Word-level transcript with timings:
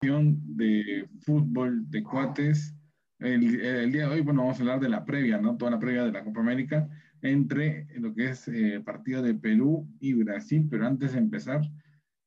de 0.00 1.08
fútbol 1.20 1.88
de 1.90 2.02
cuates. 2.02 2.74
El, 3.18 3.60
el, 3.60 3.92
día 3.92 4.06
de 4.06 4.14
hoy, 4.14 4.20
bueno, 4.20 4.42
vamos 4.42 4.58
a 4.58 4.60
hablar 4.60 4.80
de 4.80 4.90
la 4.90 5.04
previa, 5.04 5.38
¿no? 5.38 5.56
Toda 5.56 5.70
la 5.70 5.78
previa 5.78 6.04
de 6.04 6.12
la 6.12 6.22
Copa 6.22 6.40
América 6.40 6.88
entre 7.22 7.86
lo 7.98 8.14
que 8.14 8.28
es 8.28 8.46
eh, 8.48 8.80
partido 8.84 9.22
de 9.22 9.34
Perú 9.34 9.88
y 9.98 10.12
Brasil, 10.12 10.66
pero 10.70 10.86
antes 10.86 11.12
de 11.12 11.18
empezar, 11.18 11.62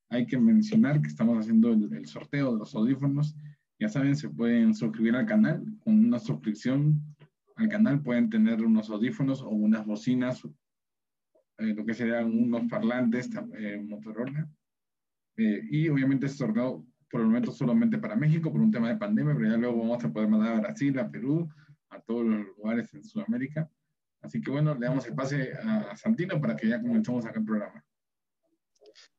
hay 0.08 0.26
que 0.26 0.36
mencionar 0.36 1.00
que 1.00 1.08
estamos 1.08 1.38
haciendo 1.38 1.72
el, 1.72 1.92
el, 1.92 2.06
sorteo 2.06 2.52
de 2.52 2.58
los 2.58 2.74
audífonos. 2.74 3.36
Ya 3.78 3.88
saben, 3.88 4.16
se 4.16 4.28
pueden 4.28 4.74
suscribir 4.74 5.14
al 5.14 5.26
canal. 5.26 5.64
Con 5.78 6.04
una 6.04 6.18
suscripción 6.18 7.00
al 7.54 7.68
canal 7.68 8.02
pueden 8.02 8.28
tener 8.28 8.62
unos 8.62 8.90
audífonos 8.90 9.42
o 9.42 9.48
unas 9.48 9.86
bocinas, 9.86 10.44
eh, 11.58 11.74
lo 11.74 11.86
que 11.86 11.94
serían 11.94 12.26
unos 12.26 12.64
parlantes 12.68 13.30
eh, 13.56 13.80
Motorola. 13.80 14.50
y 15.36 15.88
obviamente 15.88 16.26
este 16.26 16.38
sorteo 16.38 16.84
por 17.10 17.20
el 17.20 17.26
momento 17.26 17.52
solamente 17.52 17.98
para 17.98 18.16
México 18.16 18.52
por 18.52 18.60
un 18.60 18.70
tema 18.70 18.88
de 18.88 18.96
pandemia, 18.96 19.34
pero 19.34 19.50
ya 19.50 19.56
luego 19.56 19.78
vamos 19.78 20.04
a 20.04 20.12
poder 20.12 20.28
mandar 20.28 20.54
a 20.54 20.60
Brasil, 20.60 20.98
a 20.98 21.10
Perú, 21.10 21.48
a 21.90 22.00
todos 22.00 22.24
los 22.24 22.46
lugares 22.56 22.92
en 22.94 23.04
Sudamérica. 23.04 23.68
Así 24.22 24.40
que 24.40 24.50
bueno, 24.50 24.74
le 24.74 24.86
damos 24.86 25.06
el 25.06 25.14
pase 25.14 25.52
a 25.64 25.96
Santino 25.96 26.40
para 26.40 26.54
que 26.54 26.68
ya 26.68 26.80
comencemos 26.80 27.26
acá 27.26 27.40
el 27.40 27.46
programa. 27.46 27.84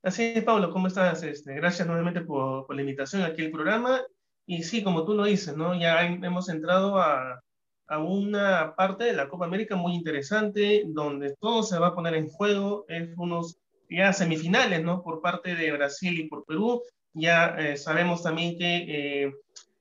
Así 0.04 0.34
es, 0.36 0.44
Pablo, 0.44 0.72
¿cómo 0.72 0.88
estás? 0.88 1.24
Este, 1.24 1.54
gracias 1.56 1.88
nuevamente 1.88 2.22
por, 2.22 2.66
por, 2.66 2.76
la 2.76 2.82
invitación 2.82 3.24
aquí 3.24 3.46
al 3.46 3.52
programa. 3.52 4.02
Y 4.46 4.64
sí, 4.64 4.84
como 4.84 5.06
tú 5.06 5.14
lo 5.14 5.26
dices, 5.26 5.56
¿no? 5.56 5.80
Ya 5.80 6.06
hemos 6.06 6.50
entrado 6.50 7.00
a, 7.00 7.42
a 7.88 8.00
una 8.00 8.74
parte 8.76 9.06
de 9.06 9.14
la 9.14 9.28
Copa 9.28 9.46
América 9.46 9.76
muy 9.76 9.94
interesante, 9.94 10.84
donde 10.88 11.36
todo 11.40 11.64
se 11.64 11.80
va 11.80 11.88
a 11.88 11.96
poner 11.96 12.16
en 12.16 12.28
juego. 12.28 12.86
Es 12.88 13.10
unos 13.18 13.58
ya 13.90 14.14
semifinales, 14.14 14.84
¿no? 14.84 15.04
Por 15.04 15.22
parte 15.22 15.56
de 15.56 15.72
Brasil 15.72 16.20
y 16.20 16.28
por 16.28 16.46
Perú. 16.46 16.82
Ya 17.14 17.56
eh, 17.58 17.78
sabemos 17.78 18.24
también 18.24 18.58
que 18.58 19.26
eh, 19.26 19.34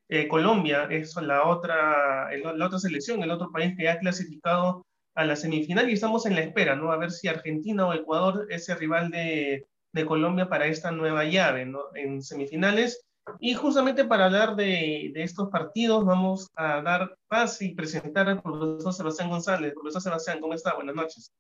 eh, 0.09 0.29
Colombia 0.29 0.89
es 0.91 1.15
la 1.17 1.47
otra, 1.47 2.29
la 2.37 2.67
otra 2.67 2.79
selección, 2.79 3.23
el 3.23 3.31
otro 3.31 3.51
país 3.53 3.75
que 3.77 3.89
ha 3.89 3.99
clasificado 3.99 4.85
a 5.15 5.25
la 5.25 5.37
semifinal 5.37 5.89
y 5.89 5.95
estamos 5.95 6.27
en 6.27 6.35
la 6.35 6.43
espera, 6.43 6.75
¿no? 6.75 6.93
A 6.93 6.97
ver 6.97 7.11
si 7.13 7.29
Argentina 7.29 7.87
o 7.87 7.95
Ecuador 7.95 8.47
es 8.51 8.69
el 8.69 8.79
rival 8.79 9.11
de, 9.11 9.67
de 9.93 10.07
Colombia 10.07 10.49
para 10.49 10.67
esta 10.67 10.91
nueva 10.91 11.25
llave, 11.25 11.67
¿no? 11.67 11.81
En 11.95 12.23
semifinales. 12.23 13.05
Y 13.39 13.55
justamente 13.55 14.05
para 14.05 14.27
hablar 14.27 14.57
de, 14.57 15.13
de, 15.15 15.23
estos 15.23 15.51
partidos, 15.51 16.05
vamos 16.05 16.49
a 16.57 16.83
dar 16.83 17.17
paz 17.29 17.63
y 17.63 17.75
presentar 17.75 18.29
al 18.29 18.43
profesor 18.43 18.93
Sebastián 18.93 19.31
González. 19.31 19.73
Profesor 19.75 20.03
Sebastián, 20.03 20.41
¿cómo 20.41 20.55
está? 20.55 20.75
Buenas 20.75 20.97
noches. 20.97 21.33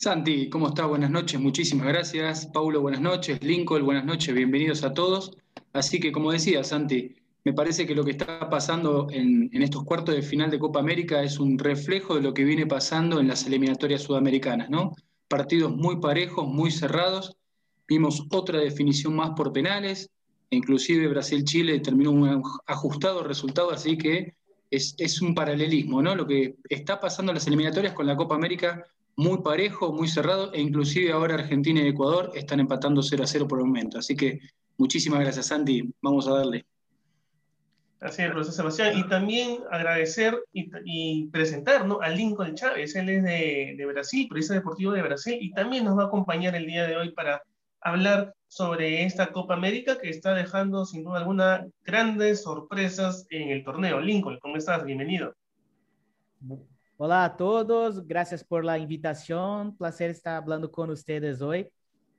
Santi, 0.00 0.48
¿cómo 0.48 0.68
está? 0.68 0.86
Buenas 0.86 1.10
noches, 1.10 1.40
muchísimas 1.40 1.88
gracias. 1.88 2.46
Paulo, 2.46 2.80
buenas 2.80 3.00
noches. 3.00 3.42
Lincoln, 3.42 3.84
buenas 3.84 4.04
noches, 4.04 4.32
bienvenidos 4.32 4.84
a 4.84 4.94
todos. 4.94 5.36
Así 5.72 5.98
que, 5.98 6.12
como 6.12 6.30
decía, 6.30 6.62
Santi, 6.62 7.16
me 7.42 7.52
parece 7.52 7.84
que 7.84 7.96
lo 7.96 8.04
que 8.04 8.12
está 8.12 8.48
pasando 8.48 9.08
en, 9.10 9.50
estos 9.60 9.82
cuartos 9.82 10.14
de 10.14 10.22
final 10.22 10.52
de 10.52 10.60
Copa 10.60 10.78
América 10.78 11.24
es 11.24 11.40
un 11.40 11.58
reflejo 11.58 12.14
de 12.14 12.22
lo 12.22 12.32
que 12.32 12.44
viene 12.44 12.64
pasando 12.64 13.18
en 13.18 13.26
las 13.26 13.44
eliminatorias 13.48 14.02
sudamericanas, 14.02 14.70
¿no? 14.70 14.92
Partidos 15.26 15.74
muy 15.74 15.96
parejos, 15.96 16.46
muy 16.46 16.70
cerrados. 16.70 17.36
Vimos 17.88 18.24
otra 18.30 18.60
definición 18.60 19.16
más 19.16 19.30
por 19.30 19.52
penales, 19.52 20.10
inclusive 20.50 21.08
Brasil-Chile 21.08 21.80
terminó 21.80 22.12
un 22.12 22.40
ajustado 22.68 23.24
resultado, 23.24 23.72
así 23.72 23.98
que 23.98 24.34
es, 24.70 24.94
es 24.96 25.20
un 25.20 25.34
paralelismo, 25.34 26.00
¿no? 26.00 26.14
Lo 26.14 26.24
que 26.24 26.54
está 26.68 27.00
pasando 27.00 27.32
en 27.32 27.34
las 27.34 27.48
eliminatorias 27.48 27.94
con 27.94 28.06
la 28.06 28.14
Copa 28.14 28.36
América 28.36 28.84
muy 29.18 29.42
parejo, 29.42 29.92
muy 29.92 30.06
cerrado, 30.06 30.52
e 30.52 30.60
inclusive 30.60 31.10
ahora 31.10 31.34
Argentina 31.34 31.82
y 31.82 31.88
Ecuador 31.88 32.30
están 32.36 32.60
empatando 32.60 33.02
0 33.02 33.24
a 33.24 33.26
0 33.26 33.48
por 33.48 33.58
el 33.58 33.66
momento. 33.66 33.98
Así 33.98 34.14
que 34.14 34.38
muchísimas 34.76 35.18
gracias, 35.18 35.46
Santi. 35.46 35.92
Vamos 36.00 36.28
a 36.28 36.34
darle. 36.34 36.64
Así 38.00 38.22
es, 38.22 38.54
Sebastián. 38.54 38.96
Y 38.96 39.08
también 39.08 39.58
agradecer 39.72 40.38
y, 40.52 40.70
y 40.84 41.26
presentar 41.30 41.84
¿no? 41.84 42.00
a 42.00 42.10
Lincoln 42.10 42.54
Chávez. 42.54 42.94
Él 42.94 43.08
es 43.08 43.24
de, 43.24 43.74
de 43.76 43.86
Brasil, 43.86 44.28
periodista 44.28 44.54
deportivo 44.54 44.92
de 44.92 45.02
Brasil, 45.02 45.36
y 45.40 45.50
también 45.50 45.84
nos 45.84 45.98
va 45.98 46.04
a 46.04 46.06
acompañar 46.06 46.54
el 46.54 46.66
día 46.66 46.86
de 46.86 46.96
hoy 46.96 47.10
para 47.10 47.42
hablar 47.80 48.34
sobre 48.46 49.04
esta 49.04 49.32
Copa 49.32 49.54
América 49.54 49.98
que 49.98 50.10
está 50.10 50.32
dejando 50.32 50.86
sin 50.86 51.02
duda 51.02 51.18
alguna 51.18 51.66
grandes 51.82 52.44
sorpresas 52.44 53.26
en 53.30 53.50
el 53.50 53.64
torneo. 53.64 54.00
Lincoln, 54.00 54.38
¿cómo 54.40 54.56
estás? 54.56 54.84
Bienvenido. 54.84 55.34
Olá 57.00 57.24
a 57.24 57.36
todos, 57.36 58.04
gracias 58.08 58.42
por 58.42 58.64
la 58.64 58.76
invitación, 58.76 59.76
placer 59.76 60.10
estar 60.10 60.34
hablando 60.34 60.68
con 60.68 60.90
ustedes 60.90 61.40
hoy. 61.40 61.70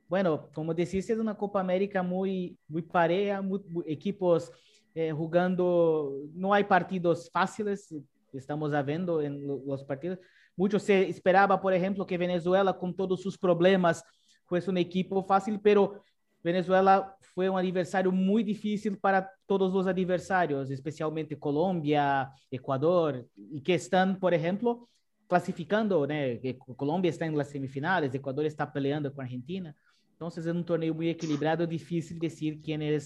Bueno, 0.08 0.48
como 0.54 0.72
decís, 0.72 1.10
es 1.10 1.18
una 1.18 1.36
Copa 1.36 1.60
América 1.60 2.02
muy, 2.02 2.58
muy 2.66 2.80
pareja, 2.80 3.42
muy, 3.42 3.60
muy, 3.68 3.84
equipos 3.86 4.50
eh, 4.94 5.12
jugando, 5.12 6.22
no 6.32 6.54
hay 6.54 6.64
partidos 6.64 7.30
fáciles, 7.30 7.94
estamos 8.32 8.72
viendo 8.86 9.20
en 9.20 9.46
los 9.46 9.84
partidos. 9.84 10.18
Mucho 10.56 10.78
se 10.78 11.10
esperaba, 11.10 11.60
por 11.60 11.74
ejemplo, 11.74 12.06
que 12.06 12.16
Venezuela, 12.16 12.72
con 12.72 12.96
todos 12.96 13.20
sus 13.20 13.36
problemas, 13.36 14.02
fuese 14.46 14.70
un 14.70 14.78
equipo 14.78 15.22
fácil, 15.22 15.60
pero 15.60 16.02
Venezuela 16.42 17.14
foi 17.34 17.48
um 17.48 17.56
adversário 17.56 18.10
muito 18.10 18.46
difícil 18.46 18.96
para 19.00 19.22
todos 19.46 19.74
os 19.74 19.86
adversários, 19.86 20.70
especialmente 20.70 21.36
Colômbia, 21.36 22.28
Equador, 22.50 23.26
e 23.36 23.60
que 23.60 23.72
estão, 23.72 24.14
por 24.14 24.32
exemplo, 24.32 24.88
classificando, 25.28 26.06
né? 26.06 26.38
Colômbia 26.76 27.08
está 27.08 27.30
nas 27.30 27.48
semifinais, 27.48 28.14
Equador 28.14 28.44
está 28.44 28.66
peleando 28.66 29.10
com 29.10 29.20
a 29.20 29.24
Argentina. 29.24 29.76
Então, 30.16 30.28
é 30.28 30.52
um 30.52 30.62
torneio 30.62 30.94
muito 30.94 31.08
equilibrado, 31.08 31.66
difícil 31.66 32.18
dizer 32.18 32.56
quem 32.56 32.82
é, 32.82 32.98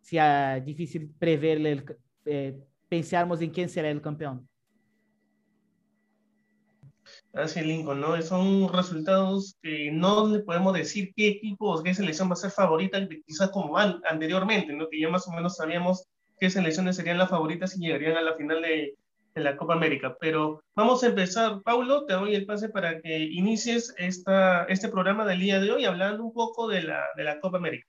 se 0.00 0.16
é 0.16 0.60
difícil 0.60 1.10
prever, 1.18 1.84
eh, 2.24 2.54
pensarmos 2.88 3.42
em 3.42 3.50
quem 3.50 3.66
será 3.68 3.92
o 3.94 4.00
campeão. 4.00 4.42
Así 7.32 7.60
Lincoln, 7.60 8.00
¿no? 8.00 8.20
Son 8.22 8.72
resultados 8.72 9.56
que 9.62 9.90
no 9.90 10.28
le 10.28 10.40
podemos 10.40 10.72
decir 10.74 11.12
qué 11.14 11.28
equipo 11.28 11.72
o 11.72 11.82
qué 11.82 11.94
selección 11.94 12.28
va 12.28 12.34
a 12.34 12.36
ser 12.36 12.50
favorita, 12.50 12.98
quizás 13.26 13.50
como 13.50 13.76
anteriormente, 13.78 14.72
¿no? 14.72 14.88
Que 14.88 15.00
ya 15.00 15.08
más 15.08 15.26
o 15.28 15.32
menos 15.32 15.56
sabíamos 15.56 16.06
qué 16.38 16.50
selecciones 16.50 16.96
serían 16.96 17.18
las 17.18 17.30
favoritas 17.30 17.76
y 17.76 17.80
llegarían 17.80 18.16
a 18.16 18.22
la 18.22 18.34
final 18.34 18.62
de, 18.62 18.94
de 19.34 19.40
la 19.40 19.56
Copa 19.56 19.74
América. 19.74 20.16
Pero 20.20 20.62
vamos 20.74 21.02
a 21.02 21.08
empezar. 21.08 21.60
Paulo, 21.62 22.06
te 22.06 22.14
doy 22.14 22.34
el 22.34 22.46
pase 22.46 22.68
para 22.68 23.00
que 23.00 23.18
inicies 23.18 23.94
esta, 23.98 24.64
este 24.64 24.88
programa 24.88 25.24
del 25.24 25.40
día 25.40 25.60
de 25.60 25.70
hoy 25.70 25.84
hablando 25.84 26.24
un 26.24 26.32
poco 26.32 26.68
de 26.68 26.82
la, 26.82 27.02
de 27.16 27.24
la 27.24 27.40
Copa 27.40 27.58
América. 27.58 27.86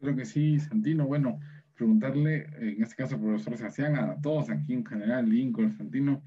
Creo 0.00 0.16
que 0.16 0.24
sí, 0.24 0.60
Santino. 0.60 1.06
Bueno, 1.06 1.40
preguntarle, 1.74 2.46
en 2.58 2.82
este 2.82 2.94
caso, 2.94 3.18
profesor 3.18 3.56
Sebastián, 3.56 3.96
a 3.96 4.20
todos 4.20 4.50
aquí 4.50 4.74
en 4.74 4.84
general, 4.84 5.28
Lincoln, 5.28 5.76
Santino, 5.76 6.22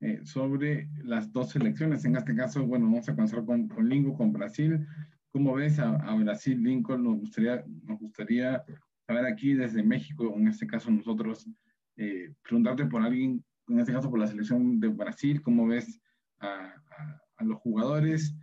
eh, 0.00 0.20
sobre 0.24 0.88
las 1.02 1.32
dos 1.32 1.50
selecciones. 1.50 2.04
En 2.04 2.16
este 2.16 2.34
caso, 2.34 2.66
bueno, 2.66 2.86
vamos 2.86 3.08
a 3.08 3.14
comenzar 3.14 3.44
con, 3.44 3.68
con 3.68 3.88
Lincoln, 3.88 4.16
con 4.16 4.32
Brasil. 4.32 4.86
¿Cómo 5.32 5.54
ves 5.54 5.78
a, 5.78 6.14
Brasil, 6.14 6.62
Lincoln? 6.62 7.04
Nos 7.04 7.18
gustaría, 7.18 7.64
nos 7.84 7.98
gustaría 7.98 8.64
saber 9.06 9.26
aquí 9.26 9.54
desde 9.54 9.82
México, 9.82 10.34
en 10.36 10.48
este 10.48 10.66
caso 10.66 10.90
nosotros, 10.90 11.48
eh, 11.96 12.32
preguntarte 12.42 12.86
por 12.86 13.02
alguien, 13.02 13.44
en 13.68 13.78
este 13.78 13.92
caso 13.92 14.10
por 14.10 14.18
la 14.18 14.26
selección 14.26 14.80
de 14.80 14.88
Brasil, 14.88 15.42
¿cómo 15.42 15.66
ves 15.66 16.00
a 16.40 17.44
los 17.44 17.58
jugadores? 17.58 18.34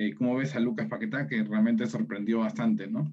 Eh, 0.00 0.14
¿Cómo 0.14 0.34
ves 0.34 0.56
a 0.56 0.60
Lucas 0.60 0.88
Paquetá, 0.88 1.26
que 1.26 1.44
realmente 1.44 1.86
sorprendió 1.86 2.38
bastante, 2.38 2.86
¿no? 2.86 3.12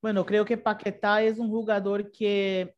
Bueno, 0.00 0.24
creo 0.24 0.46
que 0.46 0.56
Paquetá 0.56 1.22
es 1.22 1.38
un 1.38 1.50
jugador 1.50 2.10
que 2.10 2.74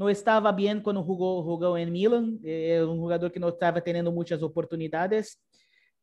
não 0.00 0.08
estava 0.08 0.50
bem 0.50 0.80
quando 0.80 1.04
jogou, 1.04 1.44
jogou 1.44 1.76
em 1.76 1.84
Milan, 1.84 2.38
é 2.42 2.82
um 2.82 2.96
jogador 2.96 3.28
que 3.28 3.38
não 3.38 3.50
estava 3.50 3.82
tendo 3.82 4.10
muitas 4.10 4.42
oportunidades, 4.42 5.36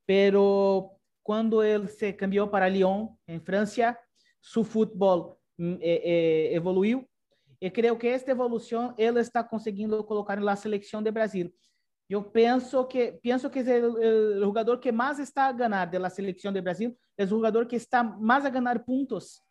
pero 0.05 0.91
quando 1.23 1.63
ele 1.63 1.87
se 1.87 2.13
cambiou 2.13 2.47
para 2.47 2.69
Lyon, 2.69 3.07
em 3.27 3.39
França, 3.39 3.97
seu 4.39 4.63
futebol 4.63 5.39
eh, 5.59 5.79
eh, 5.81 6.53
evoluiu. 6.53 7.09
E 7.59 7.71
creio 7.71 7.97
que 7.97 8.05
esta 8.05 8.29
evolução 8.29 8.93
ele 8.99 9.19
está 9.19 9.43
conseguindo 9.43 10.03
colocar 10.03 10.39
na 10.39 10.55
seleção 10.55 11.01
de 11.01 11.09
Brasil. 11.09 11.51
Eu 12.07 12.21
penso 12.21 12.85
que 12.85 13.13
penso 13.13 13.49
que 13.49 13.59
é 13.61 13.79
o 13.83 14.41
jogador 14.41 14.77
que 14.77 14.91
mais 14.91 15.17
está 15.17 15.47
a 15.47 15.51
ganhar 15.51 15.85
da 15.87 16.09
seleção 16.11 16.53
de 16.53 16.61
Brasil. 16.61 16.95
É 17.17 17.23
o 17.23 17.27
jogador 17.27 17.65
que 17.65 17.75
está 17.75 18.03
mais 18.03 18.45
a 18.45 18.49
ganhar 18.51 18.77
pontos 18.85 19.41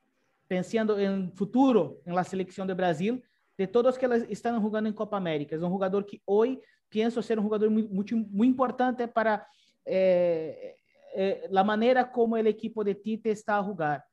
pensando 0.47 1.01
em 1.01 1.33
futuro 1.35 2.01
na 2.07 2.23
seleção 2.23 2.65
de 2.65 2.75
Brasil 2.75 3.21
de 3.59 3.67
todos 3.67 3.97
que 3.97 4.07
estão 4.29 4.61
jogando 4.61 4.89
em 4.89 4.93
Copa 4.93 5.17
América. 5.17 5.57
É 5.57 5.59
um 5.59 5.71
jogador 5.71 6.05
que 6.05 6.21
hoje 6.27 6.61
penso 6.91 7.23
ser 7.23 7.39
um 7.39 7.43
jogador 7.43 7.71
muito, 7.71 8.17
muito 8.17 8.45
importante 8.45 9.07
para 9.07 9.47
eh, 9.85 10.77
eh, 11.15 11.51
a 11.55 11.65
maneira 11.65 12.05
como 12.05 12.35
o 12.35 12.39
equipo 12.39 12.85
de 12.85 12.95
Tite 12.95 13.29
está 13.31 13.59
a 13.59 13.63
jogar. 13.63 14.05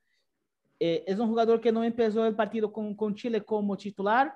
Eh, 0.79 1.03
é 1.05 1.13
um 1.13 1.27
jogador 1.27 1.59
que 1.59 1.71
não 1.71 1.89
começou 1.91 2.27
o 2.27 2.35
partido 2.35 2.69
com, 2.69 2.95
com 2.95 3.15
Chile 3.15 3.41
como 3.41 3.75
titular, 3.75 4.35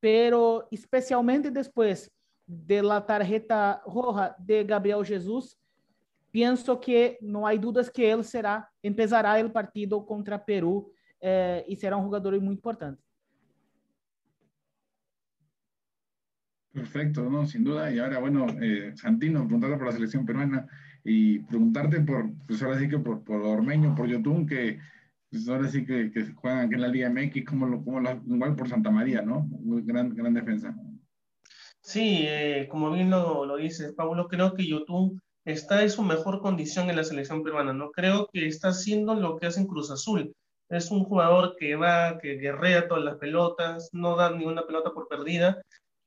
pero 0.00 0.66
especialmente 0.70 1.50
depois 1.50 2.10
de 2.46 2.82
tarjeta 3.06 3.80
roja 3.84 4.34
de 4.38 4.64
Gabriel 4.64 5.04
Jesus, 5.04 5.56
penso 6.30 6.76
que 6.76 7.16
não 7.22 7.46
há 7.46 7.54
dúvidas 7.54 7.88
que 7.88 8.02
ele 8.02 8.24
será, 8.24 8.68
empezará 8.82 9.38
o 9.44 9.50
partido 9.50 10.04
contra 10.04 10.36
Peru 10.36 10.90
eh, 11.20 11.64
y 11.68 11.76
será 11.76 11.96
un 11.96 12.04
jugador 12.04 12.40
muy 12.40 12.54
importante. 12.54 13.03
Perfecto, 16.74 17.30
no, 17.30 17.46
sin 17.46 17.62
duda. 17.62 17.92
Y 17.92 18.00
ahora, 18.00 18.18
bueno, 18.18 18.46
eh, 18.60 18.92
Santino, 18.96 19.44
preguntarle 19.44 19.76
por 19.76 19.86
la 19.86 19.92
selección 19.92 20.26
peruana 20.26 20.66
y 21.04 21.38
preguntarte 21.38 22.00
por, 22.00 22.28
pues 22.48 22.60
ahora 22.64 22.80
sí 22.80 22.88
que 22.88 22.98
por, 22.98 23.22
por 23.22 23.42
Ormeño, 23.42 23.94
por 23.94 24.08
Yotun, 24.08 24.44
que 24.44 24.80
pues 25.30 25.48
ahora 25.48 25.68
sí 25.68 25.86
que, 25.86 26.10
que 26.10 26.24
juegan 26.32 26.66
aquí 26.66 26.74
en 26.74 26.80
la 26.80 26.88
Liga 26.88 27.10
MX, 27.10 27.44
como, 27.44 27.66
lo, 27.66 27.84
como 27.84 28.00
igual 28.26 28.56
por 28.56 28.68
Santa 28.68 28.90
María, 28.90 29.22
¿no? 29.22 29.46
Gran, 29.84 30.16
gran 30.16 30.34
defensa. 30.34 30.74
Sí, 31.80 32.24
eh, 32.26 32.66
como 32.68 32.90
bien 32.90 33.08
lo, 33.08 33.46
lo 33.46 33.56
dices, 33.56 33.92
Pablo, 33.92 34.26
creo 34.26 34.54
que 34.54 34.66
Yotun 34.66 35.20
está 35.44 35.80
en 35.80 35.90
su 35.90 36.02
mejor 36.02 36.40
condición 36.40 36.90
en 36.90 36.96
la 36.96 37.04
selección 37.04 37.44
peruana, 37.44 37.72
¿no? 37.72 37.92
Creo 37.92 38.28
que 38.32 38.48
está 38.48 38.68
haciendo 38.68 39.14
lo 39.14 39.36
que 39.36 39.46
hace 39.46 39.60
en 39.60 39.68
Cruz 39.68 39.92
Azul. 39.92 40.34
Es 40.68 40.90
un 40.90 41.04
jugador 41.04 41.54
que 41.56 41.76
va, 41.76 42.18
que 42.18 42.34
guerrea 42.34 42.88
todas 42.88 43.04
las 43.04 43.16
pelotas, 43.18 43.90
no 43.92 44.16
da 44.16 44.30
ni 44.30 44.44
una 44.44 44.66
pelota 44.66 44.90
por 44.92 45.06
perdida 45.06 45.62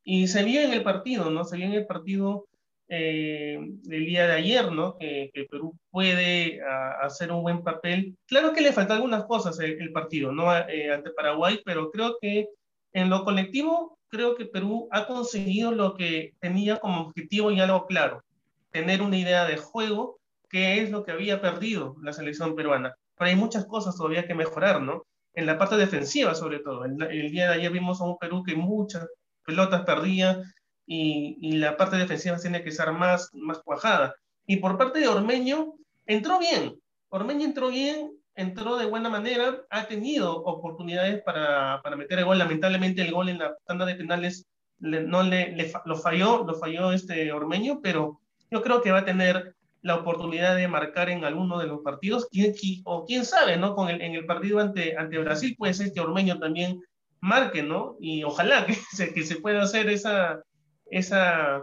y 0.10 0.28
se 0.28 0.42
vio 0.46 0.62
en 0.62 0.72
el 0.72 0.84
partido, 0.84 1.30
¿no? 1.30 1.44
Se 1.44 1.58
vio 1.58 1.66
en 1.66 1.74
el 1.74 1.86
partido 1.86 2.48
eh, 2.88 3.60
del 3.60 4.06
día 4.06 4.26
de 4.26 4.36
ayer, 4.36 4.72
¿no? 4.72 4.98
Que, 4.98 5.30
Perú 5.52 5.78
puede 5.92 6.62
hacer 7.02 7.30
un 7.30 7.42
buen 7.42 7.62
papel. 7.62 8.16
Claro 8.26 8.54
que 8.54 8.62
le 8.62 8.72
faltan 8.72 8.96
algunas 8.96 9.26
cosas 9.26 9.60
el, 9.60 9.92
partido, 9.92 10.32
¿no? 10.32 10.58
Eh, 10.70 10.94
ante 10.94 11.10
Paraguay, 11.10 11.60
pero 11.66 11.92
creo 11.92 12.18
que 12.22 12.48
en 12.94 13.10
lo 13.10 13.26
colectivo, 13.26 14.00
creo 14.08 14.36
que 14.36 14.46
Perú 14.46 14.88
ha 14.92 15.08
conseguido 15.08 15.74
lo 15.74 15.94
que 15.96 16.36
tenía 16.40 16.78
como 16.78 17.02
objetivo 17.02 17.52
y 17.52 17.60
algo 17.60 17.86
claro, 17.86 18.24
tener 18.72 19.02
una 19.02 19.18
idea 19.18 19.44
de 19.44 19.58
juego, 19.58 20.20
que 20.50 20.82
es 20.82 20.90
lo 20.90 21.04
que 21.04 21.12
había 21.12 21.42
perdido 21.42 21.98
la 22.02 22.14
selección 22.14 22.56
peruana. 22.56 22.96
Pero 23.18 23.30
hay 23.30 23.36
muchas 23.36 23.66
cosas 23.66 23.98
todavía 23.98 24.26
que 24.26 24.36
mejorar, 24.36 24.82
¿no? 24.82 25.04
En 25.34 25.46
la 25.46 25.58
parte 25.58 25.76
defensiva, 25.76 26.34
sobre 26.34 26.60
todo. 26.60 26.86
El, 26.86 27.02
el 27.04 27.30
día 27.30 27.50
de 27.50 27.56
ayer 27.56 27.72
vimos 27.74 28.00
a 28.00 28.06
un 28.06 28.18
Perú 28.18 28.42
que 28.46 28.56
muchas 28.56 29.06
pelotas 29.48 29.86
perdía 29.86 30.44
y, 30.86 31.58
la 31.58 31.78
parte 31.78 31.96
defensiva 31.96 32.38
tiene 32.38 32.64
que 32.64 32.72
ser 32.72 32.92
más, 32.92 33.30
más 33.34 33.60
cuajada. 33.60 34.14
Y 34.46 34.58
por 34.58 34.78
parte 34.78 35.00
de 35.00 35.08
Ormeño, 35.08 35.74
entró 36.06 36.38
bien. 36.38 36.80
Ormeño 37.10 37.46
entró 37.46 37.70
bien, 37.70 38.12
entró 38.36 38.78
de 38.78 38.86
buena 38.86 39.10
manera, 39.10 39.66
ha 39.70 39.88
tenido 39.88 40.44
oportunidades 40.44 41.24
para, 41.24 41.82
para 41.82 41.96
meter 41.96 42.20
el 42.20 42.26
gol. 42.26 42.38
Lamentablemente 42.38 43.02
el 43.02 43.12
gol 43.12 43.30
en 43.30 43.40
la 43.40 43.56
tanda 43.66 43.86
de 43.86 43.96
penales 43.96 44.46
no 44.80 45.24
le, 45.24 45.54
le, 45.54 45.72
lo 45.86 45.96
falló, 45.96 46.44
lo 46.44 46.54
falló 46.54 46.92
este 46.92 47.32
Ormeño, 47.32 47.80
pero 47.82 48.20
yo 48.52 48.62
creo 48.62 48.82
que 48.82 48.92
va 48.92 49.00
a 49.00 49.06
tener 49.06 49.56
la 49.82 49.96
oportunidad 49.96 50.56
de 50.56 50.68
marcar 50.68 51.10
en 51.10 51.24
alguno 51.24 51.58
de 51.60 51.68
los 51.68 51.82
partidos, 51.82 52.28
o 52.84 53.06
quién 53.06 53.26
sabe, 53.26 53.58
¿no? 53.58 53.76
Con 53.76 53.90
el, 53.90 54.02
en 54.02 54.14
el 54.14 54.26
partido 54.26 54.60
ante, 54.60 54.98
ante 54.98 55.18
Brasil 55.20 55.56
puede 55.58 55.74
ser 55.74 55.94
que 55.94 56.02
Ormeño 56.02 56.38
también 56.38 56.82
marque, 57.22 57.64
¿no? 57.64 57.98
Y 58.00 58.24
ojalá 58.24 58.66
que 58.66 58.74
se, 58.92 59.14
que 59.14 59.24
se 59.24 59.38
pueda 59.38 59.62
hacer 59.64 59.90
esa, 59.90 60.42
esa, 60.90 61.62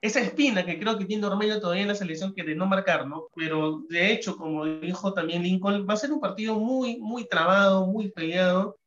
esa 0.00 0.20
espina 0.20 0.64
que 0.64 0.78
creo 0.78 0.98
que 0.98 1.04
tiene 1.04 1.26
Ormeño 1.26 1.60
todavía 1.60 1.82
en 1.82 1.88
la 1.88 1.94
selección 1.94 2.34
que 2.34 2.42
de 2.42 2.54
no 2.54 2.66
marcar, 2.66 3.06
¿no? 3.06 3.24
Pero 3.34 3.82
de 3.88 4.12
hecho, 4.12 4.36
como 4.36 4.64
dijo 4.66 5.12
también 5.14 5.42
Lincoln, 5.42 5.86
va 5.88 5.94
a 5.94 5.98
ser 5.98 6.12
un 6.12 6.20
partido 6.20 6.58
muy, 6.58 6.98
muy 6.98 7.26
trabado, 7.28 7.86
muy 7.86 8.10
peleado, 8.10 8.78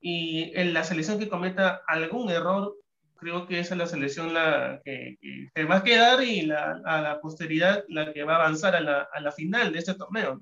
y 0.00 0.52
en 0.54 0.74
la 0.74 0.84
selección 0.84 1.18
que 1.18 1.28
cometa 1.28 1.80
algún 1.86 2.30
error, 2.30 2.74
creo 3.16 3.46
que 3.46 3.58
esa 3.58 3.74
es 3.74 3.78
la 3.78 3.86
selección 3.86 4.32
la 4.32 4.80
que, 4.84 5.16
que 5.54 5.64
va 5.64 5.78
a 5.78 5.82
quedar 5.82 6.22
y 6.22 6.42
la, 6.42 6.80
a 6.84 7.00
la 7.00 7.20
posteridad 7.20 7.84
la 7.88 8.12
que 8.12 8.22
va 8.22 8.36
a 8.36 8.40
avanzar 8.40 8.76
a 8.76 8.80
la, 8.80 9.08
a 9.12 9.20
la 9.20 9.32
final 9.32 9.72
de 9.72 9.80
este 9.80 9.94
torneo. 9.94 10.40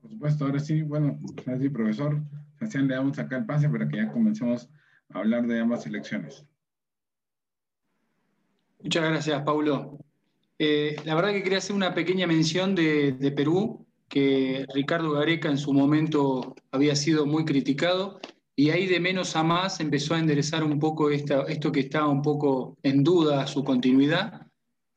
Por 0.00 0.10
supuesto, 0.10 0.44
ahora 0.44 0.60
sí, 0.60 0.82
bueno, 0.82 1.18
así, 1.46 1.68
profesor, 1.68 2.20
Sebastián, 2.58 2.88
le 2.88 2.94
damos 2.94 3.18
acá 3.18 3.36
el 3.36 3.46
pase 3.46 3.68
para 3.68 3.88
que 3.88 3.96
ya 3.96 4.12
comencemos 4.12 4.68
a 5.10 5.18
hablar 5.18 5.46
de 5.46 5.60
ambas 5.60 5.86
elecciones. 5.86 6.44
Muchas 8.82 9.04
gracias, 9.04 9.42
Paulo. 9.42 9.98
Eh, 10.58 10.96
la 11.04 11.14
verdad 11.14 11.32
que 11.32 11.42
quería 11.42 11.58
hacer 11.58 11.74
una 11.74 11.94
pequeña 11.94 12.26
mención 12.26 12.74
de, 12.74 13.32
Perú, 13.34 13.86
que 14.08 14.66
Ricardo 14.74 15.12
Gareca 15.12 15.48
en 15.48 15.58
su 15.58 15.72
momento 15.72 16.54
había 16.70 16.94
sido 16.94 17.26
muy 17.26 17.44
criticado, 17.44 18.20
y 18.56 18.70
ahí 18.70 18.86
de 18.86 19.00
menos 19.00 19.34
a 19.34 19.42
más 19.42 19.80
empezó 19.80 20.14
a 20.14 20.20
enderezar 20.20 20.62
un 20.62 20.78
poco 20.78 21.10
esto 21.10 21.72
que 21.72 21.80
estaba 21.80 22.08
un 22.08 22.22
poco 22.22 22.76
en 22.82 23.02
duda, 23.02 23.46
su 23.46 23.64
continuidad. 23.64 24.46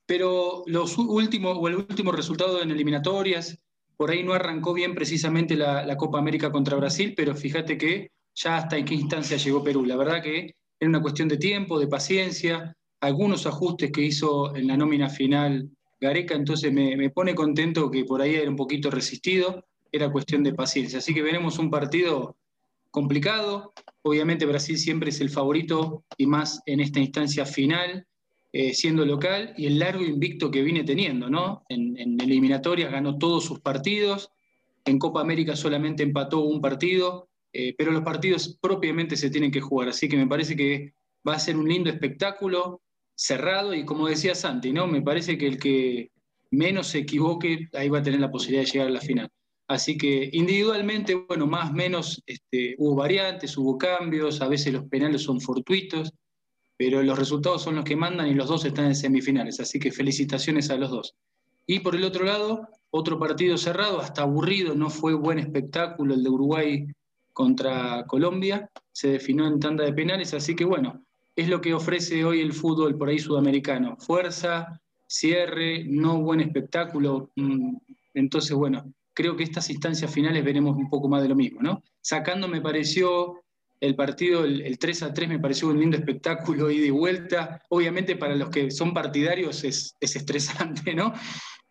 Pero 0.06 0.64
los 0.68 0.98
últimos, 0.98 1.58
o 1.60 1.68
el 1.68 1.76
último 1.76 2.12
resultado 2.12 2.62
en 2.62 2.72
eliminatorias, 2.72 3.60
por 3.98 4.12
ahí 4.12 4.24
no 4.24 4.34
arrancó 4.34 4.74
bien 4.74 4.94
precisamente 4.94 5.56
la, 5.56 5.98
Copa 5.98 6.20
América 6.20 6.52
contra 6.52 6.78
Brasil, 6.78 7.14
pero 7.18 7.36
fíjate 7.36 7.78
que 7.78 8.12
ya 8.36 8.58
hasta 8.58 8.78
en 8.78 8.86
qué 8.86 8.94
instancia 8.94 9.38
llegó 9.38 9.64
Perú. 9.64 9.84
La 9.86 9.96
verdad 9.96 10.22
que 10.22 10.56
era 10.80 10.90
una 10.90 11.02
cuestión 11.02 11.28
de 11.28 11.38
tiempo, 11.38 11.80
de 11.80 11.88
paciencia, 11.88 12.76
algunos 13.02 13.48
ajustes 13.48 13.92
que 13.92 14.02
hizo 14.02 14.56
en 14.56 14.68
la 14.68 14.78
nómina 14.78 15.10
final 15.10 15.70
Gareca, 16.00 16.36
entonces 16.36 16.72
me, 16.72 16.96
me 16.96 17.10
pone 17.10 17.34
contento 17.34 17.90
que 17.90 18.06
por 18.06 18.22
ahí 18.22 18.36
era 18.36 18.50
un 18.50 18.56
poquito 18.56 18.92
resistido, 18.92 19.66
era 19.92 20.12
cuestión 20.12 20.44
de 20.44 20.54
paciencia. 20.54 21.00
Así 21.00 21.14
que 21.14 21.24
veremos 21.24 21.58
un 21.58 21.72
partido 21.72 22.38
complicado. 22.92 23.74
Obviamente 24.02 24.46
Brasil 24.46 24.78
siempre 24.78 25.10
es 25.10 25.22
el 25.22 25.30
favorito 25.30 26.04
y 26.18 26.26
más 26.28 26.62
en 26.66 26.80
esta 26.80 27.00
instancia 27.00 27.46
final 27.46 28.07
eh, 28.60 28.74
siendo 28.74 29.06
local 29.06 29.54
y 29.56 29.68
el 29.68 29.78
largo 29.78 30.04
invicto 30.04 30.50
que 30.50 30.64
viene 30.64 30.84
teniendo, 30.84 31.30
¿no? 31.30 31.64
En, 31.70 31.96
en, 31.96 32.20
eliminatorias 32.20 32.92
ganó 32.92 33.20
todos 33.20 33.46
sus 33.46 33.60
partidos, 33.60 34.32
en 34.84 34.98
Copa 34.98 35.22
América 35.22 35.56
solamente 35.56 36.02
empató 36.02 36.40
un 36.40 36.60
partido, 36.60 37.30
eh, 37.54 37.76
pero 37.78 37.92
los 37.92 38.02
partidos 38.02 38.58
propiamente 38.60 39.16
se 39.16 39.30
tienen 39.30 39.52
que 39.52 39.62
jugar, 39.62 39.90
así 39.90 40.10
que 40.10 40.18
me 40.18 40.26
parece 40.26 40.56
que 40.56 40.96
va 41.28 41.36
a 41.36 41.40
ser 41.40 41.56
un 41.56 41.70
lindo 41.70 41.92
espectáculo, 41.92 42.82
cerrado 43.14 43.76
y 43.76 43.86
como 43.86 44.08
decía 44.08 44.34
Santi, 44.34 44.74
¿no? 44.74 44.88
Me 44.88 45.04
parece 45.04 45.38
que 45.38 45.46
el 45.46 45.60
que 45.60 46.10
menos 46.50 46.88
se 46.88 46.98
equivoque, 46.98 47.68
ahí 47.74 47.90
va 47.90 48.00
a 48.00 48.04
tener 48.04 48.20
la 48.20 48.32
posibilidad 48.32 48.66
de 48.66 48.72
llegar 48.72 48.88
a 48.88 48.92
la 48.92 49.02
final. 49.02 49.30
Así 49.68 50.00
que 50.00 50.32
individualmente, 50.34 51.14
bueno, 51.14 51.46
más 51.46 51.70
o 51.70 51.74
menos 51.74 52.24
este, 52.26 52.74
hubo 52.80 52.96
variantes, 52.96 53.56
hubo 53.56 53.78
cambios, 53.78 54.42
a 54.42 54.48
veces 54.48 54.74
los 54.74 54.86
penales 54.86 55.22
son 55.22 55.40
fortuitos, 55.40 56.12
pero 56.78 57.02
los 57.02 57.18
resultados 57.18 57.64
son 57.64 57.76
los 57.76 57.84
que 57.84 57.96
mandan 57.96 58.28
y 58.28 58.36
los 58.36 58.48
dos 58.48 58.64
están 58.64 58.86
en 58.86 58.96
semifinales, 58.96 59.60
así 59.60 59.80
que 59.80 59.92
felicitaciones 59.92 60.70
a 60.70 60.78
los 60.78 60.92
dos. 60.92 61.16
Y 61.66 61.80
por 61.80 61.96
el 61.96 62.04
otro 62.04 62.24
lado, 62.24 62.68
otro 62.92 63.20
partido 63.20 63.58
cerrado, 63.58 64.00
hasta 64.00 64.22
aburrido, 64.22 64.76
no 64.76 64.90
fue 64.90 65.14
buen 65.14 65.40
espectáculo 65.40 66.14
el 66.14 66.24
de 66.24 66.30
Uruguay 66.30 66.88
contra 67.34 68.06
Colombia, 68.06 68.70
se 68.92 69.10
definió 69.10 69.48
en 69.48 69.60
tanda 69.60 69.84
de 69.84 69.94
penales, 69.94 70.34
así 70.34 70.56
que 70.56 70.66
bueno, 70.66 71.04
es 71.36 71.50
lo 71.50 71.62
que 71.62 71.74
ofrece 71.74 72.24
hoy 72.24 72.42
el 72.42 72.54
fútbol 72.54 72.98
por 72.98 73.10
ahí 73.10 73.20
sudamericano, 73.20 73.98
fuerza, 73.98 74.80
cierre, 75.06 75.84
no 75.86 76.22
buen 76.22 76.42
espectáculo, 76.42 77.32
mm, 77.36 77.76
entonces 78.14 78.56
bueno, 78.56 78.92
creo 79.14 79.36
que 79.36 79.44
estas 79.44 79.70
instancias 79.70 80.12
finales 80.12 80.44
veremos 80.44 80.76
un 80.78 80.90
poco 80.90 81.10
más 81.10 81.22
de 81.22 81.30
lo 81.30 81.36
mismo, 81.36 81.62
¿no? 81.62 81.84
Sacando 82.02 82.48
me 82.48 82.62
pareció 82.62 83.44
el 83.80 83.96
partido, 83.96 84.44
el, 84.44 84.62
el, 84.62 84.80
3 84.80 85.04
a 85.04 85.14
3 85.14 85.30
me 85.30 85.40
pareció 85.40 85.68
un 85.68 85.80
lindo 85.80 85.98
espectáculo 85.98 86.72
ida 86.72 86.86
y 86.86 86.90
vuelta. 86.90 87.62
Obviamente 87.70 88.16
para 88.16 88.36
los 88.36 88.50
que 88.50 88.72
son 88.72 88.94
partidarios 88.94 89.64
es, 89.64 89.96
es 90.00 90.16
estresante, 90.16 90.94
¿no? 90.96 91.14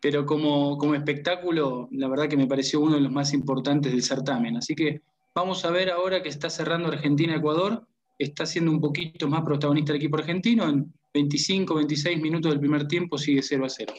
Pero 0.01 0.25
como, 0.27 0.79
como, 0.79 0.95
espectáculo, 0.95 1.89
la 1.91 2.09
verdad 2.09 2.29
que 2.29 2.37
me 2.37 2.47
pareció 2.47 2.81
uno 2.81 2.97
de 2.97 3.01
los 3.01 3.11
más 3.11 3.33
importantes 3.33 3.93
del 3.93 4.03
certamen. 4.03 4.57
Así 4.57 4.75
que 4.75 5.01
vamos 5.35 5.65
a 5.65 5.71
ver 5.71 5.91
ahora 5.91 6.23
que 6.23 6.29
está 6.29 6.51
cerrando 6.51 6.89
Argentina-Ecuador. 6.89 7.87
Está 8.19 8.47
siendo 8.47 8.71
un 8.71 8.81
poquito 8.81 9.29
más 9.29 9.43
protagonista 9.43 9.93
el 9.93 9.97
equipo 9.97 10.17
argentino. 10.17 10.69
En 10.69 10.93
25, 11.13 11.75
26 11.75 12.21
minutos 12.21 12.53
del 12.53 12.61
primer 12.61 12.87
tiempo 12.87 13.19
sigue 13.19 13.43
0 13.43 13.65
a 13.65 13.69
0. 13.69 13.95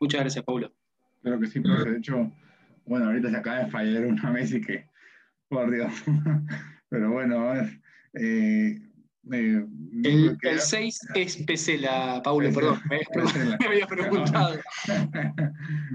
Muchas 0.00 0.20
gracias, 0.20 0.44
Paulo. 0.44 0.70
Creo 1.22 1.40
que 1.40 1.46
sí, 1.46 1.60
profe. 1.60 1.90
De 1.90 1.98
hecho, 1.98 2.30
bueno, 2.86 3.06
ahorita 3.06 3.30
se 3.30 3.36
acaba 3.36 3.64
de 3.64 3.70
fallar 3.70 4.06
una 4.06 4.30
Messi 4.30 4.60
que 4.60 4.86
por 5.48 5.70
Dios. 5.70 5.92
Pero 6.88 7.12
bueno, 7.12 7.50
a 7.50 7.54
ver. 7.54 7.80
Eh, 8.14 8.78
eh, 9.30 9.66
el, 10.04 10.38
el 10.40 10.60
6 10.60 11.08
es 11.14 11.36
Pesela, 11.44 12.22
Paulo, 12.24 12.50
perdón, 12.52 12.80
me, 12.88 13.00
me, 13.58 13.66
había 13.66 13.86
preguntado. 13.86 14.58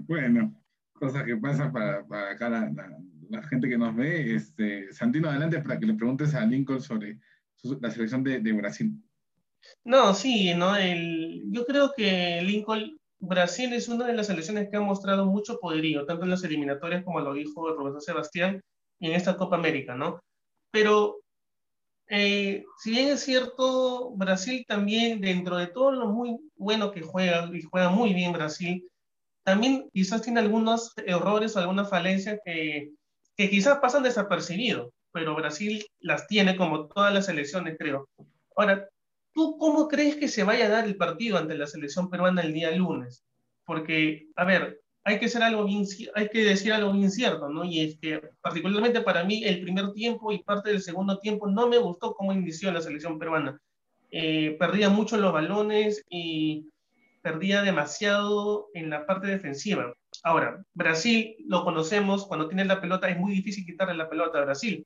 bueno, 0.08 0.54
cosas 0.94 1.24
que 1.24 1.36
pasan 1.38 1.72
para, 1.74 2.06
para 2.06 2.32
acá 2.32 2.50
la, 2.50 2.70
la, 2.70 2.98
la, 3.30 3.44
gente 3.44 3.68
que 3.68 3.78
nos 3.78 3.96
ve. 3.96 4.36
Este, 4.36 4.92
Santino, 4.94 5.30
adelante 5.30 5.60
para 5.62 5.80
que 5.80 5.88
le 5.88 5.96
preguntes 5.96 6.36
a 6.36 6.46
Lincoln 6.46 6.82
sobre 6.82 7.20
su, 7.56 7.80
la 7.82 7.90
selección 7.90 8.24
de, 8.24 8.40
de, 8.40 8.54
Brasil. 8.54 8.94
No, 9.84 10.14
sí, 10.14 10.54
no, 10.54 10.76
el, 10.76 11.44
yo 11.50 11.66
creo 11.66 11.94
que 11.96 12.42
Lincoln, 12.44 12.98
Brasil 13.20 13.72
es 13.74 13.88
una 13.88 14.06
de 14.06 14.14
las 14.14 14.28
selecciones 14.28 14.70
que 14.70 14.76
ha 14.76 14.82
mostrado 14.82 15.26
mucho 15.26 15.58
poderío, 15.60 16.06
tanto 16.06 16.26
en 16.26 16.30
las 16.30 16.44
eliminatorias 16.44 17.04
como 17.04 17.22
lo 17.22 17.34
dijo 17.34 17.70
el 17.70 17.76
profesor 17.76 18.02
Sebastián, 18.02 18.62
en 19.08 19.14
esta 19.14 19.38
Copa 19.38 19.56
América, 19.56 19.96
¿no? 19.96 20.20
Pero 20.72 21.20
eh, 22.08 22.66
si 22.80 22.92
bien 22.92 23.10
es 23.10 23.22
cierto, 23.22 24.12
Brasil 24.12 24.66
también, 24.68 25.22
dentro 25.22 25.58
de 25.58 25.68
todo 25.68 25.92
lo 25.92 26.08
muy 26.08 26.38
bueno 26.56 26.92
que 26.92 27.02
juega, 27.02 27.50
y 27.54 27.62
juega 27.62 27.90
muy 27.90 28.14
bien 28.14 28.34
Brasil, 28.34 28.88
también 29.44 29.90
quizás 29.94 30.22
tiene 30.22 30.40
algunos 30.40 30.94
errores 31.06 31.56
o 31.56 31.60
algunas 31.60 31.90
falencias 31.90 32.40
que, 32.46 32.92
que 33.36 33.50
quizás 33.50 33.80
pasan 33.80 34.04
desapercibidos, 34.04 34.92
pero 35.12 35.36
Brasil 35.36 35.86
las 36.00 36.28
tiene 36.28 36.56
como 36.56 36.88
todas 36.88 37.14
las 37.14 37.26
selecciones, 37.26 37.78
creo. 37.78 38.08
Ahora, 38.56 38.88
¿tú 39.34 39.58
cómo 39.58 39.88
crees 39.88 40.16
que 40.16 40.28
se 40.28 40.44
vaya 40.44 40.68
a 40.68 40.70
dar 40.70 40.86
el 40.86 40.98
partido 40.98 41.38
ante 41.38 41.58
la 41.58 41.68
selección 41.68 42.10
peruana 42.10 42.42
el 42.42 42.54
día 42.54 42.72
lunes? 42.72 43.24
Porque, 43.66 44.28
a 44.36 44.46
ver, 44.46 44.83
hay 45.06 45.20
que, 45.20 45.28
ser 45.28 45.44
algo 45.44 45.66
que 45.66 46.44
decir 46.44 46.72
algo 46.72 46.94
bien 46.94 47.12
cierto, 47.12 47.50
¿no? 47.50 47.66
Y 47.66 47.82
es 47.82 47.98
que, 48.00 48.22
particularmente 48.42 49.02
para 49.02 49.24
mí, 49.24 49.44
el 49.44 49.62
primer 49.62 49.92
tiempo 49.92 50.32
y 50.32 50.44
parte 50.44 50.70
del 50.70 50.82
segundo 50.82 51.20
tiempo 51.20 51.48
no 51.48 51.68
me 51.68 51.78
gustó 51.78 52.14
cómo 52.14 52.32
inició 52.32 52.72
la 52.72 52.82
selección 52.82 53.20
peruana. 53.20 53.60
Eh, 54.12 54.56
perdía 54.60 54.90
mucho 54.90 55.18
los 55.18 55.34
balones 55.34 56.06
y 56.10 56.70
perdía 57.22 57.64
demasiado 57.64 58.68
en 58.74 58.90
la 58.90 59.06
parte 59.06 59.28
defensiva. 59.28 59.94
Ahora, 60.24 60.64
Brasil 60.74 61.36
lo 61.48 61.64
conocemos, 61.66 62.26
cuando 62.26 62.48
tiene 62.48 62.64
la 62.64 62.80
pelota 62.80 63.10
es 63.10 63.18
muy 63.18 63.34
difícil 63.34 63.66
quitarle 63.66 63.96
la 63.96 64.10
pelota 64.10 64.40
a 64.40 64.46
Brasil. 64.46 64.86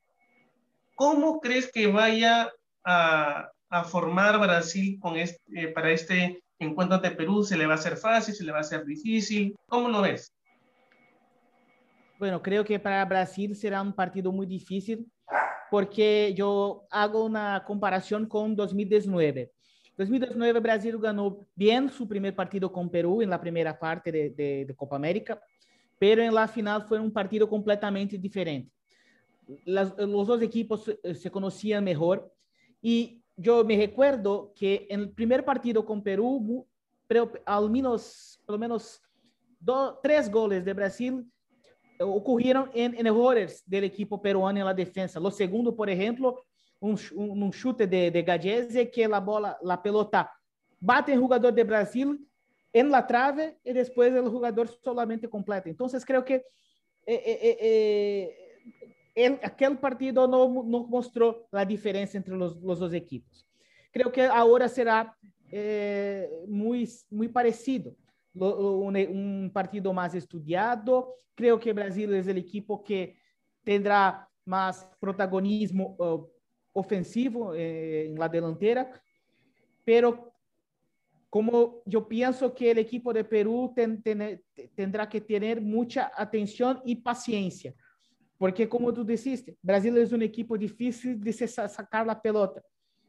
¿Cómo 0.95 1.41
crees 1.41 1.71
que 1.71 1.87
vaya 1.87 2.51
a, 2.83 3.51
formar 3.89 4.39
Brasil 4.39 4.97
con 4.99 5.17
este, 5.17 5.41
eh, 5.53 5.67
para 5.67 5.91
este 5.91 6.41
encuentro 6.59 6.95
ante 6.95 7.11
Perú? 7.11 7.43
¿Se 7.43 7.57
le 7.57 7.65
va 7.65 7.73
a 7.73 7.75
hacer 7.75 7.97
fácil? 7.97 8.33
¿Se 8.33 8.43
le 8.43 8.51
va 8.51 8.59
a 8.59 8.61
hacer 8.61 8.85
difícil? 8.85 9.55
¿Cómo 9.67 9.89
lo 9.89 10.01
ves? 10.01 10.33
Bueno, 12.19 12.41
creo 12.41 12.63
que 12.63 12.79
para 12.79 13.05
Brasil 13.05 13.55
será 13.55 13.81
un 13.81 13.93
partido 13.93 14.31
muy 14.31 14.47
difícil 14.47 15.05
porque 15.69 16.33
yo 16.35 16.87
hago 16.89 17.25
una 17.25 17.63
comparación 17.65 18.25
con 18.25 18.55
2019. 18.55 19.51
2019 19.97 20.59
Brasil 20.59 20.97
ganó 20.99 21.45
bien 21.55 21.89
su 21.89 22.07
primer 22.07 22.35
partido 22.35 22.71
con 22.71 22.89
Perú 22.89 23.21
en 23.21 23.29
la 23.29 23.41
primera 23.41 23.77
parte 23.77 24.11
de, 24.11 24.65
de, 24.65 24.75
Copa 24.75 24.95
América, 24.95 25.41
pero 25.99 26.21
en 26.21 26.33
la 26.33 26.47
final 26.47 26.83
fue 26.83 26.99
un 26.99 27.11
partido 27.11 27.49
completamente 27.49 28.17
diferente 28.17 28.71
los 29.65 30.27
dos 30.27 30.41
equipos 30.41 30.91
se 31.15 31.31
conocían 31.31 31.83
mejor 31.83 32.31
y 32.81 33.21
yo 33.37 33.63
me 33.63 33.77
recuerdo 33.77 34.51
que 34.55 34.87
en 34.89 35.01
el 35.01 35.11
primer 35.11 35.45
partido 35.45 35.85
con 35.85 36.03
Perú, 36.03 36.67
al 37.45 37.69
menos, 37.69 38.41
por 38.45 38.53
lo 38.53 38.59
menos 38.59 39.01
dos, 39.59 39.99
tres 40.01 40.29
goles 40.29 40.65
de 40.65 40.73
Brasil 40.73 41.23
eh, 41.99 42.03
ocurrieron 42.03 42.69
en, 42.73 43.05
errores 43.05 43.63
del 43.65 43.83
equipo 43.83 44.19
peruano 44.19 44.59
en 44.59 44.65
la 44.65 44.73
defensa. 44.73 45.19
Lo 45.19 45.29
segundo, 45.29 45.75
por 45.75 45.89
ejemplo, 45.89 46.43
un, 46.79 46.99
un, 47.15 47.51
chute 47.51 47.85
de, 47.85 48.11
de 48.11 48.23
Gallese 48.23 48.89
que 48.89 49.07
la 49.07 49.19
bola, 49.19 49.57
la 49.61 49.81
pelota 49.81 50.31
bate 50.79 51.13
en 51.13 51.21
jugador 51.21 51.53
de 51.53 51.63
Brasil 51.63 52.27
en 52.73 52.91
la 52.91 53.05
trave 53.05 53.57
y 53.63 53.71
después 53.71 54.13
el 54.13 54.27
jugador 54.27 54.67
solamente 54.83 55.29
completa. 55.29 55.69
Entonces 55.69 56.03
creo 56.05 56.25
que 56.25 56.43
eh, 57.05 57.57
eh, 57.61 58.35
el, 59.17 59.39
aquel 59.41 59.79
partido 59.79 60.27
no, 60.27 60.47
mostró 60.47 61.47
la 61.51 61.65
diferencia 61.65 62.19
entre 62.19 62.35
los, 62.35 62.61
dos 62.61 62.93
equipos. 62.93 63.47
Creo 63.91 64.11
que 64.11 64.25
ahora 64.25 64.69
será 64.69 65.17
eh, 65.51 66.29
muy, 66.47 66.87
muy 67.09 67.27
parecido. 67.27 67.95
Un, 68.35 69.49
partido 69.51 69.91
más 69.91 70.13
estudiado. 70.13 71.15
Creo 71.33 71.59
que 71.59 71.73
Brasil 71.73 72.13
es 72.13 72.27
el 72.27 72.37
equipo 72.37 72.83
que 72.83 73.17
tendrá 73.63 74.29
más 74.45 74.87
protagonismo 74.99 75.97
ofensivo 76.71 77.55
eh, 77.55 78.05
en 78.05 78.19
la 78.19 78.29
delantera, 78.29 79.01
pero 79.83 80.31
como 81.27 81.81
yo 81.85 82.07
pienso 82.07 82.53
que 82.53 82.69
el 82.69 82.77
equipo 82.77 83.11
de 83.11 83.23
Perú 83.23 83.73
ten, 83.75 84.01
ten, 84.03 84.43
tendrá 84.75 85.09
que 85.09 85.19
tener 85.19 85.59
mucha 85.59 86.11
atención 86.15 86.79
y 86.85 86.97
paciencia 86.97 87.73
porque 88.37 88.69
como 88.69 88.93
tú 88.93 89.03
dijiste, 89.03 89.57
Brasil 89.61 89.97
es 89.97 90.11
un 90.11 90.21
equipo 90.21 90.57
difícil 90.57 91.19
de 91.19 91.33
sacar 91.33 92.05
la 92.05 92.19
pelota. 92.21 92.61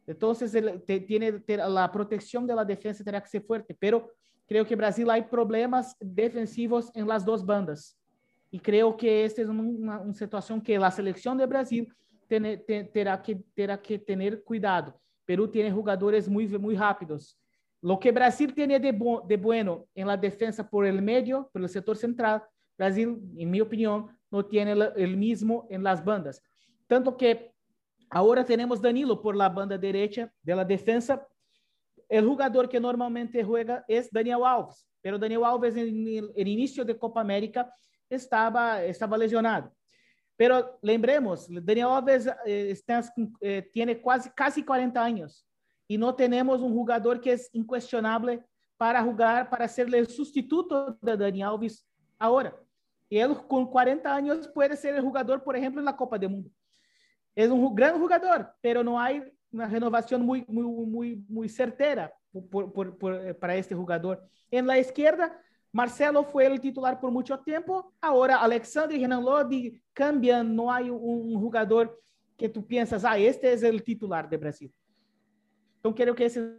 Entonces, 0.06 0.54
él 0.54 0.82
te, 0.86 1.00
tiene 1.00 1.32
te, 1.32 1.56
la 1.58 1.90
protección 1.92 2.46
de 2.46 2.54
la 2.54 2.64
defensa 2.64 3.04
tendrá 3.04 3.22
que 3.22 3.28
ser 3.28 3.42
fuerte, 3.42 3.76
pero 3.78 4.10
creo 4.46 4.64
que 4.64 4.74
Brasil 4.74 5.08
hay 5.10 5.22
problemas 5.22 5.94
defensivos 6.00 6.90
en 6.94 7.06
las 7.06 7.24
dos 7.24 7.44
bandas. 7.44 7.98
Y 8.50 8.58
creo 8.58 8.96
que 8.96 9.26
esta 9.26 9.42
es 9.42 9.48
una, 9.48 10.00
una 10.00 10.14
situación 10.14 10.62
que 10.62 10.78
la 10.78 10.90
selección 10.90 11.36
de 11.36 11.44
Brasil 11.44 11.92
tiene, 12.26 12.56
te, 12.56 12.90
que, 13.22 13.42
terá 13.54 13.80
que 13.80 13.98
tener 13.98 14.42
cuidado. 14.42 14.98
Perú 15.26 15.46
tiene 15.46 15.70
jugadores 15.70 16.26
muy, 16.26 16.48
muy 16.58 16.74
rápidos. 16.74 17.38
Lo 17.82 18.00
que 18.00 18.10
Brasil 18.10 18.54
tiene 18.54 18.80
de, 18.80 18.92
bo, 18.92 19.22
de 19.28 19.36
bueno 19.36 19.86
en 19.94 20.06
la 20.06 20.16
defensa 20.16 20.68
por 20.68 20.86
el 20.86 21.02
medio, 21.02 21.50
por 21.52 21.60
el 21.60 21.68
sector 21.68 21.96
central, 21.98 22.42
Brasil, 22.78 23.18
en 23.36 23.50
mi 23.50 23.60
opinión, 23.60 24.08
no 24.30 24.44
tiene 24.44 24.72
el 24.96 25.16
mismo 25.16 25.66
en 25.70 25.82
las 25.82 26.04
bandas. 26.04 26.42
Tanto 26.86 27.16
que 27.16 27.52
ahora 28.10 28.44
tenemos 28.44 28.80
Danilo 28.80 29.20
por 29.20 29.36
la 29.36 29.48
banda 29.48 29.76
derecha 29.76 30.32
de 30.42 30.56
la 30.56 30.64
defensa. 30.64 31.26
El 32.08 32.26
jugador 32.26 32.68
que 32.68 32.80
normalmente 32.80 33.44
juega 33.44 33.84
es 33.86 34.10
Daniel 34.10 34.40
Alves, 34.44 34.86
pero 35.00 35.18
Daniel 35.18 35.44
Alves 35.44 35.76
en 35.76 36.06
el 36.34 36.48
inicio 36.48 36.84
de 36.84 36.98
Copa 36.98 37.20
América 37.20 37.72
estaba, 38.08 38.82
estaba 38.82 39.18
lesionado. 39.18 39.72
Pero 40.36 40.78
lembremos, 40.82 41.46
Daniel 41.48 41.88
Alves 41.88 42.26
eh, 42.46 42.70
está, 42.70 43.02
eh, 43.40 43.68
tiene 43.72 44.00
casi, 44.00 44.30
casi 44.30 44.64
40 44.64 45.02
años 45.02 45.44
y 45.86 45.98
no 45.98 46.14
tenemos 46.14 46.60
un 46.60 46.72
jugador 46.72 47.20
que 47.20 47.32
es 47.32 47.50
incuestionable 47.52 48.44
para 48.76 49.02
jugar, 49.02 49.50
para 49.50 49.66
ser 49.66 49.92
el 49.92 50.06
sustituto 50.06 50.96
de 51.02 51.16
Daniel 51.16 51.48
Alves 51.48 51.84
ahora. 52.18 52.54
Él 53.10 53.36
con 53.46 53.66
40 53.66 54.14
años 54.14 54.48
puede 54.48 54.76
ser 54.76 54.94
el 54.94 55.02
jugador, 55.02 55.42
por 55.42 55.56
ejemplo, 55.56 55.80
en 55.80 55.86
la 55.86 55.96
Copa 55.96 56.18
del 56.18 56.30
Mundo. 56.30 56.50
Es 57.34 57.48
un 57.50 57.74
gran 57.74 57.98
jugador, 57.98 58.52
pero 58.60 58.82
no 58.82 59.00
hay 59.00 59.22
una 59.50 59.66
renovación 59.66 60.22
muy, 60.22 60.44
muy, 60.48 60.64
muy, 60.64 61.24
muy 61.28 61.48
certera 61.48 62.12
eh, 62.34 63.34
para 63.34 63.56
este 63.56 63.74
jugador. 63.74 64.22
En 64.50 64.66
la 64.66 64.78
izquierda, 64.78 65.40
Marcelo 65.72 66.24
fue 66.24 66.46
el 66.46 66.60
titular 66.60 67.00
por 67.00 67.10
mucho 67.10 67.38
tiempo. 67.40 67.92
Ahora 68.00 68.38
Alexandre 68.38 68.96
y 68.96 69.02
Renan 69.02 69.24
Lodi 69.24 69.80
cambian. 69.92 70.54
No 70.54 70.72
hay 70.72 70.90
un, 70.90 70.98
un 71.00 71.40
jugador 71.40 71.98
que 72.38 72.48
tú 72.48 72.64
piensas, 72.64 73.04
ah, 73.04 73.18
este 73.18 73.52
es 73.52 73.64
el 73.64 73.82
titular 73.82 74.30
de 74.30 74.36
Brasil. 74.36 74.72
Entonces, 75.76 76.02
creo 76.02 76.14
que 76.14 76.26
ese 76.26 76.56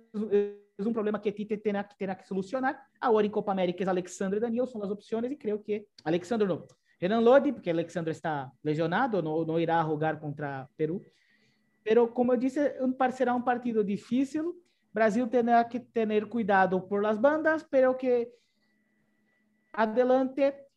un 0.85 0.93
problema 0.93 1.21
que 1.21 1.31
Tite 1.31 1.57
terá, 1.57 1.87
terá 1.87 2.17
que 2.17 2.25
solucionar. 2.25 2.79
Ahora 2.99 3.25
en 3.25 3.31
Copa 3.31 3.51
América 3.51 3.83
es 3.83 3.87
Alexandre 3.87 4.37
y 4.37 4.41
Daniel, 4.41 4.67
son 4.67 4.81
las 4.81 4.89
opciones 4.91 5.31
y 5.31 5.37
creo 5.37 5.61
que 5.61 5.87
Alexandre 6.03 6.47
no. 6.47 6.65
Renan 6.99 7.23
Lodi, 7.23 7.51
porque 7.53 7.71
Alexandre 7.71 8.11
está 8.11 8.51
lesionado, 8.61 9.21
no, 9.21 9.45
no 9.45 9.57
irá 9.59 9.79
a 9.79 9.83
jugar 9.83 10.19
contra 10.19 10.69
Perú. 10.75 11.01
Pero 11.83 12.13
como 12.13 12.33
eu 12.33 12.37
disse, 12.37 12.75
será 13.13 13.33
um 13.33 13.41
partido 13.41 13.83
difícil. 13.83 14.53
Brasil 14.91 15.27
terá 15.29 15.63
que 15.63 15.79
ter 15.79 16.27
cuidado 16.27 16.87
por 16.87 17.01
las 17.01 17.19
bandas, 17.19 17.65
pero 17.69 17.95
que 17.95 18.31
adelante 19.71 20.67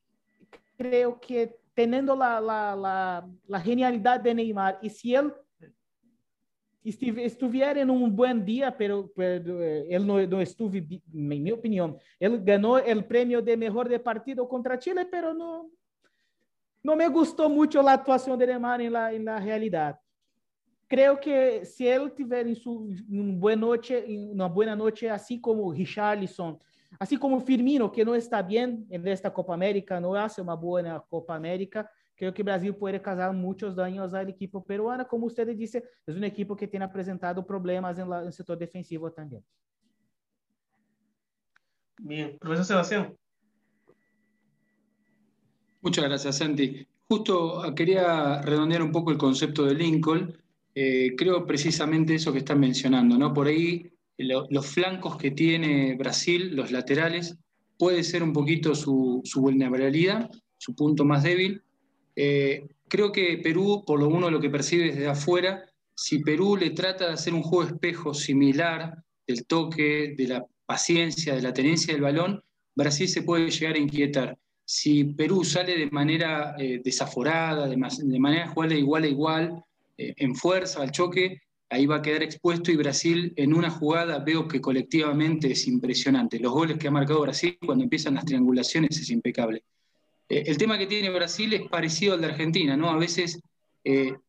creo 0.76 1.18
que 1.18 1.56
teniendo 1.74 2.14
la, 2.14 2.40
la, 2.40 2.76
la, 2.76 3.28
la 3.46 3.60
genialidad 3.60 4.20
de 4.20 4.34
Neymar 4.34 4.78
y 4.82 4.90
si 4.90 5.14
él 5.14 5.32
estuviera 6.84 7.80
en 7.80 7.90
un 7.90 8.14
buen 8.14 8.44
día, 8.44 8.76
pero, 8.76 9.10
pero 9.14 9.62
eh, 9.62 9.86
él 9.90 10.06
no, 10.06 10.24
no, 10.26 10.40
estuvo, 10.40 10.74
en 10.74 11.02
mi 11.12 11.52
opinión, 11.52 11.96
él 12.18 12.42
ganó 12.42 12.78
el 12.78 13.04
premio 13.04 13.40
de 13.40 13.56
mejor 13.56 13.88
de 13.88 13.98
partido 13.98 14.48
contra 14.48 14.78
Chile, 14.78 15.06
pero 15.10 15.32
no, 15.32 15.70
no 16.82 16.96
me 16.96 17.08
gustó 17.08 17.48
mucho 17.48 17.82
la 17.82 17.92
actuación 17.92 18.38
de 18.38 18.48
Neymar 18.48 18.80
en 18.80 18.92
la, 18.92 19.12
en 19.12 19.24
la 19.24 19.38
realidad. 19.38 19.98
Creo 20.88 21.18
que 21.18 21.64
si 21.64 21.86
él 21.86 22.12
tiver 22.12 22.46
noche, 23.56 24.04
una 24.30 24.46
buena 24.46 24.76
noche, 24.76 25.08
así 25.08 25.40
como 25.40 25.72
Richarlison, 25.72 26.58
así 26.98 27.16
como 27.16 27.40
Firmino, 27.40 27.90
que 27.90 28.04
no 28.04 28.14
está 28.14 28.42
bien 28.42 28.86
en 28.90 29.06
esta 29.08 29.32
Copa 29.32 29.54
América, 29.54 30.00
no 30.00 30.14
hace 30.14 30.42
una 30.42 30.54
buena 30.54 31.02
Copa 31.08 31.34
América, 31.34 31.88
Creo 32.16 32.32
que 32.32 32.42
Brasil 32.42 32.74
pode 32.74 33.00
causar 33.00 33.32
muitos 33.32 33.74
danos 33.74 34.14
à 34.14 34.22
equipe 34.22 34.60
peruana, 34.66 35.04
como 35.04 35.28
você 35.28 35.44
disse, 35.54 35.78
é 35.78 36.12
uma 36.12 36.26
equipe 36.26 36.54
que 36.54 36.68
tem 36.68 36.82
apresentado 36.82 37.42
problemas 37.42 37.98
no 37.98 38.32
setor 38.32 38.56
defensivo 38.56 39.10
também. 39.10 39.42
Bien, 42.00 42.36
profesor 42.38 42.64
Sebastián. 42.64 43.14
Muchas 45.80 46.04
gracias, 46.04 46.36
Santi. 46.36 46.86
Justo 47.08 47.62
ah, 47.62 47.74
quería 47.74 48.40
redondear 48.40 48.82
un 48.82 48.92
poco 48.92 49.10
el 49.10 49.18
concepto 49.18 49.64
de 49.64 49.74
Lincoln. 49.74 50.32
Eh, 50.74 51.14
creo 51.16 51.44
precisamente 51.46 52.14
eso 52.14 52.32
que 52.32 52.38
están 52.38 52.58
mencionando, 52.58 53.18
¿no? 53.18 53.32
Por 53.32 53.46
ahí 53.46 53.92
lo, 54.16 54.46
los 54.50 54.66
flancos 54.66 55.16
que 55.16 55.30
tiene 55.30 55.94
Brasil, 55.96 56.56
los 56.56 56.70
laterales, 56.72 57.36
puede 57.78 58.02
ser 58.04 58.22
un 58.22 58.32
poquito 58.32 58.74
su, 58.74 59.20
su 59.24 59.40
vulnerabilidad, 59.40 60.30
su 60.56 60.74
punto 60.74 61.04
más 61.04 61.24
débil, 61.24 61.62
eh, 62.16 62.66
creo 62.88 63.12
que 63.12 63.38
Perú, 63.38 63.84
por 63.86 64.00
lo 64.00 64.08
uno 64.08 64.30
lo 64.30 64.40
que 64.40 64.50
percibe 64.50 64.84
desde 64.84 65.08
afuera, 65.08 65.64
si 65.94 66.18
Perú 66.20 66.56
le 66.56 66.70
trata 66.70 67.06
de 67.06 67.12
hacer 67.14 67.34
un 67.34 67.42
juego 67.42 67.68
espejo 67.68 68.14
similar 68.14 69.02
del 69.26 69.46
toque, 69.46 70.14
de 70.16 70.26
la 70.26 70.44
paciencia, 70.66 71.34
de 71.34 71.42
la 71.42 71.52
tenencia 71.52 71.92
del 71.92 72.02
balón, 72.02 72.42
Brasil 72.74 73.08
se 73.08 73.22
puede 73.22 73.50
llegar 73.50 73.76
a 73.76 73.78
inquietar. 73.78 74.38
si 74.64 75.04
Perú 75.04 75.44
sale 75.44 75.76
de 75.76 75.90
manera 75.90 76.54
eh, 76.58 76.80
desaforada, 76.82 77.66
de, 77.68 77.76
manera 78.18 78.48
jugar 78.48 78.70
de 78.70 78.78
igual 78.78 79.04
a 79.04 79.06
igual, 79.08 79.64
eh, 79.98 80.14
en 80.16 80.34
fuerza, 80.34 80.80
al 80.80 80.92
choque, 80.92 81.42
ahí 81.68 81.86
va 81.86 81.96
a 81.96 82.02
quedar 82.02 82.22
expuesto 82.22 82.70
y 82.70 82.76
Brasil 82.76 83.32
en 83.36 83.54
una 83.54 83.70
jugada 83.70 84.18
veo 84.20 84.46
que 84.48 84.60
colectivamente 84.60 85.52
es 85.52 85.66
impresionante. 85.66 86.38
Los 86.38 86.52
goles 86.52 86.78
que 86.78 86.88
ha 86.88 86.90
marcado 86.90 87.22
Brasil 87.22 87.58
cuando 87.64 87.84
empiezan 87.84 88.14
las 88.14 88.24
triangulaciones 88.24 88.98
es 88.98 89.10
impecable. 89.10 89.62
Eh, 90.32 90.44
el 90.46 90.56
tema 90.56 90.78
que 90.78 90.86
tiene 90.86 91.10
Brasil 91.10 91.52
es 91.52 91.68
parecido 91.68 92.14
al 92.14 92.22
de 92.22 92.28
Argentina, 92.28 92.74
¿no? 92.74 92.88
A 92.88 92.96
veces 92.96 93.38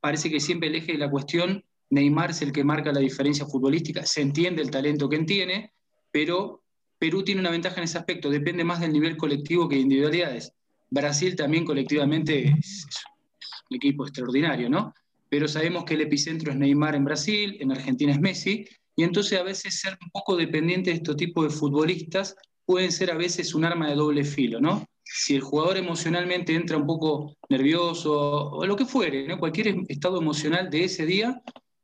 parece 0.01 0.31
que 0.31 0.39
siempre 0.39 0.67
el 0.67 0.75
eje 0.75 0.93
de 0.93 0.98
la 0.98 1.12
cuestión, 1.12 1.63
Neymar 1.91 2.31
es 2.31 2.41
el 2.41 2.51
que 2.51 2.63
marca 2.63 2.91
la 2.91 3.00
diferencia 3.00 3.45
futbolística, 3.45 4.03
se 4.03 4.22
entiende 4.22 4.63
el 4.63 4.72
talento 4.72 5.07
que 5.07 5.19
tiene, 5.19 5.72
pero 6.12 6.63
Perú 6.98 7.24
tiene 7.24 7.39
una 7.39 7.51
ventaja 7.51 7.77
en 7.77 7.83
ese 7.83 8.00
aspecto, 8.00 8.31
depende 8.31 8.63
más 8.63 8.79
del 8.79 8.91
nivel 8.91 9.15
colectivo 9.15 9.69
que 9.69 9.75
de 9.75 9.81
individualidades. 9.81 10.51
Brasil 10.89 11.36
también 11.36 11.65
colectivamente 11.65 12.48
es 12.48 12.88
un 13.69 13.77
equipo 13.77 14.05
extraordinario, 14.05 14.72
¿no? 14.72 14.91
Pero 15.29 15.48
sabemos 15.48 15.83
que 15.86 15.93
el 15.93 16.01
epicentro 16.01 16.51
es 16.51 16.57
Neymar 16.57 16.95
en 16.95 17.05
Brasil, 17.05 17.57
en 17.60 17.72
Argentina 17.72 18.12
es 18.12 18.19
Messi, 18.19 18.65
y 18.95 19.03
entonces 19.03 19.39
a 19.39 19.43
veces 19.43 19.79
ser 19.79 19.98
un 20.01 20.10
poco 20.10 20.36
dependiente 20.36 20.89
de 20.89 20.95
este 20.95 21.13
tipo 21.13 21.43
de 21.43 21.51
futbolistas 21.51 22.36
pueden 22.65 22.91
ser 22.91 23.12
a 23.12 23.15
veces 23.17 23.53
un 23.53 23.65
arma 23.65 23.88
de 23.88 23.95
doble 23.95 24.24
filo, 24.24 24.60
¿no? 24.60 24.88
Si 25.15 25.36
el 25.36 25.41
jugador 25.41 25.77
emocionalmente 25.77 26.55
entra 26.55 26.75
un 26.75 26.88
poco 26.88 27.38
nervioso 27.48 28.50
o 28.50 28.65
lo 28.65 28.75
que 28.75 28.86
fuere, 28.86 29.27
¿no? 29.27 29.38
cualquier 29.38 29.75
estado 29.88 30.20
emocional 30.20 30.72
de 30.72 30.86
ese 30.86 31.05
día, 31.05 31.39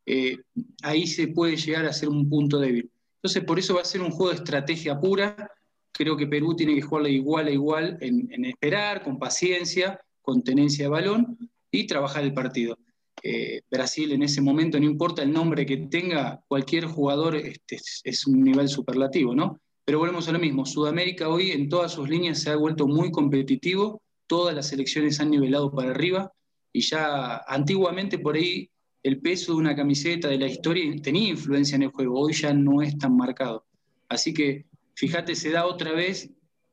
eh, 0.07 0.37
ahí 0.81 1.05
se 1.05 1.27
puede 1.27 1.55
llegar 1.55 1.85
a 1.85 1.93
ser 1.93 2.09
un 2.09 2.27
punto 2.27 2.59
débil. 2.59 2.89
Entonces, 3.17 3.43
por 3.43 3.59
eso 3.59 3.75
va 3.75 3.81
a 3.81 3.85
ser 3.85 4.01
un 4.01 4.09
juego 4.09 4.31
de 4.31 4.37
estrategia 4.37 4.99
pura. 4.99 5.51
Creo 5.91 6.17
que 6.17 6.25
Perú 6.25 6.55
tiene 6.55 6.73
que 6.73 6.81
jugarle 6.81 7.11
igual 7.11 7.45
a 7.45 7.51
igual 7.51 7.97
en, 8.01 8.45
esperar, 8.45 9.03
con 9.03 9.19
paciencia, 9.19 10.01
con 10.23 10.41
tenencia 10.41 10.85
de 10.85 10.89
balón 10.89 11.37
y 11.69 11.85
trabajar 11.85 12.23
el 12.23 12.33
partido. 12.33 12.79
Eh, 13.21 13.61
Brasil 13.69 14.11
en 14.11 14.23
ese 14.23 14.41
momento, 14.41 14.79
no 14.79 14.85
importa 14.87 15.21
el 15.21 15.31
nombre 15.31 15.67
que 15.67 15.77
tenga, 15.77 16.41
cualquier 16.47 16.85
jugador 16.85 17.35
este, 17.35 17.77
es, 18.03 18.25
un 18.25 18.41
nivel 18.41 18.69
superlativo, 18.69 19.35
¿no? 19.35 19.59
Pero 19.89 19.97
volvemos 19.97 20.29
a 20.29 20.31
lo 20.31 20.37
mismo, 20.37 20.67
Sudamérica 20.67 21.29
hoy 21.29 21.49
en 21.49 21.67
todas 21.67 21.93
sus 21.93 22.07
líneas 22.07 22.39
se 22.39 22.51
ha 22.51 22.55
vuelto 22.55 22.85
muy 22.85 23.09
competitivo, 23.09 24.03
todas 24.27 24.53
las 24.53 24.67
selecciones 24.67 25.19
han 25.19 25.31
nivelado 25.31 25.71
para 25.71 25.89
arriba 25.89 26.31
y 26.71 26.81
ya 26.81 27.37
antiguamente 27.47 28.19
por 28.19 28.35
ahí 28.35 28.69
el 29.01 29.19
peso 29.19 29.53
de 29.53 29.57
una 29.57 29.75
camiseta 29.75 30.27
de 30.27 30.37
la 30.37 30.45
historia 30.45 30.95
tenía 31.01 31.29
influencia 31.29 31.75
en 31.75 31.81
el 31.81 31.89
juego, 31.89 32.19
hoy 32.19 32.33
ya 32.33 32.53
no 32.53 32.83
es 32.83 32.99
tan 32.99 33.17
marcado. 33.17 33.65
Así 34.09 34.31
que, 34.31 34.67
fíjate, 34.93 35.33
se 35.33 35.49
da 35.49 35.65
otra 35.65 35.91
vez, 35.93 36.29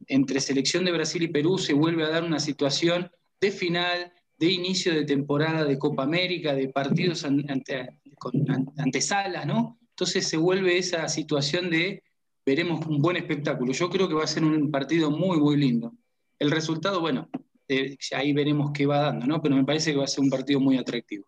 entre 0.08 0.38
selección 0.38 0.84
de 0.84 0.92
Brasil 0.92 1.22
y 1.22 1.28
Perú, 1.28 1.56
se 1.56 1.72
vuelve 1.72 2.04
a 2.04 2.10
dar 2.10 2.22
una 2.22 2.38
situación 2.38 3.10
de 3.40 3.50
final, 3.50 4.12
de 4.38 4.52
inicio 4.52 4.92
de 4.92 5.06
temporada 5.06 5.64
de 5.64 5.78
Copa 5.78 6.02
América, 6.02 6.54
de 6.54 6.68
partidos 6.68 7.24
ante, 7.24 7.98
antesalas, 8.76 9.46
¿no? 9.46 9.78
Entonces 9.88 10.28
se 10.28 10.36
vuelve 10.36 10.76
esa 10.76 11.08
situación 11.08 11.70
de 11.70 12.02
veremos 12.46 12.86
un 12.86 13.02
buen 13.02 13.16
espectáculo. 13.16 13.72
Yo 13.72 13.90
creo 13.90 14.08
que 14.08 14.14
va 14.14 14.22
a 14.22 14.28
ser 14.28 14.44
un 14.44 14.70
partido 14.70 15.10
muy, 15.10 15.38
muy 15.38 15.56
lindo. 15.56 15.92
El 16.38 16.52
resultado, 16.52 17.00
bueno, 17.00 17.28
eh, 17.68 17.96
ahí 18.14 18.32
veremos 18.32 18.70
qué 18.72 18.86
va 18.86 19.00
dando, 19.00 19.26
¿no? 19.26 19.42
Pero 19.42 19.56
me 19.56 19.64
parece 19.64 19.90
que 19.90 19.98
va 19.98 20.04
a 20.04 20.08
ser 20.08 20.22
un 20.22 20.30
partido 20.30 20.60
muy 20.60 20.78
atractivo. 20.78 21.26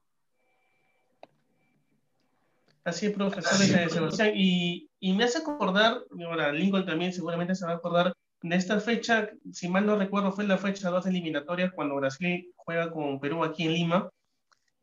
Así 2.85 3.07
es, 3.07 3.13
profesor 3.13 3.59
de 3.59 3.89
Sebastián. 3.91 4.33
Y, 4.35 4.89
y, 5.01 5.13
me 5.13 5.25
hace 5.25 5.39
acordar, 5.39 5.99
ahora 6.25 6.53
Lincoln 6.53 6.87
también 6.87 7.13
seguramente 7.13 7.55
se 7.55 7.67
va 7.67 7.73
a 7.73 7.77
acordar 7.77 8.15
de 8.41 8.57
esta 8.57 8.79
fecha, 8.79 9.29
si 9.53 9.69
mal 9.69 9.85
no 9.85 9.97
recuerdo, 9.97 10.31
fue 10.33 10.47
la 10.47 10.59
fecha 10.59 10.91
dos 10.91 11.07
eliminatorias 11.07 11.73
cuando 11.73 11.97
Brasil 11.97 12.53
juega 12.57 12.91
con 12.91 13.19
Perú 13.19 13.43
aquí 13.43 13.65
en 13.65 13.73
Lima. 13.73 14.09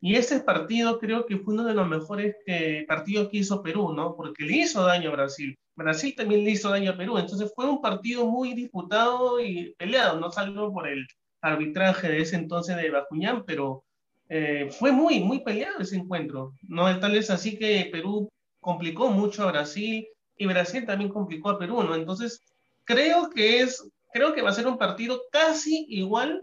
Y 0.00 0.14
ese 0.16 0.40
partido 0.40 0.98
creo 0.98 1.26
que 1.26 1.38
fue 1.38 1.54
uno 1.54 1.64
de 1.64 1.74
los 1.74 1.88
mejores 1.88 2.36
eh, 2.46 2.84
partidos 2.86 3.28
que 3.28 3.38
hizo 3.38 3.62
Perú, 3.62 3.92
¿no? 3.92 4.14
Porque 4.14 4.44
le 4.44 4.58
hizo 4.58 4.82
daño 4.84 5.10
a 5.10 5.14
Brasil. 5.14 5.56
Brasil 5.74 6.14
también 6.16 6.44
le 6.44 6.50
hizo 6.50 6.70
daño 6.70 6.92
a 6.92 6.96
Perú. 6.96 7.18
Entonces 7.18 7.52
fue 7.54 7.68
un 7.68 7.80
partido 7.80 8.26
muy 8.26 8.54
disputado 8.54 9.40
y 9.40 9.74
peleado, 9.78 10.20
no 10.20 10.30
salvo 10.30 10.72
por 10.72 10.88
el 10.88 11.06
arbitraje 11.40 12.08
de 12.08 12.20
ese 12.20 12.36
entonces 12.36 12.76
de 12.76 12.90
Bacuñán, 12.90 13.44
pero 13.46 13.84
eh, 14.28 14.68
fue 14.78 14.92
muy, 14.92 15.20
muy 15.20 15.40
peleado 15.40 15.80
ese 15.80 15.96
encuentro. 15.96 16.52
¿no? 16.62 16.98
Tal 16.98 17.16
es 17.16 17.30
así 17.30 17.58
que 17.58 17.88
Perú 17.90 18.28
complicó 18.60 19.10
mucho 19.10 19.44
a 19.44 19.52
Brasil 19.52 20.06
y 20.36 20.46
Brasil 20.46 20.84
también 20.84 21.10
complicó 21.10 21.50
a 21.50 21.58
Perú, 21.58 21.82
¿no? 21.82 21.94
Entonces, 21.94 22.42
creo 22.84 23.30
que 23.30 23.60
es, 23.60 23.88
creo 24.12 24.34
que 24.34 24.42
va 24.42 24.50
a 24.50 24.54
ser 24.54 24.66
un 24.66 24.76
partido 24.76 25.22
casi 25.30 25.86
igual 25.88 26.42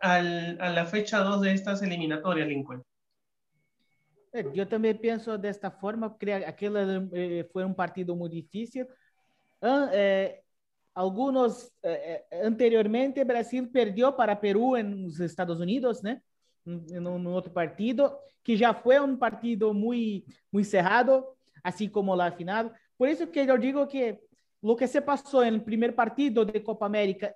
al, 0.00 0.60
a 0.60 0.70
la 0.70 0.86
fecha 0.86 1.18
2 1.18 1.42
de 1.42 1.52
estas 1.52 1.82
eliminatorias, 1.82 2.48
Lincoln. 2.48 2.82
Eh, 4.32 4.46
yo 4.54 4.66
también 4.66 4.98
pienso 4.98 5.36
de 5.36 5.48
esta 5.48 5.70
forma, 5.70 6.16
creo 6.18 6.38
que 6.38 6.46
aquel 6.46 7.10
eh, 7.12 7.48
fue 7.52 7.64
un 7.64 7.74
partido 7.74 8.14
muy 8.14 8.28
difícil. 8.30 8.86
Ah, 9.60 9.90
algunos, 10.94 11.72
anteriormente, 12.44 13.24
Brasil 13.24 13.68
perdió 13.70 14.16
para 14.16 14.40
Perú 14.40 14.76
en 14.76 15.04
los 15.04 15.20
Estados 15.20 15.60
Unidos, 15.60 16.02
¿no? 16.02 16.20
no 16.64 17.34
otro 17.34 17.52
partido, 17.52 18.20
que 18.42 18.56
ya 18.56 18.74
fue 18.74 19.00
un 19.00 19.18
partido 19.18 19.72
muy, 19.72 20.24
muy 20.50 20.64
cerrado, 20.64 21.36
así 21.62 21.88
como 21.88 22.16
la 22.16 22.32
final. 22.32 22.72
Por 22.96 23.08
eso 23.08 23.30
que 23.30 23.46
yo 23.46 23.56
digo 23.56 23.88
que 23.88 24.20
lo 24.62 24.76
que 24.76 24.86
se 24.86 25.02
pasó 25.02 25.42
en 25.42 25.54
el 25.54 25.62
primer 25.62 25.94
partido 25.94 26.44
de 26.44 26.62
Copa 26.62 26.86
América, 26.86 27.34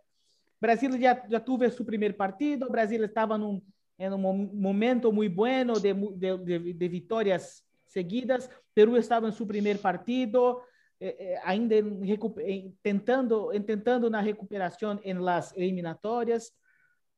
Brasil 0.64 0.98
ya, 0.98 1.26
ya 1.28 1.44
tuvo 1.44 1.68
su 1.68 1.84
primer 1.84 2.16
partido, 2.16 2.70
Brasil 2.70 3.04
estaba 3.04 3.36
en 3.36 3.42
un, 3.42 3.74
en 3.98 4.14
un 4.14 4.58
momento 4.58 5.12
muy 5.12 5.28
bueno 5.28 5.78
de, 5.78 5.92
de, 5.92 6.58
de, 6.72 6.88
victorias 6.88 7.62
seguidas, 7.84 8.50
Perú 8.72 8.96
estaba 8.96 9.28
en 9.28 9.34
su 9.34 9.46
primer 9.46 9.78
partido, 9.78 10.62
eh, 10.98 11.16
eh, 11.18 11.34
ainda 11.44 11.76
intentando, 11.76 13.52
intentando 13.52 14.06
una 14.06 14.22
recuperación 14.22 15.02
en 15.04 15.22
las 15.22 15.52
eliminatorias. 15.54 16.56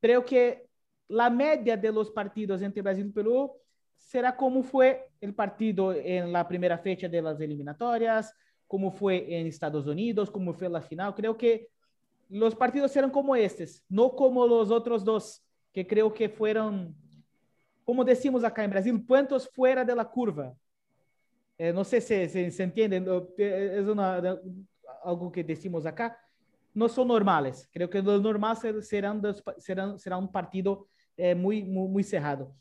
Creo 0.00 0.24
que 0.24 0.66
la 1.06 1.30
media 1.30 1.76
de 1.76 1.92
los 1.92 2.10
partidos 2.10 2.62
entre 2.62 2.82
Brasil 2.82 3.06
y 3.06 3.12
Perú 3.12 3.52
será 3.96 4.36
como 4.36 4.64
fue 4.64 5.08
el 5.20 5.34
partido 5.34 5.92
en 5.92 6.32
la 6.32 6.48
primera 6.48 6.78
fecha 6.78 7.08
de 7.08 7.22
las 7.22 7.40
eliminatorias, 7.40 8.34
como 8.66 8.90
fue 8.90 9.38
en 9.38 9.46
Estados 9.46 9.86
Unidos, 9.86 10.32
como 10.32 10.52
fue 10.52 10.68
la 10.68 10.82
final. 10.82 11.14
Creo 11.14 11.36
que 11.36 11.68
los 12.28 12.54
partidos 12.54 12.92
serán 12.92 13.10
como 13.10 13.36
estos, 13.36 13.84
no 13.88 14.14
como 14.14 14.46
los 14.46 14.70
otros 14.70 15.04
dos, 15.04 15.44
que 15.72 15.86
creo 15.86 16.12
que 16.12 16.28
fueron, 16.28 16.94
como 17.84 18.04
decimos 18.04 18.44
acá 18.44 18.64
en 18.64 18.70
Brasil, 18.70 19.04
puntos 19.04 19.48
fuera 19.48 19.84
de 19.84 19.94
la 19.94 20.04
curva. 20.04 20.54
Eh, 21.58 21.72
no 21.72 21.84
sé 21.84 22.00
si 22.00 22.50
se 22.50 22.62
entiende, 22.62 22.96
es 23.38 23.86
una, 23.86 24.38
algo 25.02 25.30
que 25.30 25.42
decimos 25.42 25.86
acá. 25.86 26.18
No 26.74 26.88
son 26.88 27.08
normales. 27.08 27.68
Creo 27.72 27.88
que 27.88 28.02
los 28.02 28.20
normales 28.20 28.86
serán, 28.86 29.22
serán, 29.58 29.98
será 29.98 30.18
un 30.18 30.30
partido 30.30 30.86
é, 31.16 31.34
muito, 31.34 31.68
muito 31.68 32.08
cerrado. 32.08 32.54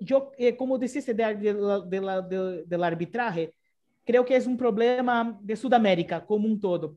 Eu, 0.00 0.32
eh, 0.38 0.52
como 0.52 0.78
disse 0.78 1.12
de, 1.12 1.34
de, 1.34 1.52
de, 1.52 2.64
de, 2.64 2.82
arbitraje, 2.82 3.52
creio 4.04 4.24
que 4.24 4.32
é 4.32 4.38
um 4.38 4.56
problema 4.56 5.38
de 5.42 5.56
Sudamérica 5.56 6.20
como 6.20 6.48
um 6.48 6.58
todo. 6.58 6.96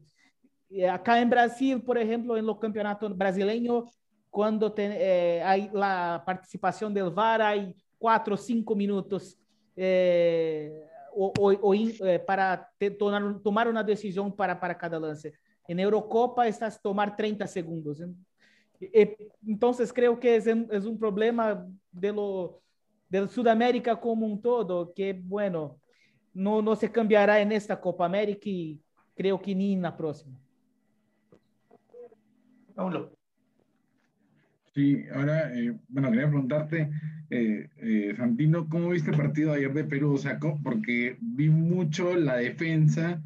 Acá 0.93 1.19
em 1.19 1.27
Brasil, 1.27 1.81
por 1.81 1.97
exemplo, 1.97 2.41
no 2.41 2.55
campeonato 2.55 3.09
brasileiro, 3.09 3.87
quando 4.29 4.69
tem 4.69 4.89
eh, 4.93 5.43
a 5.43 6.19
participação 6.19 6.91
do 6.91 7.11
VAR, 7.11 7.41
há 7.41 7.53
quatro 7.99 8.33
ou 8.33 8.37
cinco 8.37 8.73
minutos 8.73 9.37
eh, 9.75 10.87
ou, 11.13 11.33
ou, 11.37 11.75
eh, 11.75 12.17
para 12.19 12.69
ter, 12.79 12.91
tomar, 12.91 13.39
tomar 13.39 13.67
uma 13.67 13.83
decisão 13.83 14.31
para, 14.31 14.55
para 14.55 14.73
cada 14.73 14.97
lance. 14.97 15.33
Em 15.67 15.79
Eurocopa, 15.79 16.47
está 16.47 16.71
tomar 16.71 17.17
30 17.17 17.45
segundos. 17.47 18.01
Entonces 19.45 19.91
creo 19.91 20.17
que 20.19 20.37
es, 20.37 20.47
es 20.47 20.85
un 20.85 20.97
problema 20.97 21.67
de, 21.91 22.11
lo, 22.13 22.61
de 23.09 23.27
Sudamérica 23.27 23.95
como 23.97 24.25
un 24.25 24.41
todo, 24.41 24.93
que 24.93 25.13
bueno, 25.13 25.79
no, 26.33 26.61
no 26.61 26.75
se 26.75 26.89
cambiará 26.89 27.41
en 27.41 27.51
esta 27.51 27.79
Copa 27.79 28.05
América 28.05 28.49
y 28.49 28.81
creo 29.13 29.39
que 29.39 29.53
ni 29.53 29.73
en 29.73 29.81
la 29.81 29.95
próxima. 29.95 30.39
Sí, 34.73 35.03
ahora, 35.13 35.53
eh, 35.53 35.77
bueno, 35.89 36.09
quería 36.09 36.29
preguntarte, 36.29 36.89
eh, 37.29 37.69
eh, 37.77 38.13
Santino, 38.15 38.67
¿cómo 38.69 38.89
viste 38.89 39.11
el 39.11 39.17
partido 39.17 39.53
ayer 39.53 39.73
de 39.73 39.83
Perú? 39.83 40.13
O 40.13 40.17
sea, 40.17 40.39
porque 40.63 41.17
vi 41.19 41.49
mucho 41.49 42.15
la 42.15 42.37
defensa 42.37 43.21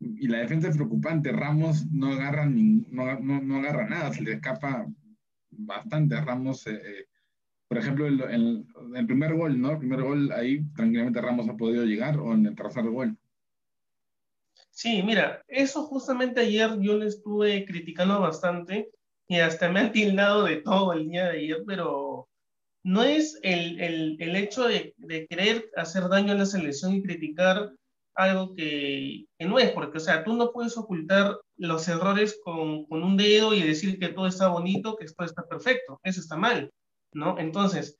y 0.00 0.28
la 0.28 0.38
defensa 0.38 0.68
es 0.68 0.76
preocupante. 0.76 1.32
Ramos 1.32 1.86
no 1.92 2.08
agarra, 2.12 2.46
ni, 2.46 2.86
no, 2.90 3.20
no, 3.20 3.40
no 3.40 3.56
agarra 3.56 3.88
nada, 3.88 4.12
se 4.12 4.22
le 4.22 4.32
escapa 4.32 4.86
bastante 5.50 6.20
Ramos. 6.20 6.66
Eh, 6.66 6.74
eh, 6.74 7.06
por 7.68 7.78
ejemplo, 7.78 8.06
el, 8.06 8.66
el, 8.96 9.06
primer 9.06 9.34
gol, 9.34 9.60
¿no? 9.60 9.72
El 9.72 9.78
primer 9.78 10.02
gol 10.02 10.32
ahí 10.32 10.64
tranquilamente 10.74 11.20
Ramos 11.20 11.48
ha 11.48 11.56
podido 11.56 11.84
llegar 11.84 12.18
o 12.18 12.34
en 12.34 12.46
el 12.46 12.56
tercer 12.56 12.84
gol. 12.84 13.16
Sí, 14.80 15.02
mira, 15.02 15.42
eso 15.46 15.82
justamente 15.84 16.40
ayer 16.40 16.70
yo 16.80 16.96
le 16.96 17.08
estuve 17.08 17.66
criticando 17.66 18.18
bastante 18.18 18.88
y 19.28 19.36
hasta 19.36 19.68
me 19.68 19.80
han 19.80 19.92
tildado 19.92 20.44
de 20.44 20.56
todo 20.62 20.94
el 20.94 21.06
día 21.06 21.24
de 21.24 21.38
ayer, 21.38 21.62
pero 21.66 22.30
no 22.82 23.02
es 23.02 23.38
el, 23.42 23.78
el, 23.78 24.16
el 24.18 24.36
hecho 24.36 24.66
de, 24.66 24.94
de, 24.96 25.26
querer 25.26 25.70
hacer 25.76 26.08
daño 26.08 26.32
a 26.32 26.36
la 26.36 26.46
selección 26.46 26.94
y 26.94 27.02
criticar 27.02 27.70
algo 28.14 28.54
que, 28.54 29.26
que, 29.38 29.44
no 29.44 29.58
es, 29.58 29.70
porque, 29.72 29.98
o 29.98 30.00
sea, 30.00 30.24
tú 30.24 30.32
no 30.32 30.50
puedes 30.50 30.78
ocultar 30.78 31.38
los 31.58 31.86
errores 31.86 32.40
con, 32.42 32.86
con, 32.86 33.02
un 33.02 33.18
dedo 33.18 33.52
y 33.52 33.62
decir 33.62 33.98
que 33.98 34.08
todo 34.08 34.28
está 34.28 34.48
bonito, 34.48 34.96
que 34.96 35.04
todo 35.04 35.26
está 35.26 35.46
perfecto, 35.46 36.00
eso 36.04 36.22
está 36.22 36.38
mal, 36.38 36.70
¿no? 37.12 37.38
Entonces, 37.38 37.98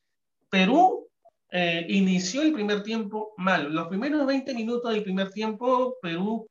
Perú 0.48 1.10
eh, 1.50 1.84
inició 1.90 2.40
el 2.40 2.54
primer 2.54 2.82
tiempo 2.82 3.34
mal, 3.36 3.70
los 3.70 3.88
primeros 3.88 4.26
20 4.26 4.54
minutos 4.54 4.90
del 4.94 5.02
primer 5.02 5.30
tiempo, 5.30 5.98
Perú 6.00 6.46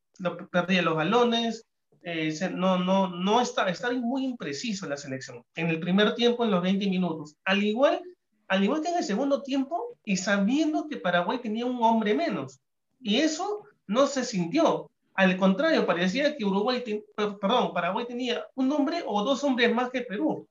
perdía 0.51 0.81
los 0.81 0.95
balones, 0.95 1.65
eh, 2.01 2.33
no, 2.53 2.77
no, 2.77 3.09
no 3.09 3.41
está, 3.41 3.69
está 3.69 3.91
muy 3.91 4.23
impreciso 4.23 4.87
la 4.87 4.97
selección. 4.97 5.43
En 5.55 5.67
el 5.67 5.79
primer 5.79 6.15
tiempo, 6.15 6.45
en 6.45 6.51
los 6.51 6.61
20 6.61 6.87
minutos. 6.87 7.35
Al 7.43 7.63
igual, 7.63 8.01
al 8.47 8.63
igual 8.63 8.81
que 8.81 8.89
en 8.89 8.97
el 8.97 9.03
segundo 9.03 9.41
tiempo, 9.41 9.97
y 10.03 10.17
sabiendo 10.17 10.87
que 10.87 10.97
Paraguay 10.97 11.39
tenía 11.39 11.65
un 11.65 11.81
hombre 11.83 12.13
menos. 12.13 12.59
Y 12.99 13.17
eso 13.17 13.63
no 13.87 14.07
se 14.07 14.23
sintió. 14.23 14.89
Al 15.13 15.35
contrario, 15.37 15.85
parecía 15.85 16.35
que 16.37 16.45
Uruguay, 16.45 16.83
perdón, 17.15 17.73
Paraguay 17.73 18.05
tenía 18.07 18.45
un 18.55 18.71
hombre 18.71 19.03
o 19.05 19.23
dos 19.23 19.43
hombres 19.43 19.73
más 19.73 19.89
que 19.89 20.01
Perú. 20.01 20.47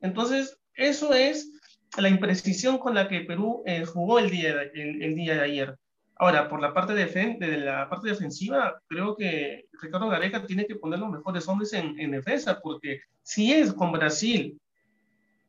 Entonces, 0.00 0.56
eso 0.74 1.12
es 1.12 1.50
la 1.96 2.08
imprecisión 2.08 2.78
con 2.78 2.94
la 2.94 3.08
que 3.08 3.22
Perú 3.22 3.62
eh, 3.66 3.84
jugó 3.84 4.20
el 4.20 4.30
día, 4.30 4.54
el 4.72 5.14
día 5.16 5.34
de 5.34 5.40
ayer. 5.40 5.78
Ahora, 6.20 6.48
por 6.48 6.60
la 6.60 6.74
parte, 6.74 6.94
de, 6.94 7.06
de 7.06 7.58
la 7.58 7.88
parte 7.88 8.08
defensiva, 8.08 8.80
creo 8.88 9.14
que 9.16 9.66
Ricardo 9.80 10.08
Gareca 10.08 10.44
tiene 10.44 10.66
que 10.66 10.74
poner 10.74 10.98
los 10.98 11.10
mejores 11.10 11.46
hombres 11.46 11.72
en, 11.72 11.98
en 12.00 12.10
defensa, 12.10 12.58
porque 12.60 13.00
si 13.22 13.52
es 13.52 13.72
con 13.72 13.92
Brasil 13.92 14.60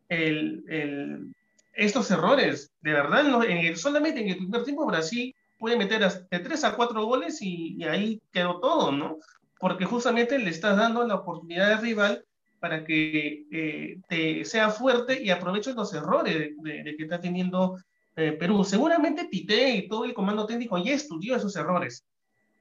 el, 0.10 0.64
el, 0.68 1.34
estos 1.74 2.12
errores, 2.12 2.72
de 2.82 2.94
verdad, 2.94 3.50
en 3.50 3.76
solamente 3.78 4.22
en 4.22 4.30
el 4.30 4.38
primer 4.38 4.64
tiempo 4.64 4.86
Brasil 4.86 5.36
puede 5.58 5.76
meter 5.76 6.02
de 6.02 6.40
3 6.40 6.64
a 6.64 6.76
4 6.76 7.04
goles 7.04 7.42
y, 7.42 7.76
y, 7.76 7.84
ahí 7.86 8.22
quedó 8.32 8.60
todo, 8.60 8.92
¿no? 8.92 9.18
Porque 9.60 9.86
justamente 9.86 10.38
le 10.38 10.52
estás 10.52 10.78
dando 10.78 11.06
la 11.06 11.16
oportunidad 11.16 11.74
al 11.74 11.82
rival 11.82 12.24
para 12.60 12.86
que 12.86 13.46
eh, 13.52 13.98
te 14.08 14.46
sea 14.46 14.70
fuerte 14.70 15.22
y 15.22 15.32
aproveche 15.32 15.74
los 15.74 15.94
errores 15.94 16.38
de, 16.38 16.54
de, 16.58 16.84
de 16.84 16.96
que 16.96 17.04
está 17.04 17.20
teniendo 17.20 17.78
eh, 18.20 18.34
Perú. 18.34 18.64
Seguramente 18.64 19.26
Tite 19.26 19.72
y 19.72 19.88
todo 19.88 20.06
el 20.06 20.14
comando 20.14 20.46
técnico 20.46 20.78
ya 20.78 20.94
estudió 20.94 21.36
esos 21.36 21.56
errores. 21.56 22.06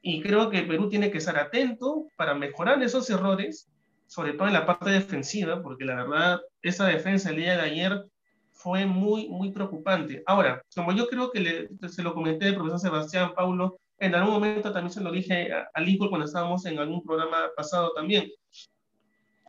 Y 0.01 0.23
creo 0.23 0.51
que 0.51 0.63
Perú 0.63 0.89
tiene 0.89 1.11
que 1.11 1.19
estar 1.19 1.37
atento 1.37 2.07
para 2.17 2.35
mejorar 2.35 2.83
esos 2.83 3.11
errores, 3.11 3.69
sobre 4.07 4.35
todo 4.35 4.47
en 4.47 4.55
la 4.55 4.67
parte 4.67 4.91
defensiva, 4.91 5.61
porque 5.63 5.85
la 5.85 5.97
verdad, 5.97 6.41
esa 6.63 6.87
defensa 6.87 7.31
el 7.31 7.37
día 7.37 7.57
de 7.57 7.63
ayer 7.63 8.05
fue 8.53 8.87
muy, 8.87 9.29
muy 9.29 9.51
preocupante. 9.51 10.23
Ahora, 10.27 10.63
como 10.75 10.93
yo 10.93 11.09
creo 11.09 11.31
que 11.31 11.41
le, 11.41 11.69
se 11.89 12.03
lo 12.03 12.15
comenté 12.15 12.47
al 12.47 12.55
profesor 12.55 12.81
Sebastián 12.81 13.33
Paulo, 13.35 13.79
en 13.99 14.15
algún 14.15 14.35
momento 14.35 14.73
también 14.73 14.93
se 14.93 15.01
lo 15.01 15.11
dije 15.11 15.53
a, 15.53 15.69
a 15.75 16.09
cuando 16.09 16.27
estábamos 16.27 16.65
en 16.67 16.79
algún 16.79 17.03
programa 17.03 17.49
pasado 17.57 17.93
también. 17.95 18.31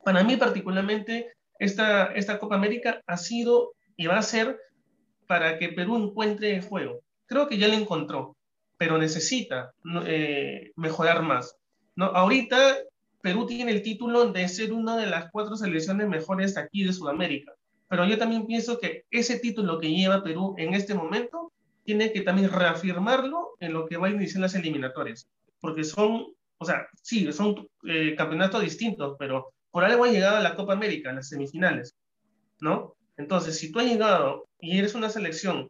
Para 0.03 0.23
mí 0.23 0.37
particularmente, 0.37 1.33
esta, 1.59 2.05
esta 2.13 2.39
Copa 2.39 2.55
América 2.55 3.01
ha 3.05 3.17
sido 3.17 3.73
y 3.95 4.07
va 4.07 4.17
a 4.17 4.23
ser 4.23 4.59
para 5.29 5.59
que 5.59 5.69
Perú 5.69 5.95
encuentre 5.95 6.55
el 6.55 6.63
juego. 6.63 7.01
Creo 7.27 7.47
que 7.47 7.59
ya 7.59 7.67
lo 7.67 7.75
encontró, 7.75 8.35
pero 8.77 8.97
necesita 8.97 9.73
eh, 10.07 10.71
mejorar 10.75 11.21
más. 11.21 11.55
¿no? 11.95 12.05
Ahorita 12.05 12.77
Perú 13.21 13.45
tiene 13.45 13.71
el 13.71 13.83
título 13.83 14.31
de 14.31 14.47
ser 14.47 14.73
una 14.73 14.97
de 14.97 15.05
las 15.05 15.29
cuatro 15.29 15.55
selecciones 15.55 16.07
mejores 16.07 16.57
aquí 16.57 16.83
de 16.83 16.93
Sudamérica, 16.93 17.53
pero 17.87 18.05
yo 18.05 18.17
también 18.17 18.47
pienso 18.47 18.79
que 18.79 19.03
ese 19.11 19.37
título 19.37 19.77
que 19.77 19.91
lleva 19.91 20.23
Perú 20.23 20.55
en 20.57 20.73
este 20.73 20.95
momento 20.95 21.51
tiene 21.83 22.11
que 22.11 22.21
también 22.21 22.51
reafirmarlo 22.51 23.51
en 23.59 23.73
lo 23.73 23.85
que 23.85 23.97
va 23.97 24.07
a 24.07 24.11
iniciar 24.11 24.41
las 24.41 24.55
eliminatorias, 24.55 25.29
porque 25.59 25.83
son, 25.83 26.25
o 26.57 26.65
sea, 26.65 26.87
sí, 27.03 27.31
son 27.31 27.67
eh, 27.83 28.15
campeonatos 28.17 28.63
distintos, 28.63 29.15
pero 29.19 29.53
por 29.69 29.83
algo 29.83 30.05
ha 30.05 30.11
llegado 30.11 30.37
a 30.37 30.41
la 30.41 30.55
Copa 30.55 30.73
América, 30.73 31.11
en 31.11 31.17
las 31.17 31.29
semifinales, 31.29 31.95
¿no? 32.59 32.95
Entonces, 33.19 33.59
si 33.59 33.69
tú 33.69 33.79
has 33.79 33.85
llegado 33.85 34.47
y 34.61 34.77
eres 34.79 34.95
una 34.95 35.09
selección 35.09 35.69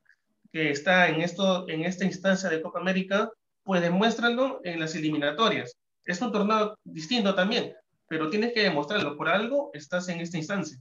que 0.53 0.69
está 0.69 1.09
en, 1.09 1.21
esto, 1.21 1.67
en 1.67 1.81
esta 1.81 2.05
instancia 2.05 2.47
de 2.47 2.62
Copa 2.62 2.79
América, 2.79 3.31
pues 3.63 3.81
demuéstralo 3.81 4.62
en 4.63 4.79
las 4.79 4.93
eliminatorias. 4.93 5.75
Es 6.05 6.21
un 6.21 6.31
torneo 6.31 6.77
distinto 6.83 7.33
también, 7.33 7.73
pero 8.07 8.29
tienes 8.29 8.53
que 8.53 8.62
demostrarlo. 8.62 9.17
Por 9.17 9.29
algo 9.29 9.71
estás 9.73 10.09
en 10.09 10.19
esta 10.19 10.38
instancia. 10.38 10.77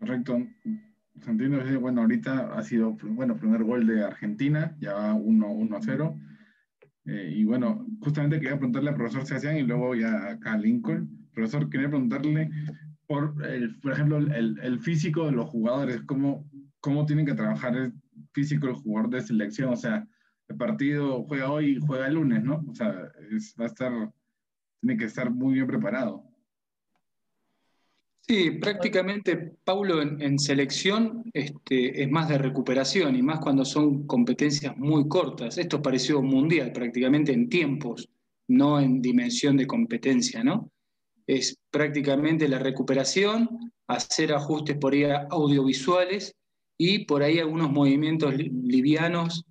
Correcto. 0.00 0.44
Santino, 1.24 1.80
bueno, 1.80 2.00
ahorita 2.00 2.54
ha 2.54 2.62
sido, 2.64 2.96
bueno, 3.02 3.36
primer 3.36 3.62
gol 3.62 3.86
de 3.86 4.02
Argentina, 4.02 4.76
ya 4.80 4.94
va 4.94 5.14
1 5.14 5.76
a 5.76 5.80
0. 5.80 6.18
Eh, 7.04 7.32
y 7.36 7.44
bueno, 7.44 7.86
justamente 8.00 8.40
quería 8.40 8.56
preguntarle 8.56 8.90
al 8.90 8.96
profesor 8.96 9.24
Sebastián 9.24 9.56
y 9.56 9.62
luego 9.62 9.94
ya 9.94 10.30
acá 10.30 10.54
a 10.54 10.58
Lincoln. 10.58 11.28
Profesor, 11.32 11.70
quería 11.70 11.88
preguntarle 11.88 12.50
por, 13.12 13.46
el, 13.46 13.78
por 13.80 13.92
ejemplo, 13.92 14.16
el, 14.16 14.58
el, 14.58 14.80
físico 14.80 15.26
de 15.26 15.32
los 15.32 15.50
jugadores, 15.50 16.00
cómo, 16.06 16.48
cómo 16.80 17.04
tienen 17.04 17.26
que 17.26 17.34
trabajar 17.34 17.76
el 17.76 17.92
físico 18.32 18.68
del 18.68 18.76
jugador 18.76 19.10
de 19.10 19.20
selección, 19.20 19.70
o 19.70 19.76
sea, 19.76 20.08
el 20.48 20.56
partido 20.56 21.22
juega 21.24 21.50
hoy 21.50 21.72
y 21.72 21.80
juega 21.80 22.06
el 22.06 22.14
lunes, 22.14 22.42
¿no? 22.42 22.64
O 22.66 22.74
sea, 22.74 22.88
va 23.60 23.64
a 23.64 23.66
estar, 23.66 23.92
tiene 24.80 24.96
que 24.96 25.04
estar 25.04 25.30
muy 25.30 25.52
bien 25.52 25.66
preparado. 25.66 26.24
Sí, 28.22 28.52
prácticamente, 28.52 29.56
Paulo, 29.62 30.00
en, 30.00 30.18
en, 30.22 30.38
selección 30.38 31.22
este, 31.34 32.02
es 32.02 32.10
más 32.10 32.30
de 32.30 32.38
recuperación 32.38 33.14
y 33.14 33.20
más 33.20 33.40
cuando 33.40 33.66
son 33.66 34.06
competencias 34.06 34.74
muy 34.78 35.06
cortas. 35.06 35.58
Esto 35.58 35.82
pareció 35.82 36.22
mundial 36.22 36.72
prácticamente 36.72 37.34
en 37.34 37.50
tiempos, 37.50 38.08
no 38.48 38.80
en 38.80 39.02
dimensión 39.02 39.58
de 39.58 39.66
competencia, 39.66 40.42
¿no? 40.42 40.71
Es 41.26 41.58
prácticamente 41.70 42.48
la 42.48 42.58
recuperación, 42.58 43.72
hacer 43.86 44.32
ajustes 44.32 44.76
por 44.76 44.92
ahí 44.92 45.04
audiovisuales 45.30 46.34
y 46.78 47.04
por 47.04 47.22
ahí 47.22 47.38
algunos 47.38 47.70
movimientos 47.70 48.34
livianos, 48.36 49.44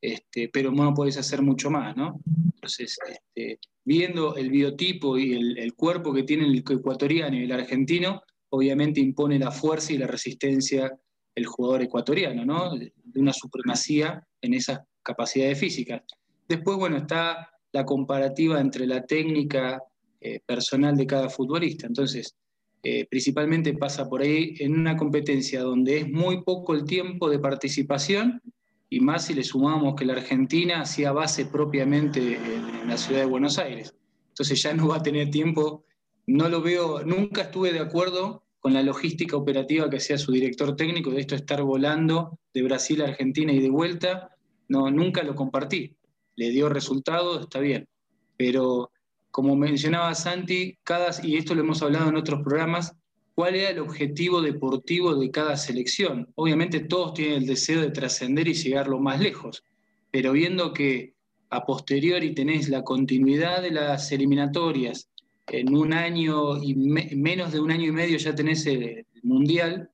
este, 0.00 0.48
pero 0.48 0.70
no 0.70 0.94
puedes 0.94 1.16
hacer 1.18 1.42
mucho 1.42 1.70
más, 1.70 1.96
¿no? 1.96 2.20
Entonces, 2.54 2.96
este, 3.08 3.58
viendo 3.84 4.36
el 4.36 4.50
biotipo 4.50 5.18
y 5.18 5.34
el, 5.34 5.58
el, 5.58 5.74
cuerpo 5.74 6.12
que 6.12 6.22
tiene 6.22 6.44
el 6.44 6.58
ecuatoriano 6.58 7.36
y 7.36 7.44
el 7.44 7.52
argentino, 7.52 8.22
obviamente 8.50 9.00
impone 9.00 9.38
la 9.38 9.50
fuerza 9.50 9.92
y 9.92 9.98
la 9.98 10.06
resistencia 10.06 10.92
el 11.38 11.46
jugador 11.46 11.82
ecuatoriano, 11.82 12.44
¿no? 12.44 12.76
De 12.76 12.92
una 13.14 13.32
supremacía 13.32 14.22
en 14.40 14.54
esas 14.54 14.80
capacidades 15.02 15.58
físicas. 15.58 16.02
Después, 16.48 16.76
bueno, 16.76 16.96
está 16.96 17.50
la 17.72 17.84
comparativa 17.84 18.60
entre 18.60 18.86
la 18.86 19.04
técnica 19.04 19.82
eh, 20.20 20.40
personal 20.44 20.96
de 20.96 21.06
cada 21.06 21.28
futbolista. 21.28 21.86
Entonces, 21.86 22.34
eh, 22.82 23.06
principalmente 23.08 23.74
pasa 23.74 24.08
por 24.08 24.22
ahí 24.22 24.54
en 24.58 24.78
una 24.78 24.96
competencia 24.96 25.62
donde 25.62 25.98
es 25.98 26.10
muy 26.10 26.42
poco 26.42 26.74
el 26.74 26.84
tiempo 26.84 27.28
de 27.28 27.38
participación 27.38 28.40
y 28.88 29.00
más 29.00 29.26
si 29.26 29.34
le 29.34 29.44
sumamos 29.44 29.94
que 29.94 30.04
la 30.04 30.14
Argentina 30.14 30.80
hacía 30.82 31.12
base 31.12 31.46
propiamente 31.46 32.36
en 32.36 32.88
la 32.88 32.96
ciudad 32.96 33.20
de 33.20 33.26
Buenos 33.26 33.58
Aires. 33.58 33.94
Entonces 34.28 34.62
ya 34.62 34.72
no 34.74 34.88
va 34.88 34.96
a 34.96 35.02
tener 35.02 35.30
tiempo, 35.30 35.84
no 36.26 36.48
lo 36.48 36.62
veo, 36.62 37.04
nunca 37.04 37.42
estuve 37.42 37.72
de 37.72 37.80
acuerdo 37.80 38.44
con 38.60 38.74
la 38.74 38.82
logística 38.82 39.36
operativa 39.36 39.90
que 39.90 39.96
hacía 39.96 40.18
su 40.18 40.32
director 40.32 40.76
técnico 40.76 41.10
de 41.10 41.20
esto 41.20 41.34
estar 41.34 41.62
volando 41.62 42.38
de 42.54 42.62
Brasil 42.62 43.02
a 43.02 43.06
Argentina 43.06 43.52
y 43.52 43.60
de 43.60 43.70
vuelta, 43.70 44.36
no, 44.68 44.90
nunca 44.90 45.22
lo 45.22 45.34
compartí. 45.34 45.96
Le 46.36 46.50
dio 46.50 46.68
resultados, 46.68 47.42
está 47.42 47.60
bien, 47.60 47.88
pero 48.36 48.90
como 49.30 49.56
mencionaba 49.56 50.14
Santi, 50.14 50.78
cada, 50.82 51.10
y 51.22 51.36
esto 51.36 51.54
lo 51.54 51.62
hemos 51.62 51.82
hablado 51.82 52.08
en 52.08 52.16
otros 52.16 52.42
programas, 52.42 52.94
cuál 53.34 53.54
era 53.54 53.70
el 53.70 53.78
objetivo 53.78 54.42
deportivo 54.42 55.14
de 55.14 55.30
cada 55.30 55.56
selección. 55.56 56.28
Obviamente 56.34 56.80
todos 56.80 57.14
tienen 57.14 57.36
el 57.36 57.46
deseo 57.46 57.80
de 57.80 57.90
trascender 57.90 58.48
y 58.48 58.54
llegar 58.54 58.88
lo 58.88 58.98
más 58.98 59.20
lejos, 59.20 59.62
pero 60.10 60.32
viendo 60.32 60.72
que 60.72 61.14
a 61.50 61.64
posteriori 61.64 62.34
tenés 62.34 62.68
la 62.68 62.82
continuidad 62.82 63.62
de 63.62 63.70
las 63.70 64.10
eliminatorias, 64.12 65.08
en 65.46 65.74
un 65.74 65.92
año 65.92 66.62
y 66.62 66.74
me, 66.74 67.08
menos 67.14 67.52
de 67.52 67.60
un 67.60 67.70
año 67.70 67.86
y 67.86 67.92
medio 67.92 68.18
ya 68.18 68.34
tenés 68.34 68.66
el, 68.66 68.82
el 68.82 69.06
mundial, 69.22 69.90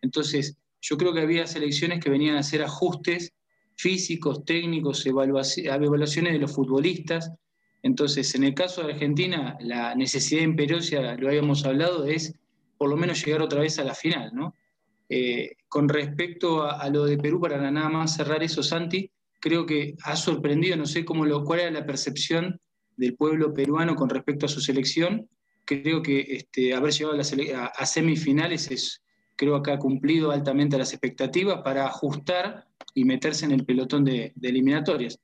entonces 0.00 0.56
yo 0.80 0.96
creo 0.96 1.12
que 1.12 1.20
había 1.20 1.46
selecciones 1.46 2.02
que 2.02 2.10
venían 2.10 2.36
a 2.36 2.40
hacer 2.40 2.62
ajustes 2.62 3.32
físicos, 3.74 4.44
técnicos, 4.44 5.04
evaluaciones 5.06 6.32
de 6.32 6.38
los 6.38 6.54
futbolistas, 6.54 7.32
entonces, 7.84 8.34
en 8.34 8.44
el 8.44 8.54
caso 8.54 8.82
de 8.82 8.94
Argentina, 8.94 9.58
la 9.60 9.94
necesidad 9.94 10.40
imperiosa, 10.40 11.16
lo 11.18 11.28
habíamos 11.28 11.66
hablado, 11.66 12.06
es 12.06 12.34
por 12.78 12.88
lo 12.88 12.96
menos 12.96 13.22
llegar 13.22 13.42
otra 13.42 13.60
vez 13.60 13.78
a 13.78 13.84
la 13.84 13.94
final, 13.94 14.30
¿no? 14.34 14.54
Eh, 15.10 15.56
con 15.68 15.90
respecto 15.90 16.64
a, 16.64 16.88
lo 16.88 17.04
de 17.04 17.18
Perú, 17.18 17.38
para 17.42 17.70
nada 17.70 17.90
más 17.90 18.16
cerrar 18.16 18.42
eso, 18.42 18.62
Santi, 18.62 19.10
creo 19.38 19.66
que 19.66 19.96
ha 20.02 20.16
sorprendido, 20.16 20.78
no 20.78 20.86
sé 20.86 21.04
cómo 21.04 21.26
lo, 21.26 21.44
cuál 21.44 21.60
era 21.60 21.70
la 21.70 21.84
percepción 21.84 22.58
del 22.96 23.16
pueblo 23.16 23.52
peruano 23.52 23.94
con 23.96 24.08
respecto 24.08 24.46
a 24.46 24.48
su 24.48 24.62
selección, 24.62 25.28
creo 25.66 26.00
que 26.00 26.20
este, 26.20 26.72
haber 26.72 26.90
llegado 26.90 27.20
a, 27.20 27.84
semifinales 27.86 28.70
es, 28.70 29.02
creo 29.36 29.62
que 29.62 29.72
ha 29.72 29.78
cumplido 29.78 30.30
altamente 30.30 30.78
las 30.78 30.94
expectativas 30.94 31.60
para 31.62 31.84
ajustar 31.84 32.66
y 32.94 33.04
meterse 33.04 33.44
en 33.44 33.52
el 33.52 33.66
pelotón 33.66 34.06
de, 34.06 34.32
eliminatorias. 34.40 35.18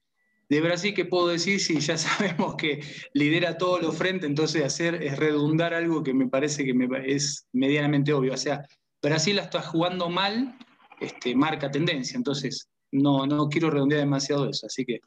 De 0.51 0.61
Brasil, 0.61 0.93
¿qué 0.93 1.05
puedo 1.05 1.29
decir 1.29 1.61
si 1.61 1.79
ya 1.79 1.97
sabemos 1.97 2.57
que 2.57 2.83
lidera 3.15 3.57
todos 3.57 3.81
los 3.81 3.97
frentes? 3.97 4.29
Entonces 4.29 4.65
hacer 4.65 4.97
es 4.97 5.17
redundar 5.17 5.73
algo 5.73 6.03
que 6.03 6.13
me 6.13 6.27
parece 6.27 6.65
que 6.65 6.75
es 7.07 7.47
medianamente 7.53 8.13
obvio. 8.13 8.35
O 8.35 8.37
sea, 8.37 8.67
Brasil 9.01 9.37
la 9.37 9.43
está 9.43 9.63
jugando 9.63 10.11
mal, 10.11 10.59
este, 11.01 11.37
marca 11.37 11.71
tendencia. 11.71 12.17
Entonces, 12.17 12.69
no, 12.91 13.27
no 13.27 13.49
quiero 13.49 13.71
redondear 13.71 14.01
demasiado 14.01 14.51
eso. 14.51 14.67
Así 14.67 14.85
que 14.85 14.99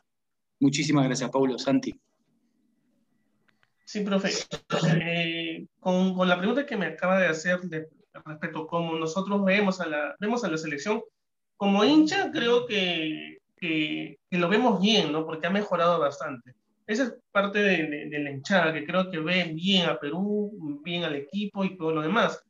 muchísimas 0.61 1.05
gracias, 1.05 1.29
Paulo. 1.29 1.59
Santi. 1.59 1.93
Sí, 3.83 3.99
profe. 3.99 4.29
Eh, 5.01 5.67
con, 5.81 6.25
la 6.25 6.37
pregunta 6.37 6.65
que 6.65 6.77
me 6.77 6.85
acaba 6.85 7.19
de 7.19 7.27
hacer 7.27 7.59
respecto 8.25 8.59
a 8.59 8.67
cómo 8.67 8.97
nosotros 8.97 9.43
vemos 9.43 9.81
a 9.81 9.87
la, 9.87 10.15
vemos 10.21 10.45
a 10.45 10.49
la 10.49 10.57
selección, 10.57 11.01
como 11.57 11.83
hincha 11.83 12.31
creo 12.31 12.65
que, 12.65 13.39
que, 13.63 14.19
lo 14.37 14.49
vemos 14.49 14.81
bien, 14.81 15.13
¿no? 15.13 15.25
Porque 15.25 15.47
ha 15.47 15.49
mejorado 15.49 15.97
bastante. 15.99 16.53
Esa 16.85 17.03
es 17.03 17.15
parte 17.31 17.59
de, 17.59 18.07
de, 18.09 18.19
la 18.19 18.31
hinchada, 18.31 18.73
que 18.73 18.85
creo 18.85 19.09
que 19.09 19.19
ve 19.19 19.53
bien 19.53 19.87
a 19.87 19.97
Perú, 19.97 20.51
bien 20.83 21.05
al 21.05 21.15
equipo 21.15 21.63
y 21.63 21.77
todo 21.77 21.93
lo 21.93 22.01
demás. 22.01 22.43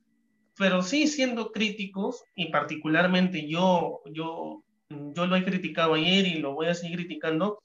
Pero 0.57 0.81
sí 0.81 1.07
siendo 1.07 1.51
críticos, 1.51 2.23
y 2.35 2.47
particularmente 2.49 3.47
yo, 3.47 4.01
yo, 4.11 4.63
yo 4.89 5.27
lo 5.27 5.35
he 5.35 5.45
criticado 5.45 5.93
ayer 5.93 6.25
y 6.25 6.39
lo 6.39 6.55
voy 6.55 6.67
a 6.67 6.73
seguir 6.73 6.97
criticando, 6.97 7.59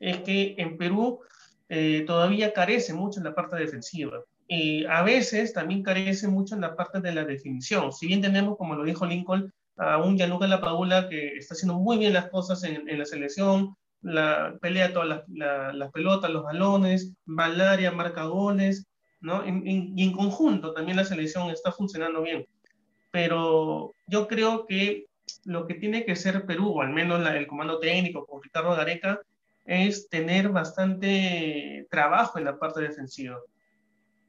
es 0.00 0.18
que 0.22 0.56
en 0.58 0.76
Perú 0.76 1.20
eh, 1.68 2.02
todavía 2.04 2.52
carece 2.52 2.94
mucho 2.94 3.20
en 3.20 3.24
la 3.26 3.34
parte 3.34 3.56
defensiva. 3.56 4.24
Y 4.48 4.86
a 4.86 5.02
veces 5.02 5.52
también 5.52 5.84
carece 5.84 6.26
mucho 6.26 6.56
en 6.56 6.62
la 6.62 6.74
parte 6.74 7.00
de 7.00 7.14
la 7.14 7.24
definición. 7.24 7.92
Si 7.92 8.08
bien 8.08 8.22
tenemos, 8.22 8.56
como 8.56 8.74
lo 8.74 8.82
dijo 8.82 9.06
Lincoln, 9.06 9.52
a 9.78 9.98
un 9.98 10.16
Gianluca 10.16 10.46
Lapadula 10.46 11.08
que 11.08 11.36
está 11.36 11.54
haciendo 11.54 11.78
muy 11.78 11.98
bien 11.98 12.12
las 12.12 12.28
cosas 12.28 12.64
en, 12.64 12.88
en 12.88 12.98
la 12.98 13.04
selección, 13.04 13.76
la, 14.02 14.56
pelea 14.60 14.92
todas 14.92 15.08
las, 15.28 15.74
las 15.74 15.92
pelotas, 15.92 16.30
los 16.30 16.44
balones, 16.44 17.14
Valaria 17.24 17.90
marca 17.92 18.24
goles, 18.24 18.86
¿no? 19.20 19.44
y 19.46 20.02
en 20.02 20.12
conjunto 20.12 20.72
también 20.72 20.96
la 20.96 21.04
selección 21.04 21.50
está 21.50 21.72
funcionando 21.72 22.22
bien. 22.22 22.46
Pero 23.10 23.92
yo 24.06 24.28
creo 24.28 24.66
que 24.66 25.06
lo 25.44 25.66
que 25.66 25.74
tiene 25.74 26.04
que 26.04 26.16
ser 26.16 26.46
Perú, 26.46 26.70
o 26.70 26.82
al 26.82 26.90
menos 26.90 27.26
el 27.26 27.46
comando 27.46 27.78
técnico 27.78 28.26
con 28.26 28.42
Ricardo 28.42 28.74
Gareca, 28.74 29.20
es 29.64 30.08
tener 30.08 30.48
bastante 30.48 31.86
trabajo 31.90 32.38
en 32.38 32.44
la 32.44 32.58
parte 32.58 32.80
defensiva. 32.80 33.38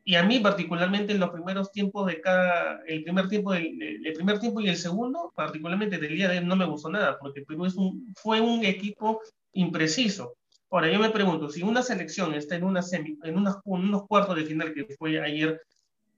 Y 0.09 0.15
a 0.15 0.23
mí 0.23 0.39
particularmente 0.39 1.13
en 1.13 1.19
los 1.19 1.29
primeros 1.29 1.71
tiempos 1.71 2.07
de 2.07 2.19
cada, 2.19 2.81
el 2.87 3.03
primer 3.03 3.29
tiempo, 3.29 3.51
del, 3.51 3.79
el 4.03 4.13
primer 4.13 4.39
tiempo 4.39 4.59
y 4.59 4.67
el 4.67 4.75
segundo, 4.75 5.31
particularmente 5.35 5.99
del 5.99 6.15
día 6.15 6.27
de 6.27 6.39
hoy 6.39 6.45
no 6.45 6.55
me 6.55 6.65
gustó 6.65 6.89
nada, 6.89 7.19
porque 7.19 7.43
Perú 7.43 7.67
es 7.67 7.75
un, 7.75 8.11
fue 8.15 8.41
un 8.41 8.65
equipo 8.65 9.21
impreciso. 9.53 10.33
Ahora 10.71 10.91
yo 10.91 10.97
me 10.97 11.11
pregunto, 11.11 11.47
si 11.51 11.61
una 11.61 11.83
selección 11.83 12.33
está 12.33 12.55
en, 12.55 12.63
una 12.63 12.81
semi, 12.81 13.19
en, 13.21 13.37
unos 13.65 14.07
cuartos 14.07 14.35
de 14.35 14.45
final 14.45 14.73
que 14.73 14.87
fue 14.97 15.21
ayer, 15.21 15.61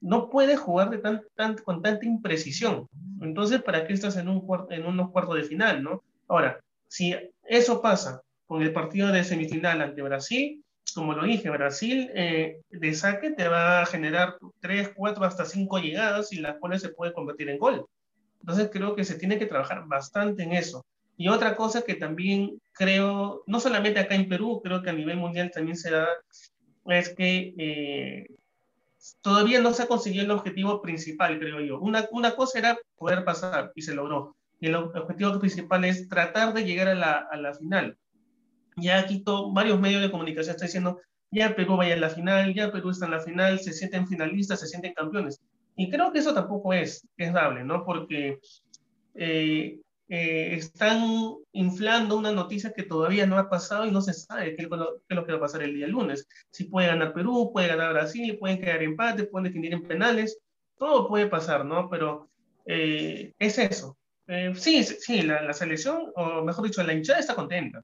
no 0.00 0.30
puede 0.30 0.56
jugar 0.56 0.88
de 0.88 0.96
tan, 0.96 1.20
tan, 1.34 1.58
con 1.58 1.82
tanta 1.82 2.06
imprecisión. 2.06 2.88
Entonces, 3.20 3.60
¿para 3.60 3.86
qué 3.86 3.92
estás 3.92 4.16
en, 4.16 4.30
un, 4.30 4.42
en 4.70 4.86
unos 4.86 5.10
cuartos 5.10 5.36
de 5.36 5.44
final, 5.44 5.82
no? 5.82 6.02
Ahora, 6.28 6.58
si 6.88 7.14
eso 7.44 7.82
pasa 7.82 8.22
con 8.46 8.62
el 8.62 8.72
partido 8.72 9.08
de 9.08 9.24
semifinal 9.24 9.80
ante 9.80 10.02
Brasil. 10.02 10.61
Como 10.94 11.14
lo 11.14 11.24
dije, 11.24 11.50
Brasil 11.50 12.10
eh, 12.14 12.60
de 12.70 12.94
saque 12.94 13.30
te 13.30 13.48
va 13.48 13.82
a 13.82 13.86
generar 13.86 14.36
3, 14.60 14.92
4, 14.94 15.24
hasta 15.24 15.44
5 15.44 15.78
llegadas 15.78 16.32
y 16.32 16.40
las 16.40 16.58
cuales 16.58 16.82
se 16.82 16.90
puede 16.90 17.12
convertir 17.12 17.48
en 17.48 17.58
gol. 17.58 17.86
Entonces 18.40 18.70
creo 18.72 18.94
que 18.96 19.04
se 19.04 19.18
tiene 19.18 19.38
que 19.38 19.46
trabajar 19.46 19.84
bastante 19.86 20.42
en 20.42 20.52
eso. 20.52 20.84
Y 21.16 21.28
otra 21.28 21.54
cosa 21.56 21.82
que 21.82 21.94
también 21.94 22.58
creo, 22.72 23.44
no 23.46 23.60
solamente 23.60 24.00
acá 24.00 24.14
en 24.14 24.28
Perú, 24.28 24.60
creo 24.62 24.82
que 24.82 24.90
a 24.90 24.94
nivel 24.94 25.16
mundial 25.16 25.50
también 25.52 25.76
se 25.76 25.90
da, 25.90 26.08
es 26.86 27.14
que 27.14 27.54
eh, 27.56 28.26
todavía 29.20 29.60
no 29.60 29.72
se 29.72 29.84
ha 29.84 29.88
conseguido 29.88 30.24
el 30.24 30.30
objetivo 30.30 30.82
principal, 30.82 31.38
creo 31.38 31.60
yo. 31.60 31.78
Una, 31.80 32.08
una 32.10 32.34
cosa 32.34 32.58
era 32.58 32.78
poder 32.96 33.24
pasar 33.24 33.72
y 33.74 33.82
se 33.82 33.94
logró. 33.94 34.36
Y 34.60 34.68
el 34.68 34.76
objetivo 34.76 35.38
principal 35.38 35.84
es 35.84 36.08
tratar 36.08 36.54
de 36.54 36.64
llegar 36.64 36.88
a 36.88 36.94
la, 36.94 37.28
a 37.30 37.36
la 37.36 37.54
final. 37.54 37.96
Ya 38.76 38.98
aquí 38.98 39.22
varios 39.52 39.78
medios 39.80 40.02
de 40.02 40.10
comunicación 40.10 40.54
están 40.54 40.66
diciendo, 40.66 41.00
ya 41.32 41.56
Perú 41.56 41.76
vaya 41.76 41.94
a 41.94 41.98
la 41.98 42.10
final, 42.10 42.54
ya 42.54 42.70
Perú 42.70 42.90
está 42.90 43.06
en 43.06 43.12
la 43.12 43.20
final, 43.20 43.58
se 43.58 43.72
sienten 43.72 44.06
finalistas, 44.06 44.60
se 44.60 44.66
sienten 44.66 44.92
campeones. 44.92 45.40
Y 45.76 45.90
creo 45.90 46.12
que 46.12 46.18
eso 46.18 46.34
tampoco 46.34 46.72
es, 46.74 47.08
es 47.16 47.32
dable, 47.32 47.64
¿no? 47.64 47.84
Porque 47.84 48.38
eh, 49.14 49.80
eh, 50.08 50.54
están 50.54 51.34
inflando 51.52 52.18
una 52.18 52.32
noticia 52.32 52.72
que 52.74 52.82
todavía 52.82 53.26
no 53.26 53.38
ha 53.38 53.48
pasado 53.48 53.86
y 53.86 53.90
no 53.90 54.02
se 54.02 54.12
sabe 54.12 54.54
qué, 54.54 54.64
es 54.64 54.68
lo 54.68 55.24
que 55.24 55.32
va 55.32 55.38
a 55.38 55.40
pasar 55.40 55.62
el 55.62 55.74
día 55.74 55.88
lunes. 55.88 56.28
Si 56.50 56.64
puede 56.64 56.88
ganar 56.88 57.14
Perú, 57.14 57.50
puede 57.52 57.68
ganar 57.68 57.94
Brasil, 57.94 58.36
pueden 58.38 58.60
quedar 58.60 58.82
empate, 58.82 59.24
pueden 59.24 59.44
definir 59.44 59.72
en 59.72 59.82
penales, 59.82 60.38
todo 60.76 61.08
puede 61.08 61.26
pasar, 61.28 61.64
¿no? 61.64 61.88
Pero 61.88 62.28
eh, 62.66 63.32
es 63.38 63.58
eso. 63.58 63.96
sí, 64.54 64.84
sí, 64.84 65.22
la, 65.22 65.42
la, 65.42 65.54
selección, 65.54 66.12
o 66.14 66.42
mejor 66.42 66.66
dicho, 66.66 66.82
la 66.82 66.92
hinchada 66.92 67.20
está 67.20 67.34
contenta 67.34 67.82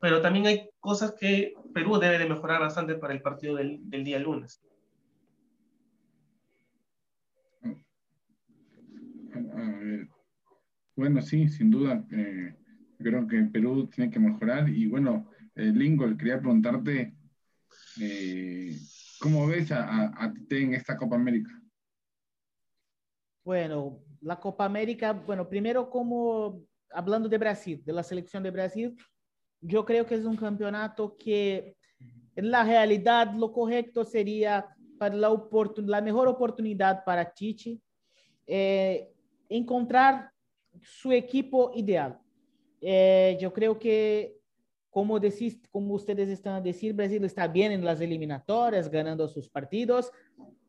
pero 0.00 0.20
también 0.22 0.46
hay 0.46 0.70
cosas 0.80 1.14
que 1.18 1.54
Perú 1.74 1.98
debe 1.98 2.18
de 2.18 2.28
mejorar 2.28 2.60
bastante 2.60 2.94
para 2.94 3.14
el 3.14 3.22
partido 3.22 3.56
del, 3.56 3.78
del 3.88 4.04
día 4.04 4.18
lunes. 4.18 4.62
Bueno, 10.98 11.22
sí, 11.22 11.48
sin 11.48 11.70
duda. 11.70 12.04
Eh, 12.10 12.56
creo 12.98 13.24
que 13.28 13.44
Perú 13.44 13.86
tiene 13.86 14.10
que 14.10 14.18
mejorar. 14.18 14.68
Y 14.68 14.88
bueno, 14.88 15.30
eh, 15.54 15.70
Lincoln, 15.72 16.18
quería 16.18 16.40
preguntarte, 16.40 17.14
eh, 18.00 18.76
¿cómo 19.20 19.46
ves 19.46 19.70
a, 19.70 19.84
a, 19.84 20.24
a 20.24 20.34
en 20.50 20.74
esta 20.74 20.96
Copa 20.96 21.14
América? 21.14 21.50
Bueno, 23.44 24.00
la 24.20 24.40
Copa 24.40 24.64
América, 24.64 25.12
bueno, 25.12 25.48
primero 25.48 25.88
como 25.88 26.64
hablando 26.90 27.28
de 27.28 27.38
Brasil, 27.38 27.80
de 27.84 27.92
la 27.92 28.02
selección 28.02 28.42
de 28.42 28.50
Brasil, 28.50 28.96
yo 29.60 29.84
creo 29.84 30.06
que 30.06 30.14
es 30.14 30.24
un 30.24 30.36
campeonato 30.36 31.16
que 31.16 31.76
en 32.36 32.50
la 32.50 32.64
realidad 32.64 33.32
lo 33.34 33.52
correcto 33.52 34.04
sería 34.04 34.66
para 34.98 35.14
la, 35.14 35.30
la 35.86 36.00
mejor 36.00 36.28
oportunidad 36.28 37.04
para 37.04 37.32
Tite 37.32 37.80
eh, 38.46 39.10
encontrar 39.48 40.30
su 40.80 41.12
equipo 41.12 41.72
ideal. 41.74 42.18
Eh, 42.80 43.36
yo 43.40 43.52
creo 43.52 43.78
que, 43.78 44.36
como, 44.90 45.18
decís, 45.18 45.60
como 45.70 45.94
ustedes 45.94 46.28
están 46.28 46.54
a 46.54 46.60
decir, 46.60 46.92
Brasil 46.92 47.24
está 47.24 47.46
bien 47.46 47.72
en 47.72 47.84
las 47.84 48.00
eliminatorias, 48.00 48.90
ganando 48.90 49.26
sus 49.28 49.48
partidos, 49.48 50.12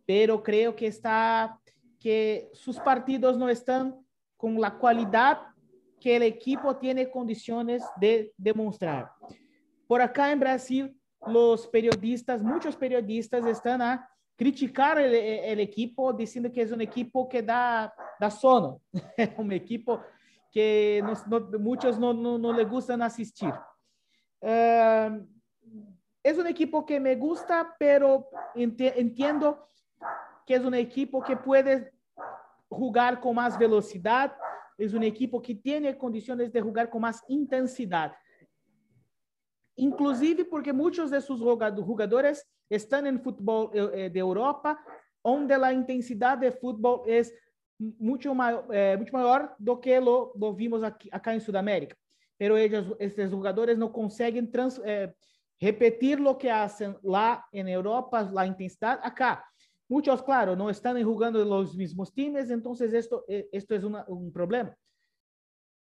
pero 0.06 0.42
creo 0.42 0.76
que 0.76 0.88
está 0.88 1.60
que 2.00 2.50
sus 2.54 2.80
partidos 2.80 3.38
no 3.38 3.50
están 3.50 3.96
con 4.38 4.60
la 4.60 4.78
cualidad 4.78 5.40
que 6.00 6.16
el 6.16 6.24
equipo 6.24 6.76
tiene 6.78 7.10
condiciones 7.10 7.84
de 7.98 8.34
demostrar. 8.38 9.12
Por 9.88 10.02
acá 10.02 10.32
en 10.32 10.40
Brasil, 10.40 10.96
los 11.28 11.68
periodistas, 11.68 12.42
muchos 12.42 12.76
periodistas 12.76 13.46
están 13.46 13.82
a 13.82 14.10
criticar 14.36 15.00
el, 15.00 15.14
el 15.14 15.60
equipo 15.60 16.14
diciendo 16.14 16.52
que 16.52 16.62
es 16.62 16.72
un 16.72 16.82
equipo 16.82 17.28
que 17.28 17.42
da, 17.42 17.94
da 18.20 18.32
sono, 18.32 18.82
un 19.38 19.52
equipo 19.52 20.02
que 20.52 21.04
no, 21.04 21.40
no, 21.40 21.60
muchos 21.60 22.00
no, 22.00 22.14
no, 22.14 22.54
le 22.54 22.66
gustan 22.66 23.02
asistir. 23.02 23.54
Uh, 24.42 25.26
es 26.24 26.38
un 26.38 26.48
equipo 26.48 26.86
que 26.86 27.00
me 27.00 27.16
gusta, 27.16 27.76
pero 27.78 28.30
ent 28.56 28.80
entiendo 28.82 29.68
que 30.46 30.56
es 30.56 30.64
un 30.64 30.74
equipo 30.74 31.22
que 31.22 31.38
puede 31.38 31.92
jugar 32.70 33.20
con 33.20 33.36
más 33.36 33.58
velocidad, 33.58 34.36
es 34.80 34.94
un 34.94 35.04
equipo 35.04 35.42
que 35.42 35.56
tiene 35.56 35.98
condiciones 35.98 36.52
de 36.52 36.62
jugar 36.62 36.90
con 36.90 37.02
más 37.02 37.24
intensidad. 37.28 38.14
Inclusive 39.76 40.46
porque 40.46 40.74
muchos 40.74 41.12
de 41.12 41.22
sus 41.22 41.40
jugadores 41.42 42.46
están 42.70 43.08
en 43.08 43.22
fútbol 43.22 43.70
eh, 43.74 44.06
eh, 44.06 44.10
de 44.10 44.20
Europa, 44.20 44.80
donde 45.24 45.58
la 45.58 45.72
intensidad 45.72 46.38
de 46.38 46.52
mayor, 48.36 48.66
eh, 48.74 48.98
mucho 48.98 49.14
mayor 49.14 49.56
do 49.58 49.80
que 49.80 50.00
lo, 50.00 50.34
lo 50.36 50.54
vimos 50.54 50.84
aquí, 50.84 51.10
acá 51.12 51.34
en 51.34 51.42
Sudamérica. 51.42 51.96
Pero 52.38 52.58
ellos, 52.58 52.96
estos 53.00 53.32
jugadores 53.32 53.78
no 53.78 53.92
consiguen 53.92 54.52
trans, 54.52 54.82
eh, 54.86 55.14
repetir 55.60 56.20
lo 56.20 56.38
que 56.38 56.50
hacen 56.50 56.98
lá 57.04 57.46
en 57.52 57.68
Europa, 57.68 58.22
la 58.32 58.46
intensidad 58.46 59.00
acá. 59.04 59.44
Muchos, 59.90 60.22
claro, 60.22 60.56
no 60.56 60.70
están 60.70 61.04
jugando 61.04 61.44
los 61.44 61.76
mismos 61.76 62.14
times, 62.14 62.52
entonces 62.52 62.94
esto, 62.94 63.26
eh, 63.28 63.50
esto 63.52 63.74
es 63.74 63.84
un 63.84 64.32
problema. 64.32 64.78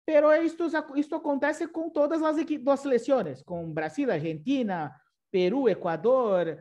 Pero 0.08 0.32
esto, 0.32 0.66
esto 0.96 1.16
acontece 1.16 1.68
con 1.68 1.92
todas 1.92 2.18
las, 2.18 2.34
las 2.64 2.80
selecciones, 2.80 3.44
con 3.44 3.74
Brasil, 3.74 4.10
Argentina, 4.10 4.98
Perú, 5.30 5.68
Ecuador, 5.68 6.58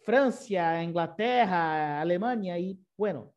Francia, 0.00 0.82
Inglaterra, 0.82 2.00
Alemania 2.00 2.58
y 2.58 2.76
bueno. 2.96 3.32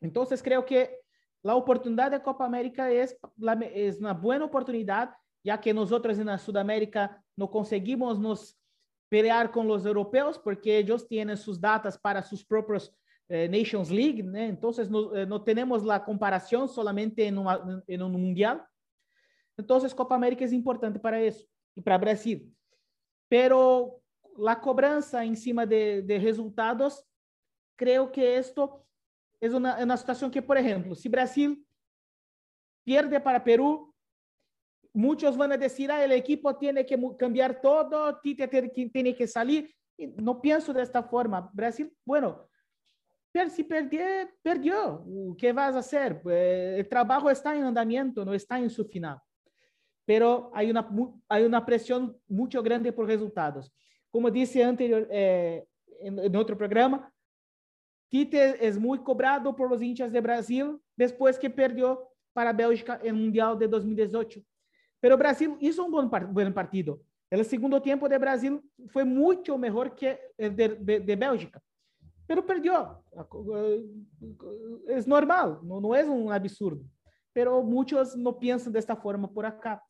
Entonces 0.00 0.42
creo 0.42 0.64
que 0.64 1.00
la 1.42 1.54
oportunidad 1.54 2.10
de 2.10 2.22
Copa 2.22 2.46
América 2.46 2.90
es, 2.90 3.14
es 3.74 3.98
una 3.98 4.14
buena 4.14 4.46
oportunidad, 4.46 5.10
ya 5.44 5.60
que 5.60 5.74
nosotros 5.74 6.18
en 6.18 6.38
Sudamérica 6.38 7.22
no 7.36 7.50
conseguimos 7.50 8.18
nos 8.18 8.58
pelear 9.16 9.50
con 9.50 9.66
los 9.66 9.86
europeos 9.86 10.38
porque 10.38 10.76
ellos 10.76 11.08
tienen 11.08 11.38
sus 11.38 11.58
datas 11.58 11.96
para 11.96 12.22
sus 12.22 12.44
propios 12.44 12.94
eh, 13.30 13.48
Nations 13.48 13.90
League, 13.90 14.20
¿eh? 14.20 14.46
entonces 14.46 14.90
no, 14.90 15.16
eh, 15.16 15.24
no, 15.24 15.42
tenemos 15.42 15.82
la 15.82 16.04
comparación 16.04 16.68
solamente 16.68 17.26
en, 17.26 17.38
una, 17.38 17.82
en 17.86 18.02
un 18.02 18.12
mundial. 18.12 18.62
Entonces 19.56 19.94
Copa 19.94 20.16
América 20.16 20.44
es 20.44 20.52
importante 20.52 20.98
para 20.98 21.18
eso 21.18 21.46
y 21.74 21.80
para 21.80 21.96
Brasil. 21.96 22.54
Pero 23.26 24.02
la 24.36 24.60
cobranza 24.60 25.24
encima 25.24 25.64
de, 25.64 26.02
de 26.02 26.18
resultados, 26.18 27.02
creo 27.74 28.12
que 28.12 28.36
esto 28.36 28.84
es 29.40 29.54
una, 29.54 29.82
una 29.82 29.96
situación 29.96 30.30
que, 30.30 30.42
por 30.42 30.58
ejemplo, 30.58 30.94
si 30.94 31.08
Brasil 31.08 31.66
pierde 32.84 33.18
para 33.18 33.42
Perú, 33.42 33.85
muchos 34.96 35.36
van 35.36 35.52
a 35.52 35.56
decir, 35.56 35.90
ah, 35.90 36.02
el 36.02 36.12
equipo 36.12 36.56
tiene 36.56 36.84
que 36.86 36.98
cambiar 37.18 37.60
todo, 37.60 38.18
Tite 38.20 38.48
tiene 38.48 39.14
que 39.14 39.26
salir. 39.26 39.70
No 40.16 40.40
pienso 40.40 40.72
de 40.72 40.82
esta 40.82 41.02
forma. 41.02 41.50
Brasil, 41.52 41.92
bueno, 42.04 42.48
si 43.50 43.62
perder, 43.62 44.34
perdió. 44.42 45.04
¿Qué 45.36 45.52
vas 45.52 45.74
a 45.74 45.80
hacer? 45.80 46.20
Pues, 46.22 46.78
el 46.78 46.88
trabajo 46.88 47.30
está 47.30 47.54
en 47.54 47.64
andamiento, 47.64 48.24
no 48.24 48.32
está 48.32 48.58
en 48.58 48.70
su 48.70 48.86
final. 48.86 49.20
Pero 50.06 50.50
hay 50.54 50.70
una, 50.70 50.88
hay 51.28 51.44
una 51.44 51.64
presión 51.64 52.16
mucho 52.26 52.62
grande 52.62 52.92
por 52.92 53.06
resultados. 53.06 53.72
Como 54.10 54.30
dije 54.30 54.64
anterior, 54.64 55.06
eh, 55.10 55.66
en, 56.00 56.18
en 56.18 56.36
otro 56.36 56.56
programa, 56.56 57.12
Tite 58.08 58.66
es 58.66 58.78
muy 58.78 59.00
cobrado 59.00 59.54
por 59.54 59.68
los 59.68 59.82
hinchas 59.82 60.12
de 60.12 60.20
Brasil 60.20 60.78
después 60.96 61.38
que 61.38 61.50
perdió 61.50 62.08
para 62.32 62.52
Bélgica 62.52 62.98
en 63.02 63.08
el 63.08 63.14
Mundial 63.14 63.58
de 63.58 63.68
2018. 63.68 64.40
Pero 65.06 65.16
Brasil 65.16 65.56
hizo 65.60 65.84
un 65.84 65.92
buen, 65.92 66.10
buen 66.34 66.52
partido. 66.52 67.00
El 67.30 67.44
segundo 67.44 67.80
tiempo 67.80 68.08
de 68.08 68.18
Brasil 68.18 68.60
fue 68.88 69.04
mucho 69.04 69.56
mejor 69.56 69.94
que 69.94 70.18
el 70.36 70.56
de, 70.56 70.70
de, 70.70 70.98
de 70.98 71.14
Bélgica. 71.14 71.62
Pero 72.26 72.44
perdió. 72.44 73.04
Es 74.88 75.06
normal, 75.06 75.60
no, 75.62 75.80
no 75.80 75.94
es 75.94 76.08
un 76.08 76.32
absurdo. 76.32 76.82
Pero 77.32 77.62
muchos 77.62 78.16
no 78.16 78.36
piensan 78.36 78.72
de 78.72 78.80
esta 78.80 78.96
forma 78.96 79.32
por 79.32 79.46
acá. 79.46 79.80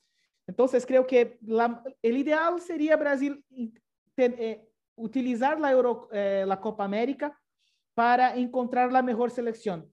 Entonces 0.46 0.84
creo 0.84 1.06
que 1.06 1.38
la, 1.40 1.82
el 2.02 2.18
ideal 2.18 2.60
sería 2.60 2.94
Brasil 2.98 3.42
eh, 4.18 4.68
utilizar 4.96 5.58
la, 5.58 5.72
Euro, 5.72 6.10
eh, 6.12 6.44
la 6.46 6.60
Copa 6.60 6.84
América 6.84 7.34
para 7.94 8.36
encontrar 8.36 8.92
la 8.92 9.00
mejor 9.00 9.30
selección. 9.30 9.90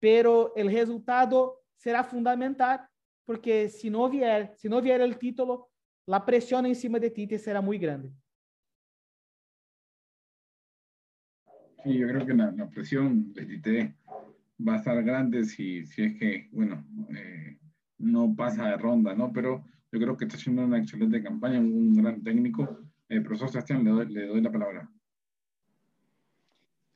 Pero 0.00 0.54
el 0.56 0.72
resultado 0.72 1.60
será 1.76 2.02
fundamental 2.02 2.88
porque 3.24 3.68
si 3.68 3.90
no 3.90 4.08
vier, 4.08 4.54
si 4.56 4.68
no 4.68 4.80
vier 4.80 5.00
el 5.00 5.18
título, 5.18 5.70
la 6.06 6.24
presión 6.24 6.66
encima 6.66 6.98
de 6.98 7.10
Tite 7.10 7.38
será 7.38 7.60
muy 7.60 7.78
grande. 7.78 8.12
Sí, 11.84 11.98
yo 11.98 12.06
creo 12.08 12.26
que 12.26 12.34
la, 12.34 12.50
la 12.52 12.68
presión 12.68 13.32
de 13.32 13.46
Tite 13.46 13.96
va 14.66 14.74
a 14.74 14.78
estar 14.78 15.02
grande 15.02 15.44
si, 15.44 15.84
si 15.86 16.04
es 16.04 16.18
que, 16.18 16.48
bueno, 16.52 16.84
eh, 17.16 17.58
no 17.98 18.34
pasa 18.34 18.68
de 18.68 18.76
ronda, 18.76 19.14
¿no? 19.14 19.32
Pero 19.32 19.64
yo 19.90 19.98
creo 19.98 20.16
que 20.16 20.24
está 20.24 20.36
haciendo 20.36 20.64
una 20.64 20.78
excelente 20.78 21.22
campaña, 21.22 21.58
un 21.58 21.94
gran 21.94 22.22
técnico. 22.22 22.78
Eh, 23.08 23.20
profesor 23.20 23.50
Sebastián, 23.50 23.84
le 23.84 23.90
doy, 23.90 24.06
le 24.12 24.26
doy 24.26 24.40
la 24.40 24.52
palabra. 24.52 24.90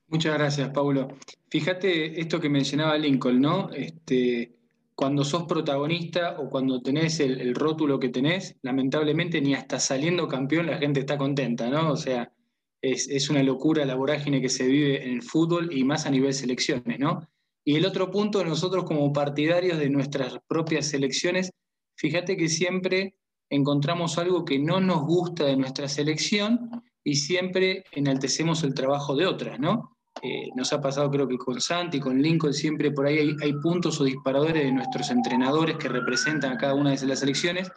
Muchas 0.09 0.35
gracias, 0.35 0.71
Paulo. 0.71 1.09
Fíjate 1.49 2.21
esto 2.21 2.41
que 2.41 2.49
mencionaba 2.49 2.97
Lincoln, 2.97 3.41
¿no? 3.41 3.71
Este, 3.71 4.56
cuando 4.97 5.25
sos 5.25 5.45
protagonista 5.45 6.37
o 6.41 6.49
cuando 6.49 6.81
tenés 6.81 7.21
el, 7.21 7.55
rótulo 7.55 8.01
que 8.01 8.09
tenés, 8.09 8.57
lamentablemente 8.63 9.43
ni 9.43 9.55
hasta 9.55 9.79
saliendo 9.79 10.27
campeón 10.27 10.67
la 10.67 10.79
gente 10.79 11.01
está 11.01 11.19
contenta, 11.19 11.69
¿no? 11.69 11.93
O 11.93 11.97
sea, 11.97 12.33
es, 12.81 13.07
es, 13.09 13.29
una 13.29 13.43
locura 13.43 13.85
la 13.85 13.95
vorágine 13.95 14.41
que 14.41 14.49
se 14.49 14.67
vive 14.67 15.05
en 15.05 15.17
el 15.17 15.23
fútbol 15.23 15.71
y 15.71 15.85
más 15.85 16.07
a 16.07 16.11
nivel 16.11 16.33
selecciones, 16.33 16.99
¿no? 16.99 17.29
Y 17.63 17.77
el 17.77 17.85
otro 17.85 18.11
punto, 18.11 18.43
nosotros 18.43 18.85
como 18.85 19.13
partidarios 19.13 19.79
de 19.79 19.91
nuestras 19.91 20.39
propias 20.49 20.87
selecciones, 20.87 21.51
fíjate 21.97 22.37
que 22.39 22.49
siempre 22.49 23.17
encontramos 23.51 24.17
algo 24.17 24.45
que 24.45 24.59
no 24.59 24.81
nos 24.81 25.03
gusta 25.03 25.45
de 25.45 25.57
nuestra 25.57 25.89
selección 25.89 26.71
y 27.05 27.17
siempre 27.17 27.85
enaltecemos 27.93 28.65
el 28.65 28.73
trabajo 28.73 29.15
de 29.15 29.27
otras, 29.27 29.61
¿no? 29.61 29.96
Eh, 30.23 30.49
nos 30.55 30.73
ha 30.73 30.81
pasado 30.81 31.11
creo 31.11 31.29
que 31.29 31.37
con 31.37 31.61
Santi, 31.61 32.01
con 32.01 32.21
Lincoln, 32.21 32.55
siempre 32.55 32.91
por 32.91 33.07
ahí 33.07 33.37
hay, 33.41 33.53
puntos 33.55 34.01
o 34.01 34.05
disparadores 34.05 34.65
de 34.65 34.73
nuestros 34.73 35.11
entrenadores 35.11 35.77
que 35.77 35.89
representan 35.89 36.53
a 36.53 36.57
cada 36.57 36.75
una 36.75 36.95
de 36.95 37.07
las 37.07 37.21
selecciones. 37.21 37.71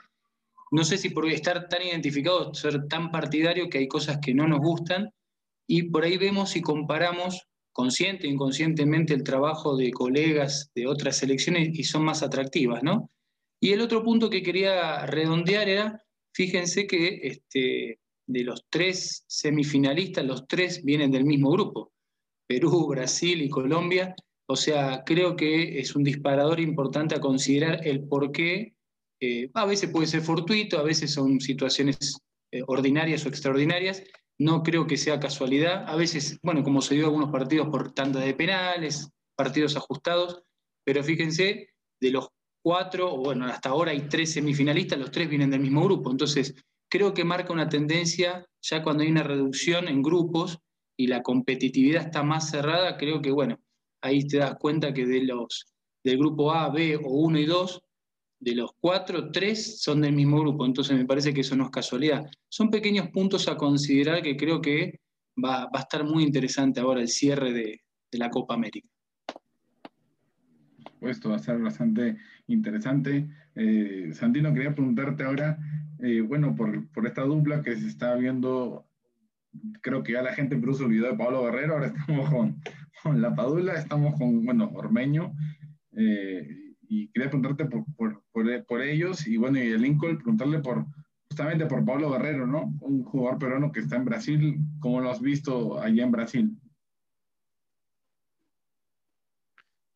No 0.72 0.84
sé 0.84 0.98
si 0.98 1.10
por 1.10 1.28
estar 1.28 1.68
tan 1.68 1.82
identificados, 1.82 2.58
ser 2.60 2.88
tan 2.88 3.12
partidario, 3.12 3.70
que 3.70 3.80
hay 3.80 3.88
cosas 3.88 4.20
que 4.22 4.34
no 4.34 4.48
nos 4.48 4.60
gustan, 4.60 5.10
y 5.68 5.84
por 5.84 6.04
ahí 6.04 6.18
vemos 6.18 6.56
y 6.56 6.62
comparamos 6.62 7.48
consciente 7.72 8.28
e 8.28 8.32
inconscientemente 8.32 9.14
el 9.14 9.24
trabajo 9.24 9.76
de 9.76 9.92
colegas 9.92 10.72
de 10.76 10.88
otras 10.88 11.18
selecciones 11.18 11.70
y 11.78 11.84
son 11.84 12.04
más 12.04 12.24
atractivas, 12.24 12.84
¿no? 12.84 13.10
Y 13.62 13.74
el 13.74 13.82
otro 13.82 14.04
punto 14.04 14.30
que 14.30 14.42
quería 14.42 15.06
redondear 15.06 15.68
era, 15.68 16.04
fíjense 16.34 16.88
que 16.88 17.20
este, 17.24 18.00
de 18.26 18.44
los 18.44 18.66
tres 18.70 19.26
semifinalistas, 19.28 20.26
los 20.26 20.48
tres 20.48 20.84
vienen 20.84 21.12
del 21.12 21.26
mismo 21.26 21.52
grupo. 21.52 21.92
Perú, 22.50 22.88
Brasil 22.88 23.44
y 23.44 23.50
Colombia. 23.50 24.16
O 24.48 24.56
sea, 24.56 25.04
creo 25.06 25.36
que 25.36 25.80
es 25.80 25.96
un 25.96 26.04
disparador 26.04 26.60
importante 26.60 27.14
a 27.14 27.22
considerar 27.22 27.86
el 27.88 28.08
por 28.08 28.32
qué. 28.32 28.74
Eh, 29.22 29.52
a 29.54 29.66
veces 29.66 29.92
puede 29.92 30.08
ser 30.08 30.22
fortuito, 30.22 30.80
a 30.80 30.84
veces 30.84 31.14
son 31.14 31.40
situaciones 31.40 32.18
eh, 32.52 32.64
ordinarias 32.66 33.24
o 33.24 33.30
extraordinarias. 33.30 34.02
No 34.40 34.64
creo 34.64 34.88
que 34.88 34.98
sea 34.98 35.20
casualidad. 35.20 35.88
A 35.88 35.96
veces, 35.96 36.40
bueno, 36.42 36.64
como 36.64 36.82
se 36.82 36.96
dio 36.96 37.06
algunos 37.06 37.30
partidos 37.30 37.68
por 37.70 37.94
tanda 37.94 38.20
de 38.20 38.34
penales, 38.34 39.12
partidos 39.36 39.78
ajustados, 39.78 40.42
pero 40.84 41.04
fíjense, 41.04 41.70
de 42.02 42.12
los 42.12 42.30
cuatro, 42.64 43.16
bueno, 43.16 43.46
hasta 43.46 43.70
ahora 43.70 43.92
hay 43.92 44.08
tres 44.10 44.34
semifinalistas, 44.34 44.98
los 44.98 45.12
tres 45.12 45.30
vienen 45.30 45.52
del 45.52 45.62
mismo 45.62 45.84
grupo. 45.84 46.10
Entonces, 46.10 46.56
creo 46.90 47.14
que 47.14 47.24
marca 47.24 47.54
una 47.54 47.70
tendencia 47.70 48.48
ya 48.60 48.82
cuando 48.82 49.04
hay 49.04 49.12
una 49.12 49.22
reducción 49.22 49.88
en 49.88 50.02
grupos 50.02 50.58
y 51.00 51.08
la 51.08 51.24
competitividad 51.24 52.08
está 52.08 52.24
más 52.24 52.50
cerrada, 52.50 52.98
creo 52.98 53.22
que, 53.22 53.32
bueno, 53.32 53.58
ahí 54.02 54.28
te 54.28 54.40
das 54.40 54.56
cuenta 54.60 54.94
que 54.94 55.06
de 55.06 55.24
los 55.24 55.66
del 56.04 56.18
grupo 56.18 56.52
A, 56.52 56.70
B 56.70 56.98
o 56.98 57.10
1 57.10 57.40
y 57.40 57.46
2, 57.46 57.82
de 58.42 58.56
los 58.56 58.72
cuatro, 58.82 59.32
tres 59.32 59.82
son 59.82 60.02
del 60.02 60.12
mismo 60.12 60.42
grupo, 60.42 60.66
entonces 60.66 60.98
me 60.98 61.06
parece 61.06 61.34
que 61.34 61.40
eso 61.40 61.56
no 61.56 61.64
es 61.64 61.70
casualidad. 61.70 62.26
Son 62.50 62.70
pequeños 62.70 63.08
puntos 63.12 63.48
a 63.48 63.56
considerar 63.56 64.22
que 64.22 64.36
creo 64.36 64.60
que 64.60 65.00
va, 65.42 65.68
va 65.68 65.80
a 65.80 65.80
estar 65.80 66.04
muy 66.04 66.24
interesante 66.24 66.82
ahora 66.82 67.00
el 67.00 67.08
cierre 67.08 67.54
de, 67.54 67.82
de 68.12 68.18
la 68.18 68.30
Copa 68.30 68.56
América. 68.56 68.90
Esto 71.00 71.30
va 71.30 71.38
a 71.38 71.40
ser 71.40 71.60
bastante 71.60 72.18
interesante. 72.48 73.30
Eh, 73.56 74.10
Santino, 74.12 74.54
quería 74.54 74.76
preguntarte 74.76 75.24
ahora, 75.24 75.58
eh, 76.00 76.20
bueno, 76.20 76.54
por, 76.58 76.90
por, 76.90 77.08
esta 77.08 77.22
dupla 77.22 77.62
que 77.62 77.78
se 77.78 77.88
está 77.88 78.16
viendo 78.16 78.89
creo 79.82 80.04
que 80.04 80.14
ya 80.14 80.22
la 80.22 80.34
gente 80.34 80.58
produce 80.58 80.84
el 80.84 80.90
video 80.90 81.12
de 81.12 81.18
Pablo 81.18 81.44
Guerrero, 81.44 81.74
ahora 81.74 81.88
estamos 81.88 82.30
con, 82.30 82.62
con 83.04 83.22
La 83.22 83.36
Padula, 83.36 83.74
estamos 83.76 84.18
con, 84.18 84.46
bueno, 84.46 84.72
Ormeño, 84.74 85.34
eh, 85.96 86.76
y 86.88 87.08
quería 87.10 87.30
preguntarte 87.30 87.66
por, 87.66 87.86
por, 87.96 88.24
por, 88.32 88.66
por, 88.66 88.82
ellos, 88.82 89.28
y 89.28 89.38
bueno, 89.38 89.60
y 89.60 89.68
el 89.68 89.82
Lincoln, 89.82 90.18
preguntarle 90.18 90.60
por, 90.60 90.86
justamente 91.30 91.66
por 91.66 91.86
Pablo 91.86 92.12
Guerrero, 92.12 92.48
¿no? 92.48 92.74
Un 92.82 93.04
jugador 93.04 93.40
peruano 93.40 93.72
que 93.72 93.82
está 93.82 93.96
en 93.96 94.06
Brasil, 94.06 94.58
¿cómo 94.80 95.02
lo 95.02 95.12
has 95.12 95.22
visto 95.22 95.80
allá 95.80 96.04
en 96.04 96.12
Brasil? 96.12 96.58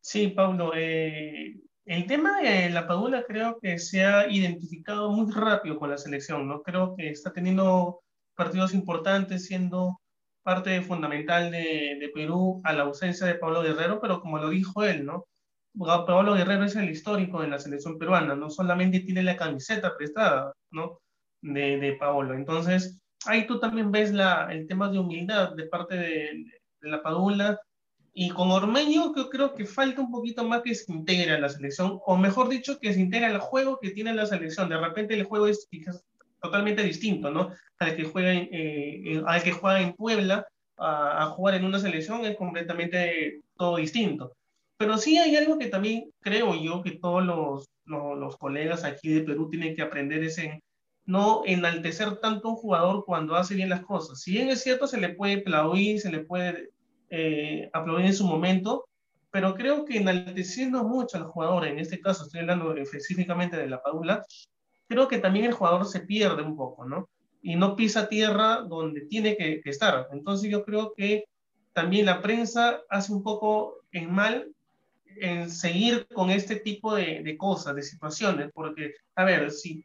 Sí, 0.00 0.28
Pablo, 0.28 0.72
eh, 0.76 1.56
el 1.86 2.06
tema 2.06 2.40
de 2.40 2.70
la 2.70 2.86
Padula 2.86 3.24
creo 3.26 3.58
que 3.58 3.78
se 3.78 4.04
ha 4.04 4.30
identificado 4.30 5.10
muy 5.10 5.32
rápido 5.32 5.78
con 5.78 5.90
la 5.90 5.98
selección, 5.98 6.46
¿no? 6.46 6.62
Creo 6.62 6.94
que 6.94 7.08
está 7.08 7.32
teniendo 7.32 8.03
partidos 8.34 8.74
importantes, 8.74 9.46
siendo 9.46 10.00
parte 10.42 10.82
fundamental 10.82 11.50
de, 11.50 11.96
de, 12.00 12.10
Perú 12.14 12.60
a 12.64 12.72
la 12.72 12.82
ausencia 12.82 13.26
de 13.26 13.36
Pablo 13.36 13.62
Guerrero, 13.62 14.00
pero 14.00 14.20
como 14.20 14.38
lo 14.38 14.50
dijo 14.50 14.84
él, 14.84 15.04
¿no? 15.06 15.26
Pablo 15.76 16.34
Guerrero 16.34 16.64
es 16.64 16.76
el 16.76 16.90
histórico 16.90 17.40
de 17.40 17.48
la 17.48 17.58
selección 17.58 17.98
peruana, 17.98 18.36
no 18.36 18.50
solamente 18.50 19.00
tiene 19.00 19.22
la 19.22 19.36
camiseta 19.36 19.96
prestada, 19.96 20.52
¿no? 20.70 21.00
De, 21.40 21.78
de. 21.78 21.98
Entonces, 22.34 23.00
ahí 23.26 23.46
tú 23.46 23.58
también 23.58 23.90
ves 23.90 24.12
la, 24.12 24.48
el 24.52 24.66
tema 24.66 24.88
de 24.88 24.98
humildad 24.98 25.54
de 25.54 25.66
parte 25.66 25.96
de, 25.96 26.44
de 26.80 26.88
la 26.88 27.02
Padula. 27.02 27.58
Y 28.16 28.30
con 28.30 28.52
Ormeño 28.52 29.12
yo 29.16 29.28
creo 29.28 29.54
que 29.54 29.66
falta 29.66 30.00
un 30.00 30.12
poquito 30.12 30.44
más 30.44 30.62
que 30.62 30.74
se 30.74 30.92
integre 30.92 31.32
a 31.32 31.40
la 31.40 31.48
selección, 31.48 31.98
o 32.06 32.16
mejor 32.16 32.48
dicho, 32.48 32.78
que 32.78 32.94
se 32.94 33.00
integre 33.00 33.26
al 33.26 33.40
juego 33.40 33.78
que 33.80 33.90
tiene 33.90 34.14
la 34.14 34.26
selección. 34.26 34.68
De 34.68 34.78
repente 34.78 35.14
el 35.14 35.24
juego 35.24 35.48
es 35.48 35.66
totalmente 36.44 36.82
distinto, 36.82 37.30
¿no? 37.30 37.50
Al 37.78 37.96
que 37.96 38.04
juega 38.04 38.32
en, 38.32 38.48
eh, 38.52 39.22
al 39.26 39.42
que 39.42 39.52
juega 39.52 39.80
en 39.80 39.94
Puebla, 39.94 40.46
a, 40.76 41.26
jugar 41.30 41.54
en 41.54 41.64
una 41.64 41.78
selección 41.78 42.24
es 42.24 42.36
completamente 42.36 43.40
todo 43.56 43.76
distinto. 43.76 44.32
Pero 44.76 44.98
sí 44.98 45.18
hay 45.18 45.36
algo 45.36 45.58
que 45.58 45.68
también 45.68 46.10
creo 46.20 46.54
yo 46.54 46.82
que 46.82 46.92
todos 46.92 47.24
los, 47.24 47.66
los, 47.86 48.18
los 48.18 48.36
colegas 48.36 48.84
aquí 48.84 49.08
de 49.08 49.22
Perú 49.22 49.48
tienen 49.48 49.74
que 49.74 49.82
aprender 49.82 50.22
es 50.22 50.36
en 50.38 50.60
no 51.06 51.42
enaltecer 51.46 52.16
tanto 52.16 52.48
a 52.48 52.50
un 52.52 52.56
jugador 52.56 53.04
cuando 53.04 53.36
hace 53.36 53.54
bien 53.54 53.68
las 53.68 53.82
cosas. 53.82 54.20
Si 54.20 54.32
bien 54.32 54.48
es 54.48 54.62
cierto, 54.62 54.86
se 54.86 55.00
le 55.00 55.10
puede 55.10 55.40
aplaudir, 55.40 56.00
se 56.00 56.10
le 56.10 56.20
puede 56.20 56.70
eh, 57.10 57.70
aplaudir 57.72 58.06
en 58.06 58.14
su 58.14 58.26
momento, 58.26 58.86
pero 59.30 59.54
creo 59.54 59.84
que 59.84 59.98
enalteciendo 59.98 60.84
mucho 60.84 61.16
al 61.16 61.24
jugador, 61.24 61.66
en 61.66 61.78
este 61.78 62.00
caso 62.00 62.24
estoy 62.24 62.40
hablando 62.40 62.74
específicamente 62.76 63.56
de 63.56 63.68
la 63.68 63.82
Paula, 63.82 64.24
creo 64.88 65.08
que 65.08 65.18
también 65.18 65.46
el 65.46 65.52
jugador 65.52 65.86
se 65.86 66.00
pierde 66.00 66.42
un 66.42 66.56
poco, 66.56 66.84
¿no? 66.84 67.08
Y 67.42 67.56
no 67.56 67.76
pisa 67.76 68.08
tierra 68.08 68.62
donde 68.62 69.02
tiene 69.02 69.36
que, 69.36 69.60
estar. 69.64 70.08
Entonces 70.12 70.50
yo 70.50 70.64
creo 70.64 70.94
que 70.94 71.24
también 71.72 72.06
la 72.06 72.22
prensa 72.22 72.80
hace 72.88 73.12
un 73.12 73.22
poco 73.22 73.80
en 73.92 74.12
mal 74.12 74.48
en 75.16 75.50
seguir 75.50 76.06
con 76.08 76.30
este 76.30 76.56
tipo 76.56 76.94
de, 76.94 77.22
de 77.22 77.36
cosas, 77.36 77.74
de 77.76 77.82
situaciones, 77.82 78.50
porque, 78.52 78.94
a 79.14 79.24
ver, 79.24 79.50
si 79.50 79.84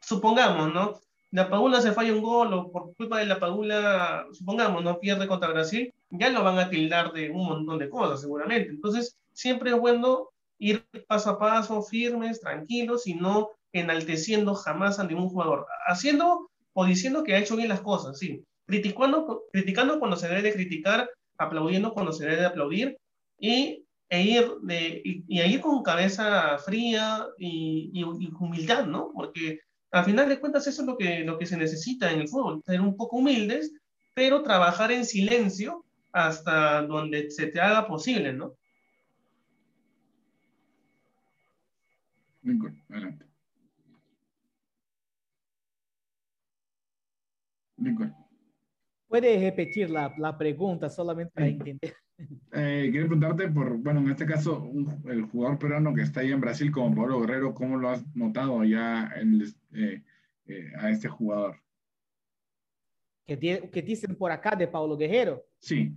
supongamos, 0.00 0.72
¿no? 0.72 1.00
La 1.30 1.50
Padula 1.50 1.80
se 1.80 1.92
falla 1.92 2.12
un 2.12 2.22
gol 2.22 2.52
o 2.54 2.72
por 2.72 2.94
culpa 2.94 3.18
de 3.18 3.26
la 3.26 3.38
Padula, 3.38 4.26
supongamos, 4.32 4.82
no 4.82 4.98
pierde 4.98 5.28
contra 5.28 5.50
Brasil, 5.50 5.92
ya 6.10 6.30
lo 6.30 6.42
van 6.42 6.58
a 6.58 6.70
tildar 6.70 7.12
de 7.12 7.30
un 7.30 7.46
montón 7.46 7.78
de 7.78 7.90
cosas 7.90 8.20
seguramente. 8.20 8.70
Entonces, 8.70 9.18
siempre 9.32 9.70
es 9.70 9.78
bueno 9.78 10.30
ir 10.58 10.86
paso 11.06 11.30
a 11.30 11.38
paso, 11.38 11.82
firmes, 11.82 12.40
tranquilos 12.40 13.06
y 13.06 13.14
no 13.14 13.50
enalteciendo 13.72 14.54
jamás 14.54 14.98
a 14.98 15.04
ningún 15.04 15.28
jugador. 15.28 15.66
Haciendo 15.86 16.50
o 16.72 16.84
diciendo 16.84 17.24
que 17.24 17.34
ha 17.34 17.38
hecho 17.38 17.56
bien 17.56 17.68
las 17.68 17.80
cosas, 17.80 18.18
sí. 18.18 18.44
Criticando, 18.66 19.44
criticando 19.52 19.98
cuando 19.98 20.16
se 20.16 20.28
debe 20.28 20.42
de 20.42 20.52
criticar, 20.52 21.10
aplaudiendo 21.38 21.92
cuando 21.92 22.12
se 22.12 22.24
debe 22.24 22.36
de 22.36 22.46
aplaudir 22.46 22.98
y, 23.38 23.84
e 24.10 24.22
ir, 24.22 24.48
de, 24.62 25.00
y, 25.04 25.40
ir 25.40 25.60
con 25.60 25.82
cabeza 25.82 26.58
fría 26.58 27.26
y, 27.38 27.90
y 27.92 28.04
humildad, 28.38 28.86
¿no? 28.86 29.10
Porque 29.14 29.60
al 29.90 30.04
final 30.04 30.28
de 30.28 30.38
cuentas 30.38 30.66
eso 30.66 30.82
es 30.82 30.86
lo 30.86 30.96
que, 30.96 31.20
lo 31.20 31.38
que 31.38 31.46
se 31.46 31.56
necesita 31.56 32.12
en 32.12 32.20
el 32.20 32.28
fútbol, 32.28 32.62
ser 32.66 32.80
un 32.80 32.96
poco 32.96 33.16
humildes, 33.16 33.72
pero 34.14 34.42
trabajar 34.42 34.92
en 34.92 35.04
silencio 35.04 35.84
hasta 36.12 36.82
donde 36.82 37.30
se 37.30 37.46
te 37.46 37.60
haga 37.60 37.86
posible, 37.86 38.32
¿no? 38.32 38.54
Lincoln, 42.42 42.82
adelante. 42.88 43.24
Lincoln. 47.88 48.14
¿Puede 49.06 49.38
repetir 49.40 49.90
la, 49.90 50.14
la 50.18 50.36
pregunta 50.36 50.88
solamente 50.90 51.32
para 51.32 51.46
entender? 51.46 51.94
Eh, 52.52 52.88
quiero 52.90 53.06
preguntarte 53.06 53.48
por, 53.48 53.76
bueno, 53.78 54.00
en 54.00 54.10
este 54.10 54.26
caso, 54.26 54.70
el 55.06 55.22
jugador 55.22 55.58
peruano 55.58 55.94
que 55.94 56.02
está 56.02 56.20
ahí 56.20 56.32
en 56.32 56.40
Brasil 56.40 56.70
como 56.70 56.94
Pablo 56.94 57.20
Guerrero, 57.20 57.54
¿cómo 57.54 57.76
lo 57.76 57.90
has 57.90 58.04
notado 58.14 58.64
ya 58.64 59.10
eh, 59.72 60.02
eh, 60.46 60.72
a 60.78 60.90
este 60.90 61.08
jugador? 61.08 61.56
¿Qué, 63.24 63.70
¿Qué 63.72 63.82
dicen 63.82 64.16
por 64.16 64.32
acá 64.32 64.56
de 64.56 64.66
Paulo 64.66 64.96
Guerrero? 64.96 65.44
Sí. 65.60 65.94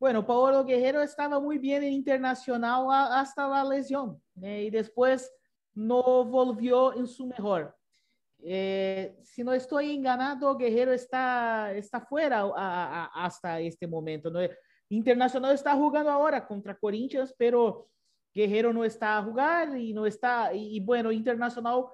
Bueno, 0.00 0.26
Paulo 0.26 0.64
Guerrero 0.64 1.02
estaba 1.02 1.38
muy 1.38 1.58
bien 1.58 1.82
en 1.82 1.92
Internacional 1.92 2.86
hasta 3.12 3.46
la 3.46 3.64
lesión 3.64 4.20
y 4.40 4.70
después 4.70 5.30
no 5.74 6.24
volvió 6.24 6.96
en 6.96 7.06
su 7.06 7.26
mejor. 7.26 7.76
Eh, 8.44 9.16
si 9.22 9.44
no 9.44 9.52
estoy 9.52 9.94
enganado, 9.94 10.56
Guerrero 10.56 10.92
está, 10.92 11.72
está 11.74 12.00
fuera 12.00 12.44
hasta 13.14 13.60
este 13.60 13.86
momento. 13.86 14.30
¿no? 14.30 14.40
Internacional 14.88 15.54
está 15.54 15.74
jugando 15.74 16.10
ahora 16.10 16.46
contra 16.46 16.76
Corinthians, 16.76 17.34
pero 17.36 17.88
Guerrero 18.34 18.72
no 18.72 18.84
está 18.84 19.18
a 19.18 19.22
jugar 19.22 19.76
y 19.76 19.92
no 19.92 20.06
está, 20.06 20.52
y, 20.52 20.80
bueno, 20.80 21.12
Internacional 21.12 21.84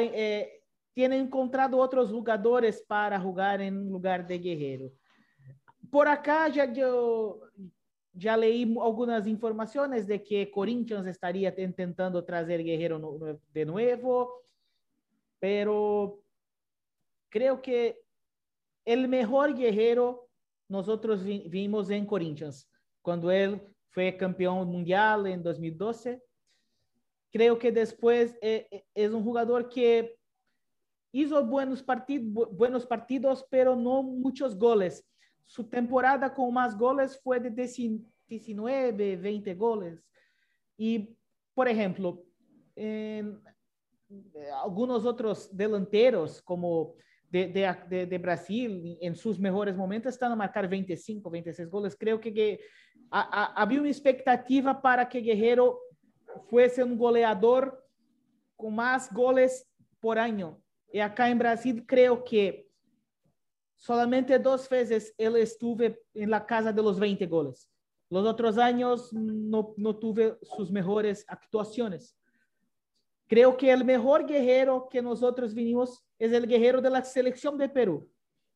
eh, 0.00 0.60
tiene 0.92 1.18
encontrado 1.18 1.78
otros 1.78 2.10
jugadores 2.10 2.82
para 2.86 3.20
jugar 3.20 3.60
en 3.60 3.88
lugar 3.88 4.26
de 4.26 4.38
Guerrero. 4.38 4.90
Por 5.90 6.08
acá 6.08 6.48
ya 6.48 6.70
yo 6.72 7.40
ya 8.12 8.36
leí 8.36 8.62
algunas 8.82 9.26
informaciones 9.26 10.06
de 10.06 10.22
que 10.22 10.50
Corinthians 10.50 11.06
estaría 11.06 11.54
intentando 11.56 12.24
traer 12.24 12.64
Guerrero 12.64 13.38
de 13.52 13.64
nuevo, 13.64 14.42
pero 15.38 16.20
creo 17.28 17.60
que 17.60 18.00
el 18.84 19.08
mejor 19.08 19.54
Guerrero 19.54 20.28
nosotros 20.68 21.24
vimos 21.24 21.90
en 21.90 22.06
Corinthians, 22.06 22.70
cuando 23.02 23.30
él 23.30 23.60
fue 23.90 24.16
campeón 24.16 24.68
mundial 24.68 25.26
en 25.26 25.42
2012. 25.42 26.22
Creo 27.32 27.58
que 27.58 27.72
después 27.72 28.38
eh, 28.40 28.66
eh, 28.70 28.84
es 28.94 29.12
un 29.12 29.22
jugador 29.22 29.68
que 29.68 30.16
hizo 31.12 31.44
buenos, 31.44 31.82
partidos, 31.82 32.56
buenos 32.56 32.86
partidos, 32.86 33.46
pero 33.50 33.74
no 33.74 34.02
muchos 34.02 34.56
goles. 34.56 35.06
Su 35.46 35.68
temporada 35.68 36.32
con 36.32 36.52
más 36.52 36.76
goles 36.76 37.18
fue 37.22 37.40
de 37.40 37.50
19, 37.50 39.16
20 39.16 39.54
goles. 39.54 40.04
Y, 40.76 41.16
por 41.54 41.68
ejemplo, 41.68 42.22
en 42.76 43.42
algunos 44.62 45.04
otros 45.04 45.48
delanteros, 45.54 46.40
como 46.40 46.94
de, 47.30 47.48
de, 47.48 48.06
de, 48.06 48.18
Brasil 48.18 48.96
en 49.00 49.14
sus 49.14 49.38
mejores 49.38 49.76
momentos 49.76 50.14
están 50.14 50.32
a 50.32 50.36
marcar 50.36 50.66
25, 50.66 51.30
26 51.30 51.68
goles. 51.68 51.94
Creo 51.94 52.18
que, 52.18 52.32
que 52.32 52.60
a, 53.10 53.20
a, 53.20 53.62
había 53.62 53.80
uma 53.80 53.88
expectativa 53.88 54.80
para 54.80 55.06
que 55.06 55.20
Guerreiro 55.20 55.78
fosse 56.48 56.82
um 56.82 56.96
goleador 56.96 57.76
com 58.56 58.70
mais 58.70 59.08
goles 59.12 59.66
por 60.00 60.16
ano. 60.18 60.62
E 60.92 61.00
acá 61.00 61.28
em 61.28 61.36
Brasil, 61.36 61.84
creio 61.86 62.22
que 62.22 62.66
solamente 63.76 64.38
duas 64.38 64.66
vezes 64.66 65.14
ele 65.18 65.40
estuve 65.40 65.96
em 66.14 66.26
la 66.26 66.40
casa 66.40 66.72
de 66.72 66.80
los 66.80 66.98
20 66.98 67.26
goles. 67.26 67.68
Los 68.10 68.24
outros 68.24 68.56
anos 68.56 69.12
não, 69.12 69.74
não 69.76 69.92
tuve 69.92 70.34
suas 70.42 70.70
melhores 70.70 71.24
atuações. 71.28 72.14
Creo 73.28 73.58
que 73.58 73.70
el 73.70 73.84
mejor 73.84 74.26
guerrero 74.26 74.88
que 74.90 75.02
nosotros 75.02 75.54
vinimos 75.54 76.02
es 76.18 76.32
el 76.32 76.46
guerrero 76.46 76.80
de 76.80 76.88
la 76.88 77.04
selección 77.04 77.58
de 77.58 77.68
Perú. 77.68 78.10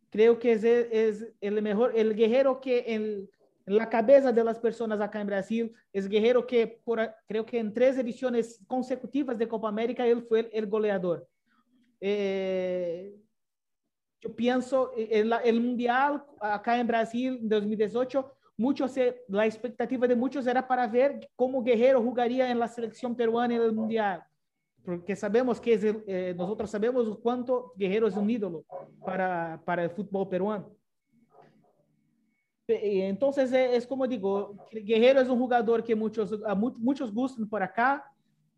Creo 0.09 0.39
que 0.39 0.53
es, 0.53 0.65
es 0.65 1.29
el 1.43 1.61
mejor, 1.61 1.93
el 1.95 2.15
guerrero 2.15 2.59
que 2.61 2.85
en, 2.87 3.31
la 3.65 3.89
cabeza 3.89 4.33
de 4.33 4.43
las 4.43 4.59
personas 4.59 5.01
acá 5.01 5.21
en 5.21 5.29
Brasil 5.29 5.73
es 5.93 6.09
guerrero 6.09 6.45
que 6.45 6.67
por, 6.67 6.99
creo 7.29 7.47
que 7.47 7.61
en 7.61 7.73
tres 7.73 7.97
ediciones 7.97 8.61
consecutivas 8.67 9.39
de 9.39 9.47
Copa 9.47 9.69
América 9.69 10.05
él 10.05 10.23
fue 10.23 10.51
el, 10.53 10.67
goleador. 10.67 11.29
Eh, 12.01 13.15
yo 14.21 14.35
pienso, 14.35 14.93
el, 14.97 15.33
el 15.45 15.61
mundial 15.61 16.25
acá 16.41 16.81
en 16.81 16.87
Brasil 16.89 17.39
en 17.41 17.49
2018 17.49 18.33
muchos, 18.57 18.95
la 19.29 19.47
expectativa 19.47 20.09
de 20.09 20.17
muchos 20.17 20.47
era 20.47 20.67
para 20.67 20.87
ver 20.87 21.29
cómo 21.37 21.63
Guerrero 21.63 22.03
jugaría 22.03 22.51
en 22.51 22.59
la 22.59 22.69
selección 22.69 23.15
peruana 23.15 23.55
en 23.55 23.63
el 23.63 23.73
mundial 23.73 24.25
porque 24.85 25.15
sabemos 25.15 25.61
que 25.61 25.75
es 25.75 25.85
el, 25.85 26.03
eh, 26.07 26.35
nosotros 26.37 26.71
sabemos 26.71 27.19
cuánto 27.19 27.73
Guerrero 27.77 28.09
es 28.09 28.17
un 28.17 28.29
ídolo 28.29 28.65
para, 29.05 29.61
para 29.65 29.85
el 29.85 29.91
fútbol 29.91 30.29
peruano. 30.29 30.71
Entonces, 32.67 33.53
eh, 33.53 33.77
es 33.77 33.87
como 33.87 34.07
digo, 34.07 34.57
Guerrero 34.73 35.21
es 35.21 35.29
un 35.29 35.39
jugador 35.39 35.85
que 35.85 35.95
muchos, 35.95 36.41
a 36.45 36.55
muchos 36.55 37.13
gustan 37.13 37.49
por 37.49 37.63
acá. 37.63 38.05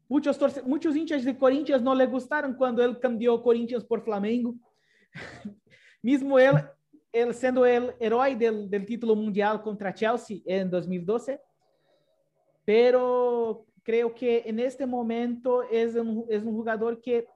Muchos, 0.09 0.39
muchos 0.64 0.95
hinchas 0.95 1.25
de 1.25 1.37
Corinthians 1.37 1.83
no 1.83 1.95
le 1.95 2.07
gustaron 2.07 2.55
cuando 2.55 2.85
él 2.85 2.99
cambió 3.01 3.43
Corinthians 3.43 3.85
por 3.85 4.03
Flamengo. 4.05 4.55
Mismo 6.03 6.39
él, 6.39 6.57
él 7.11 7.35
siendo 7.35 7.64
el 7.64 7.95
héroe 7.99 8.37
del, 8.37 8.70
del 8.70 8.85
título 8.85 9.16
mundial 9.16 9.62
contra 9.62 9.93
Chelsea 9.93 10.39
en 10.45 10.70
2012. 10.70 11.41
Pero 12.64 13.66
creo 13.85 14.12
que 14.14 14.43
en 14.47 14.59
este 14.59 14.87
momento 14.87 15.62
es 15.70 15.95
un, 15.95 16.24
es 16.28 16.43
un 16.43 16.53
jugador 16.53 17.01
que 17.01 17.26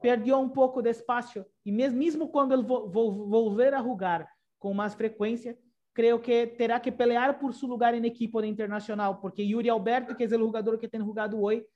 perdió 0.00 0.38
un 0.38 0.52
poco 0.52 0.80
de 0.80 0.90
espacio 0.90 1.46
y 1.64 1.72
mismo 1.72 2.30
cuando 2.30 2.54
él 2.54 2.62
vo, 2.62 2.88
vo, 2.88 3.10
volver 3.10 3.74
a 3.74 3.82
jugar 3.82 4.26
con 4.58 4.76
más 4.76 4.96
frecuencia, 4.96 5.56
creo 5.92 6.22
que 6.22 6.46
terá 6.46 6.80
que 6.80 6.92
pelear 6.92 7.38
por 7.38 7.52
su 7.52 7.66
lugar 7.66 7.94
en 7.94 8.04
equipo 8.04 8.40
de 8.40 8.46
internacional, 8.46 9.18
porque 9.20 9.46
Yuri 9.46 9.68
Alberto, 9.68 10.16
que 10.16 10.24
es 10.24 10.32
el 10.32 10.42
jugador 10.42 10.78
que 10.78 10.88
tiene 10.88 11.04
jugado 11.04 11.38
hoy, 11.38 11.66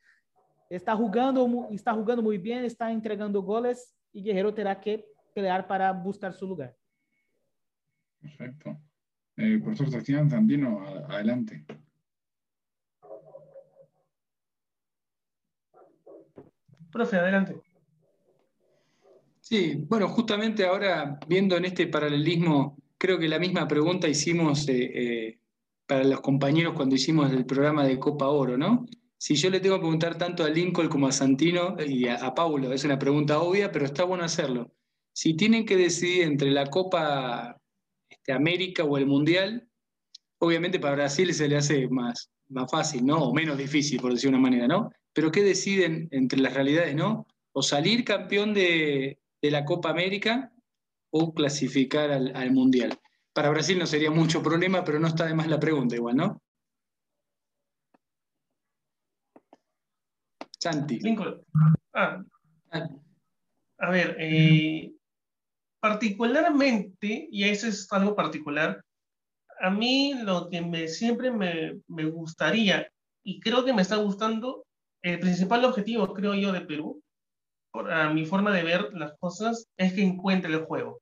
está 0.69 0.95
jugando, 0.95 1.69
está 1.73 1.93
jugando 1.93 2.23
muy 2.23 2.39
bien, 2.39 2.65
está 2.65 2.93
entregando 2.93 3.43
goles 3.43 3.97
y 4.13 4.23
Guerrero 4.23 4.55
terá 4.55 4.81
que 4.81 5.05
pelear 5.35 5.67
para 5.67 5.93
buscar 5.93 6.33
su 6.33 6.47
lugar. 6.47 6.75
Perfecto. 8.21 8.79
Eh, 9.37 9.59
profesor 9.59 9.91
Sebastián 9.91 10.31
Sandino, 10.31 10.81
adelante. 11.09 11.65
Profe, 16.91 17.17
adelante. 17.17 17.61
Sí, 19.41 19.85
bueno, 19.89 20.09
justamente 20.09 20.65
ahora 20.65 21.19
viendo 21.27 21.57
en 21.57 21.65
este 21.65 21.87
paralelismo 21.87 22.77
creo 23.01 23.19
que 23.19 23.29
la 23.29 23.39
misma 23.39 23.67
pregunta 23.67 24.07
hicimos 24.07 24.69
eh, 24.69 24.91
eh, 24.95 25.39
para 25.87 26.05
los 26.05 26.21
compañeros 26.21 26.75
cuando 26.75 26.95
hicimos 26.95 27.33
el 27.33 27.47
programa 27.47 27.85
de 27.85 27.99
Copa 27.99 28.29
Oro, 28.29 28.59
¿no? 28.59 28.87
Si 29.17 29.35
yo 29.35 29.51
le 29.51 29.61
tengo 29.61 29.77
que 29.77 29.81
preguntar 29.81 30.17
tanto 30.19 30.45
a 30.45 30.51
Lincoln 30.51 30.89
como 30.89 31.07
a 31.07 31.13
Santino 31.13 31.77
y 31.85 32.09
a, 32.09 32.35
Paulo, 32.35 32.73
es 32.73 32.85
una 32.85 32.99
pregunta 32.99 33.41
obvia, 33.41 33.73
pero 33.73 33.87
está 33.87 34.05
bueno 34.05 34.25
hacerlo. 34.25 34.73
Si 35.13 35.35
tienen 35.35 35.65
que 35.65 35.77
decidir 35.77 36.23
entre 36.25 36.51
la 36.51 36.67
Copa 36.67 37.59
este, 38.09 38.33
América 38.33 38.85
o 38.85 38.99
el 38.99 39.07
Mundial, 39.07 39.69
obviamente 40.39 40.79
para 40.79 40.95
Brasil 40.95 41.33
se 41.35 41.49
le 41.49 41.57
hace 41.57 41.89
más, 41.89 42.31
más 42.49 42.71
fácil, 42.71 43.05
¿no? 43.05 43.19
O 43.19 43.35
menos 43.35 43.59
difícil, 43.59 44.01
por 44.01 44.13
decir 44.13 44.29
una 44.29 44.39
manera, 44.39 44.69
¿no? 44.69 44.91
Pero 45.13 45.31
¿qué 45.33 45.43
deciden 45.43 46.09
entre 46.11 46.41
las 46.41 46.55
realidades, 46.55 46.95
no? 46.95 47.27
O 47.53 47.63
salir 47.63 48.05
campeón 48.05 48.55
de, 48.55 49.19
la 49.43 49.65
Copa 49.65 49.91
América 49.91 50.53
o 51.11 51.35
clasificar 51.35 52.11
al, 52.11 52.35
al 52.37 52.53
Mundial. 52.53 52.99
Para 53.33 53.51
Brasil 53.51 53.79
no 53.79 53.87
sería 53.87 54.11
mucho 54.11 54.43
problema, 54.43 54.85
pero 54.85 54.99
no 54.99 55.09
está 55.09 55.27
de 55.27 55.35
más 55.35 55.49
la 55.49 55.59
pregunta 55.59 55.97
igual, 55.97 56.17
¿no? 56.17 56.43
Santi. 60.61 61.01
Ah. 61.95 62.23
ah. 62.73 62.89
A 63.79 63.91
ver, 63.91 64.15
eh, 64.21 64.93
particularmente, 65.81 67.29
y 67.31 67.45
eso 67.45 67.67
es 67.67 67.91
algo 67.93 68.15
particular, 68.15 68.85
a 69.59 69.71
mí 69.71 70.15
lo 70.23 70.51
que 70.51 70.61
me, 70.61 70.87
siempre 70.87 71.31
me, 71.31 71.81
me 71.89 72.05
gustaría, 72.05 72.93
y 73.25 73.41
creo 73.41 73.65
que 73.65 73.73
me 73.73 73.81
está 73.81 73.97
gustando, 73.97 74.67
el 75.03 75.19
principal 75.21 75.65
objetivo, 75.65 76.13
creo 76.15 76.35
yo, 76.35 76.53
de 76.53 76.61
Perú, 76.63 77.03
a 77.73 78.11
mi 78.11 78.27
forma 78.27 78.53
de 78.53 78.63
ver 78.63 78.93
las 78.93 79.17
cosas, 79.19 79.67
es 79.77 79.93
que 79.93 80.03
encuentre 80.03 80.53
el 80.53 80.65
juego. 80.65 81.01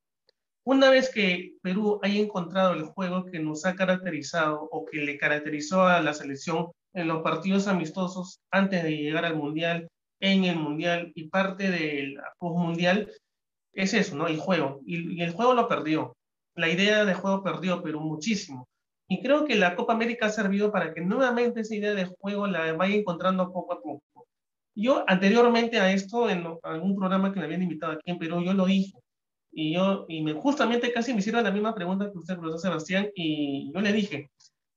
Una 0.64 0.90
vez 0.90 1.10
que 1.10 1.54
Perú 1.62 1.98
haya 2.02 2.20
encontrado 2.20 2.74
el 2.74 2.84
juego 2.84 3.24
que 3.24 3.38
nos 3.38 3.64
ha 3.64 3.74
caracterizado 3.74 4.68
o 4.70 4.84
que 4.84 4.98
le 4.98 5.16
caracterizó 5.16 5.84
a 5.84 6.02
la 6.02 6.12
selección 6.12 6.72
en 6.92 7.08
los 7.08 7.22
partidos 7.22 7.68
amistosos 7.68 8.40
antes 8.50 8.82
de 8.82 8.96
llegar 8.96 9.24
al 9.24 9.36
Mundial, 9.36 9.88
en 10.20 10.44
el 10.44 10.56
Mundial 10.56 11.12
y 11.14 11.28
parte 11.28 11.70
del 11.70 12.18
post-Mundial, 12.38 13.10
es 13.72 13.94
eso, 13.94 14.16
¿no? 14.16 14.26
El 14.26 14.38
juego. 14.38 14.80
Y, 14.84 15.22
el 15.22 15.32
juego 15.32 15.54
lo 15.54 15.68
perdió. 15.68 16.16
La 16.54 16.68
idea 16.68 17.04
de 17.04 17.14
juego 17.14 17.42
perdió, 17.42 17.82
pero 17.82 18.00
muchísimo. 18.00 18.68
Y 19.08 19.22
creo 19.22 19.46
que 19.46 19.56
la 19.56 19.74
Copa 19.74 19.94
América 19.94 20.26
ha 20.26 20.30
servido 20.30 20.70
para 20.70 20.92
que 20.92 21.00
nuevamente 21.00 21.60
esa 21.60 21.74
idea 21.74 21.94
de 21.94 22.04
juego 22.04 22.46
la 22.46 22.74
vaya 22.74 22.94
encontrando 22.94 23.50
poco 23.50 23.72
a 23.72 23.80
poco. 23.80 24.26
Yo 24.74 25.02
anteriormente 25.08 25.80
a 25.80 25.90
esto, 25.92 26.28
en 26.28 26.46
algún 26.62 26.94
programa 26.94 27.32
que 27.32 27.40
me 27.40 27.46
habían 27.46 27.62
invitado 27.62 27.92
aquí 27.92 28.10
en 28.10 28.18
Perú, 28.18 28.42
yo 28.42 28.52
lo 28.52 28.66
dije. 28.66 28.96
Y 29.50 29.72
yo, 29.72 30.04
y 30.08 30.22
me, 30.22 30.34
justamente 30.34 30.92
casi 30.92 31.12
me 31.12 31.20
hicieron 31.20 31.42
la 31.42 31.50
misma 31.50 31.74
pregunta 31.74 32.12
que 32.12 32.18
usted, 32.18 32.36
profesor 32.36 32.60
Sebastián, 32.60 33.10
y 33.14 33.72
yo 33.72 33.80
le 33.80 33.92
dije, 33.92 34.30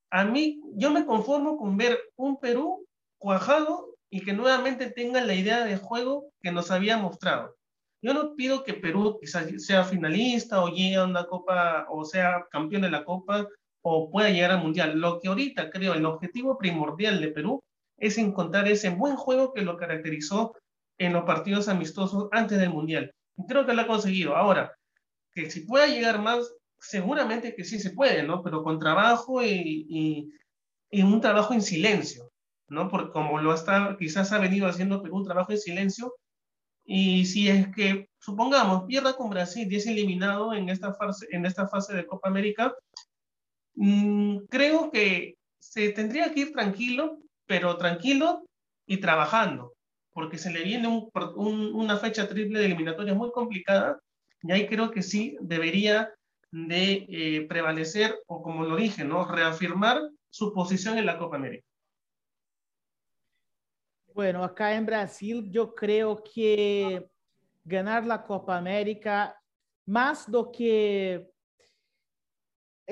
a 0.09 0.23
mí, 0.23 0.61
yo 0.75 0.91
me 0.91 1.05
conformo 1.05 1.57
con 1.57 1.77
ver 1.77 1.99
un 2.15 2.39
Perú 2.39 2.86
cuajado 3.17 3.95
y 4.09 4.21
que 4.21 4.34
nuevamente 4.34 4.89
tenga 4.89 5.21
la 5.21 5.36
idea 5.36 5.65
de 5.65 5.77
juego 5.77 6.32
que 6.41 6.51
nos 6.51 6.71
había 6.71 6.97
mostrado. 6.97 7.55
Yo 8.01 8.13
no 8.13 8.34
pido 8.36 8.63
que 8.63 8.73
Perú 8.73 9.19
sea 9.57 9.84
finalista 9.84 10.63
o 10.63 10.69
llegue 10.69 10.95
a 10.95 11.05
una 11.05 11.25
copa 11.25 11.86
o 11.89 12.03
sea 12.03 12.47
campeón 12.49 12.82
de 12.82 12.89
la 12.89 13.05
copa 13.05 13.47
o 13.82 14.09
pueda 14.09 14.29
llegar 14.29 14.51
al 14.51 14.61
mundial. 14.61 14.99
Lo 14.99 15.19
que 15.19 15.27
ahorita 15.27 15.69
creo 15.69 15.93
el 15.93 16.05
objetivo 16.05 16.57
primordial 16.57 17.21
de 17.21 17.29
Perú 17.29 17.63
es 17.97 18.17
encontrar 18.17 18.67
ese 18.67 18.89
buen 18.89 19.15
juego 19.15 19.53
que 19.53 19.61
lo 19.61 19.77
caracterizó 19.77 20.55
en 20.97 21.13
los 21.13 21.23
partidos 21.23 21.67
amistosos 21.67 22.27
antes 22.32 22.59
del 22.59 22.69
mundial. 22.69 23.13
Creo 23.47 23.65
que 23.65 23.73
lo 23.73 23.82
ha 23.82 23.88
conseguido. 23.88 24.36
Ahora, 24.36 24.73
que 25.34 25.49
si 25.49 25.61
pueda 25.61 25.88
llegar 25.88 26.21
más, 26.21 26.53
seguramente 26.79 27.55
que 27.55 27.63
sí 27.63 27.79
se 27.79 27.91
puede, 27.91 28.23
¿no? 28.23 28.43
Pero 28.43 28.63
con 28.63 28.79
trabajo 28.79 29.43
y, 29.43 30.29
un 30.91 31.21
trabajo 31.21 31.53
en 31.53 31.61
silencio, 31.61 32.32
¿no? 32.67 32.89
Porque 32.89 33.11
como 33.11 33.39
lo 33.39 33.53
está, 33.53 33.95
quizás 33.97 34.32
ha 34.32 34.39
venido 34.39 34.67
haciendo 34.67 35.01
pero 35.01 35.15
un 35.15 35.23
trabajo 35.23 35.51
en 35.51 35.57
silencio, 35.57 36.13
y 36.84 37.25
si 37.25 37.47
es 37.47 37.73
que, 37.73 38.09
supongamos, 38.19 38.84
pierda 38.86 39.15
con 39.15 39.29
Brasil 39.29 39.71
y 39.71 39.75
es 39.75 39.86
eliminado 39.86 40.53
en 40.53 40.69
esta 40.69 40.93
fase, 40.93 41.95
de 41.95 42.05
Copa 42.05 42.27
América, 42.27 42.73
creo 44.49 44.91
que 44.91 45.36
se 45.59 45.89
tendría 45.91 46.34
que 46.34 46.41
ir 46.41 46.51
tranquilo, 46.51 47.19
pero 47.45 47.78
tranquilo 47.78 48.43
y 48.86 48.97
trabajando, 48.97 49.74
porque 50.11 50.38
se 50.38 50.51
le 50.51 50.63
viene 50.63 50.88
un, 50.88 51.76
una 51.76 51.97
fecha 51.97 52.28
triple 52.28 52.59
de 52.59 52.65
eliminatoria 52.65 53.13
muy 53.13 53.32
complicada, 53.32 53.99
y 54.43 54.51
ahí 54.51 54.67
creo 54.67 54.91
que 54.91 55.03
sí 55.03 55.38
debería 55.41 56.11
de 56.51 57.05
eh, 57.07 57.45
prevalecer 57.47 58.19
o 58.28 58.41
como 58.41 58.65
lo 58.65 58.76
dije, 58.76 59.03
¿no? 59.03 59.26
Reafirmar 59.26 60.01
su 60.30 60.53
posición 60.53 60.97
en 60.97 61.05
la 61.05 61.17
Copa 61.17 61.38
América. 61.38 61.65
Bueno, 64.13 64.43
acá 64.43 64.74
en 64.76 64.86
Brasil 64.86 65.49
yo 65.49 65.74
creo 65.74 66.22
que 66.22 67.07
ganar 67.63 68.05
la 68.05 68.24
Copa 68.24 68.57
América, 68.57 69.39
más 69.86 70.30
do 70.30 70.51
que 70.51 71.30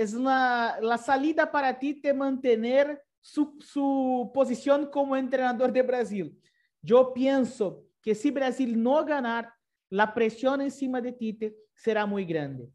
es 0.02 0.14
una, 0.14 0.80
la 0.80 0.98
salida 0.98 1.52
para 1.52 1.78
ti 1.78 1.94
te 1.94 2.14
mantener 2.14 3.04
su, 3.20 3.58
su 3.60 4.32
posición 4.34 4.90
como 4.90 5.18
entrenador 5.18 5.74
de 5.74 5.82
Brasil. 5.82 6.40
Yo 6.82 7.14
pienso 7.14 7.84
que 8.02 8.16
si 8.16 8.32
Brasil 8.32 8.82
no 8.82 9.04
ganar, 9.04 9.54
la 9.90 10.14
presión 10.14 10.62
encima 10.62 11.02
de 11.02 11.12
Tite 11.12 11.54
será 11.74 12.06
muy 12.06 12.24
grande. 12.24 12.72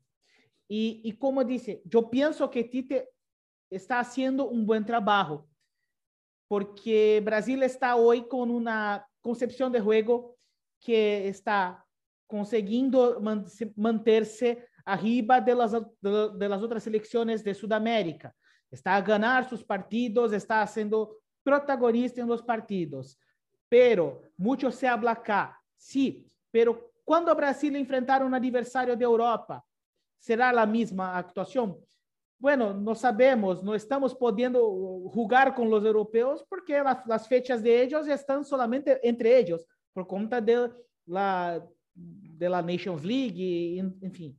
Y, 0.68 1.12
como 1.12 1.42
dice, 1.44 1.80
yo 1.86 2.10
pienso 2.10 2.50
que 2.50 2.64
Tite 2.64 3.08
está 3.70 4.00
haciendo 4.00 4.46
un 4.46 4.66
buen 4.66 4.84
trabajo, 4.84 5.48
porque 6.46 7.22
Brasil 7.24 7.62
está 7.62 7.96
hoy 7.96 8.28
con 8.28 8.50
una 8.50 9.08
concepción 9.22 9.72
de 9.72 9.80
juego 9.80 10.36
que 10.78 11.26
está 11.28 11.86
consiguiendo 12.26 13.18
mantenerse 13.76 14.68
arriba 14.84 15.40
de 15.40 15.54
las, 15.54 15.72
de, 15.72 16.48
las 16.48 16.62
otras 16.62 16.82
selecciones 16.82 17.42
de 17.42 17.54
Sudamérica. 17.54 18.34
Está 18.70 18.96
a 18.96 19.00
ganar 19.00 19.48
sus 19.48 19.64
partidos, 19.64 20.32
está 20.32 20.66
siendo 20.66 21.18
protagonista 21.42 22.20
en 22.20 22.28
los 22.28 22.42
partidos. 22.42 23.18
Pero 23.68 24.22
mucho 24.36 24.70
se 24.70 24.86
habla 24.86 25.12
acá, 25.12 25.58
sí, 25.76 26.26
pero 26.50 26.92
cuando 27.04 27.34
Brasil 27.34 27.74
enfrentar 27.76 28.24
un 28.24 28.34
adversario 28.34 28.96
de 28.96 29.04
Europa, 29.04 29.64
será 30.18 30.50
a 30.50 30.66
mesma 30.66 31.18
atuação? 31.18 31.82
Bueno, 32.38 32.74
não 32.74 32.94
sabemos, 32.94 33.62
não 33.62 33.74
estamos 33.74 34.12
podendo 34.12 35.10
jugar 35.14 35.54
com 35.54 35.66
os 35.72 35.84
europeus 35.84 36.42
porque 36.48 36.74
as, 36.74 37.10
as 37.10 37.26
fechas 37.26 37.62
de 37.62 37.70
ellos 37.70 38.06
estão 38.06 38.44
solamente 38.44 39.00
entre 39.02 39.28
eles, 39.30 39.64
por 39.94 40.06
conta 40.06 40.40
de 40.40 40.70
la, 41.06 41.62
de 41.94 42.48
la 42.48 42.60
Nations 42.60 43.02
League, 43.02 43.78
enfim. 44.02 44.36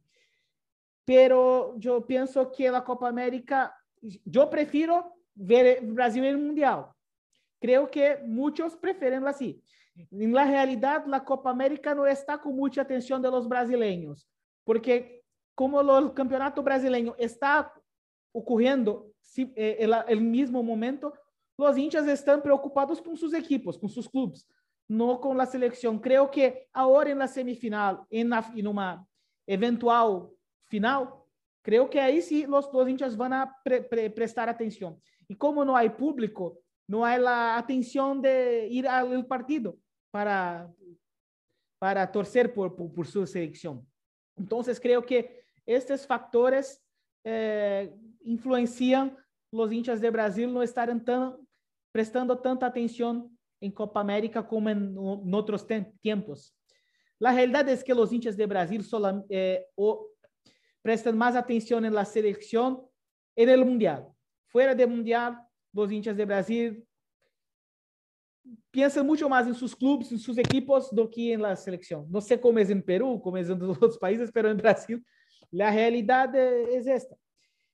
Pero 1.06 1.78
eu 1.84 2.01
penso 2.01 2.45
que 2.47 2.68
a 2.68 2.82
Copa 2.82 3.08
América, 3.08 3.72
eu 4.01 4.47
prefiro 4.47 5.03
ver 5.36 5.82
Brasil 5.82 6.24
no 6.34 6.39
Mundial. 6.39 6.95
Creio 7.62 7.88
que 7.88 8.18
muitos 8.24 8.76
preferem 8.76 9.26
assim. 9.28 9.62
Na 10.12 10.43
realidade, 10.43 11.12
a 11.14 11.20
Copa 11.20 11.49
América 11.49 11.95
não 11.95 12.06
está 12.06 12.38
com 12.38 12.51
muita 12.51 12.82
atenção 12.82 13.20
de 13.20 13.30
los 13.30 13.47
brasileiros, 13.47 14.28
porque 14.66 15.22
como 15.56 15.80
o 15.80 16.12
campeonato 16.12 16.62
brasileño 16.62 17.16
está 17.18 17.72
ocorrendo 18.34 19.10
si, 19.22 19.53
eh, 19.56 19.78
el, 19.80 19.93
el, 20.08 20.22
mismo 20.22 20.62
momento, 20.62 21.14
os 21.58 21.78
hinchas 21.78 22.06
estão 22.08 22.41
preocupados 22.41 22.99
com 22.99 23.16
seus 23.16 23.32
equipos, 23.32 23.78
com 23.78 23.88
seus 23.88 24.08
clubes, 24.08 24.45
não 24.88 25.18
com 25.18 25.39
a 25.39 25.45
seleção. 25.45 25.97
Creio 25.97 26.28
que 26.28 26.68
agora 26.74 27.16
na 27.16 27.28
semifinal, 27.28 28.06
em, 28.12 28.26
na, 28.26 28.41
em 28.53 28.68
uma 28.68 29.08
eventual 29.47 30.35
final, 30.68 31.28
creio 31.63 31.88
que 31.88 31.97
aí 31.97 32.22
sim 32.22 32.45
os, 32.47 32.68
os 32.72 32.88
hinchas 32.88 33.16
vão 33.16 33.32
a 33.34 33.47
pre, 33.47 33.82
pre, 33.82 34.09
prestar 34.09 34.49
atenção. 34.49 34.99
E 35.30 35.36
como 35.36 35.66
não 35.66 35.76
há 35.76 35.89
público, 35.89 36.61
não 36.88 37.03
há 37.03 37.16
a 37.16 37.57
atenção 37.57 38.20
de 38.20 38.68
ir 38.70 38.88
ao 38.88 39.24
partido 39.24 39.80
para 40.11 40.70
para 41.80 42.07
torcer 42.07 42.53
por, 42.53 42.72
por, 42.72 42.89
por 42.89 43.05
sua 43.05 43.28
seleção. 43.28 43.86
Então, 44.39 44.63
creio 44.80 45.03
que 45.03 45.30
estes 45.68 46.05
factores 46.05 46.80
eh, 47.24 47.91
os 49.51 49.72
hinchas 49.72 49.99
de 49.99 50.11
Brasil 50.11 50.49
não 50.49 50.63
estarem 50.63 50.99
tão, 50.99 51.39
prestando 51.91 52.36
tanta 52.36 52.66
atenção 52.66 53.30
em 53.61 53.72
Copa 53.72 53.99
América 53.99 54.43
como 54.43 54.70
em, 54.70 54.93
em 54.95 55.36
outros 55.36 55.63
tempos. 56.01 56.53
A 57.24 57.32
realidade 57.32 57.72
é 57.72 57.78
que 57.78 57.93
os 57.93 58.11
hinchas 58.11 58.36
de 58.36 58.45
Brasil 58.45 58.84
solo, 58.84 59.26
eh, 59.30 59.66
prestam 60.86 61.14
mais 61.14 61.36
atenção 61.36 61.82
na 61.82 62.06
seleção 62.06 62.88
e 63.36 63.44
no 63.44 63.66
Mundial. 63.66 64.16
Fora 64.50 64.76
do 64.76 64.88
Mundial, 64.88 65.36
os 65.74 65.92
hinchas 65.92 66.16
de 66.16 66.24
Brasil 66.24 66.86
pensam 68.72 69.04
muito 69.04 69.28
mais 69.28 69.48
em 69.48 69.56
seus 69.56 69.74
clubes, 69.74 70.12
em 70.12 70.20
seus 70.20 70.38
equipos, 70.38 70.92
do 70.92 71.10
que 71.10 71.32
em 71.32 71.38
la 71.38 71.56
seleção. 71.56 72.08
Não 72.08 72.22
sei 72.22 72.38
como 72.38 72.60
é 72.60 72.62
em 72.62 72.80
Peru, 72.80 73.20
como 73.20 73.36
é 73.36 73.42
em 73.42 73.64
outros 73.64 73.98
países, 73.98 74.30
mas 74.32 74.46
em 74.46 74.56
Brasil 74.56 75.04
la 75.52 75.72
realidad 75.72 76.36
es 76.36 76.86
esta. 76.86 77.18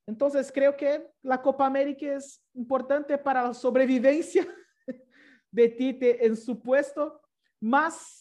Entonces, 0.07 0.49
creo 0.49 0.77
que 0.77 1.05
la 1.21 1.41
Copa 1.41 1.65
América 1.65 2.05
es 2.15 2.41
importante 2.55 3.17
para 3.17 3.43
la 3.43 3.53
sobrevivencia 3.53 4.47
de 5.51 5.67
Tite 5.67 6.25
en 6.25 6.37
su 6.37 6.61
puesto, 6.61 7.19
más 7.59 8.20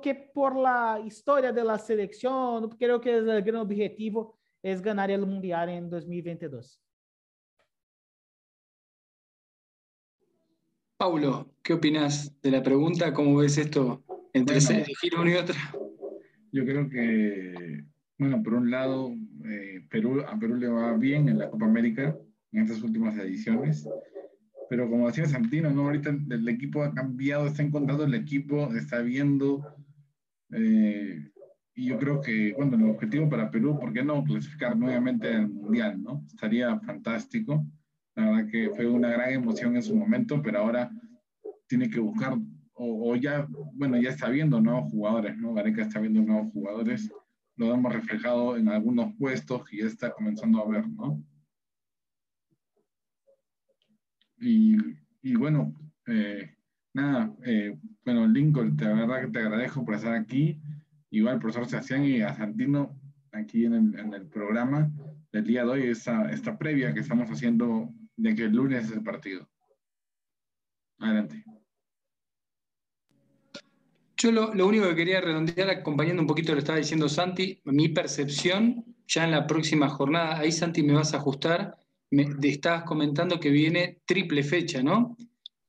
que 0.00 0.14
por 0.14 0.56
la 0.56 1.00
historia 1.04 1.52
de 1.52 1.62
la 1.62 1.78
selección. 1.78 2.70
Creo 2.70 3.00
que 3.00 3.16
el 3.16 3.42
gran 3.42 3.56
objetivo 3.56 4.38
es 4.62 4.80
ganar 4.80 5.10
el 5.10 5.26
Mundial 5.26 5.68
en 5.68 5.90
2022. 5.90 6.80
Paulo, 10.96 11.50
¿qué 11.62 11.74
opinas 11.74 12.32
de 12.40 12.50
la 12.50 12.62
pregunta? 12.62 13.12
¿Cómo 13.12 13.36
ves 13.36 13.58
esto 13.58 14.02
entre 14.32 14.58
bueno, 14.58 14.84
elegir 14.84 15.12
uno 15.18 15.30
y 15.30 15.34
otro? 15.34 15.54
Yo 16.50 16.64
creo 16.64 16.88
que, 16.88 17.84
bueno, 18.16 18.42
por 18.42 18.54
un 18.54 18.70
lado, 18.70 19.12
eh, 19.44 19.84
Perú, 19.90 20.22
a 20.26 20.38
Perú 20.38 20.54
le 20.54 20.68
va 20.68 20.96
bien 20.96 21.28
en 21.28 21.38
la 21.38 21.50
Copa 21.50 21.66
América 21.66 22.16
en 22.52 22.62
estas 22.62 22.82
últimas 22.82 23.18
ediciones, 23.18 23.86
pero 24.68 24.88
como 24.88 25.06
decía 25.06 25.26
Santino, 25.26 25.70
¿no? 25.70 25.82
ahorita 25.82 26.10
el, 26.10 26.48
equipo 26.48 26.82
ha 26.82 26.94
cambiado, 26.94 27.46
está 27.46 27.62
encontrando 27.62 28.04
el 28.04 28.14
equipo, 28.14 28.72
está 28.74 29.00
viendo, 29.00 29.64
eh, 30.50 31.30
y 31.76 31.86
yo 31.86 31.98
creo 31.98 32.20
que, 32.20 32.52
bueno, 32.56 32.76
el 32.76 32.90
objetivo 32.90 33.28
para 33.28 33.50
Perú, 33.50 33.78
¿por 33.78 33.92
qué 33.92 34.04
no 34.04 34.22
clasificar 34.22 34.76
nuevamente 34.76 35.34
al 35.34 35.48
Mundial, 35.48 36.00
no? 36.00 36.24
Estaría 36.28 36.78
fantástico. 36.80 37.66
La 38.14 38.30
verdad 38.30 38.50
que 38.50 38.70
fue 38.70 38.86
una 38.86 39.08
gran 39.08 39.32
emoción 39.32 39.74
en 39.74 39.82
su 39.82 39.96
momento, 39.96 40.40
pero 40.40 40.60
ahora 40.60 40.88
tiene 41.66 41.90
que 41.90 41.98
buscar, 41.98 42.38
o, 42.74 43.16
ya, 43.16 43.48
bueno, 43.72 44.00
ya 44.00 44.10
está 44.10 44.28
viendo 44.28 44.60
nuevos 44.60 44.90
jugadores, 44.92 45.36
¿no? 45.36 45.52
Gareca 45.52 45.82
está 45.82 45.98
viendo 45.98 46.22
nuevos 46.22 46.52
jugadores, 46.52 47.10
lo 47.56 47.74
hemos 47.74 47.92
reflejado 47.92 48.56
en 48.56 48.68
algunos 48.68 49.12
puestos 49.16 49.62
y 49.72 49.78
ya 49.78 49.86
está 49.86 50.12
comenzando 50.12 50.60
a 50.62 50.68
ver, 50.68 50.88
¿no? 50.88 51.20
Y, 54.44 54.76
y 55.22 55.34
bueno, 55.36 55.74
eh, 56.06 56.54
nada, 56.92 57.34
eh, 57.46 57.78
bueno, 58.04 58.26
Lincoln, 58.26 58.76
de 58.76 58.86
verdad 58.86 59.22
que 59.22 59.28
te 59.28 59.38
agradezco 59.38 59.84
por 59.84 59.94
estar 59.94 60.12
aquí, 60.12 60.60
igual 61.10 61.34
al 61.34 61.40
profesor 61.40 61.66
Sebastián 61.66 62.04
y 62.04 62.20
a 62.20 62.34
Santino 62.34 63.00
aquí 63.32 63.64
en 63.64 63.74
el, 63.74 63.98
en 63.98 64.12
el 64.12 64.26
programa 64.26 64.90
del 65.32 65.44
día 65.44 65.64
de 65.64 65.70
hoy, 65.70 65.82
esta, 65.84 66.30
esta 66.30 66.58
previa 66.58 66.92
que 66.92 67.00
estamos 67.00 67.30
haciendo 67.30 67.88
de 68.16 68.34
que 68.34 68.44
el 68.44 68.52
lunes 68.52 68.84
es 68.84 68.92
el 68.92 69.02
partido. 69.02 69.48
Adelante. 70.98 71.42
Yo 74.18 74.30
lo, 74.30 74.54
lo, 74.54 74.66
único 74.66 74.88
que 74.88 74.94
quería 74.94 75.22
redondear, 75.22 75.70
acompañando 75.70 76.22
un 76.22 76.28
poquito 76.28 76.52
lo 76.52 76.58
estaba 76.58 76.78
diciendo 76.78 77.08
Santi, 77.08 77.60
mi 77.64 77.88
percepción 77.88 78.84
ya 79.06 79.24
en 79.24 79.32
la 79.32 79.46
próxima 79.46 79.88
jornada, 79.88 80.38
ahí 80.38 80.52
Santi 80.52 80.82
me 80.82 80.92
vas 80.92 81.14
a 81.14 81.16
ajustar, 81.16 81.76
estabas 82.10 82.84
comentando 82.84 83.40
que 83.40 83.50
viene 83.50 84.00
triple 84.06 84.42
fecha, 84.42 84.82
¿no? 84.82 85.16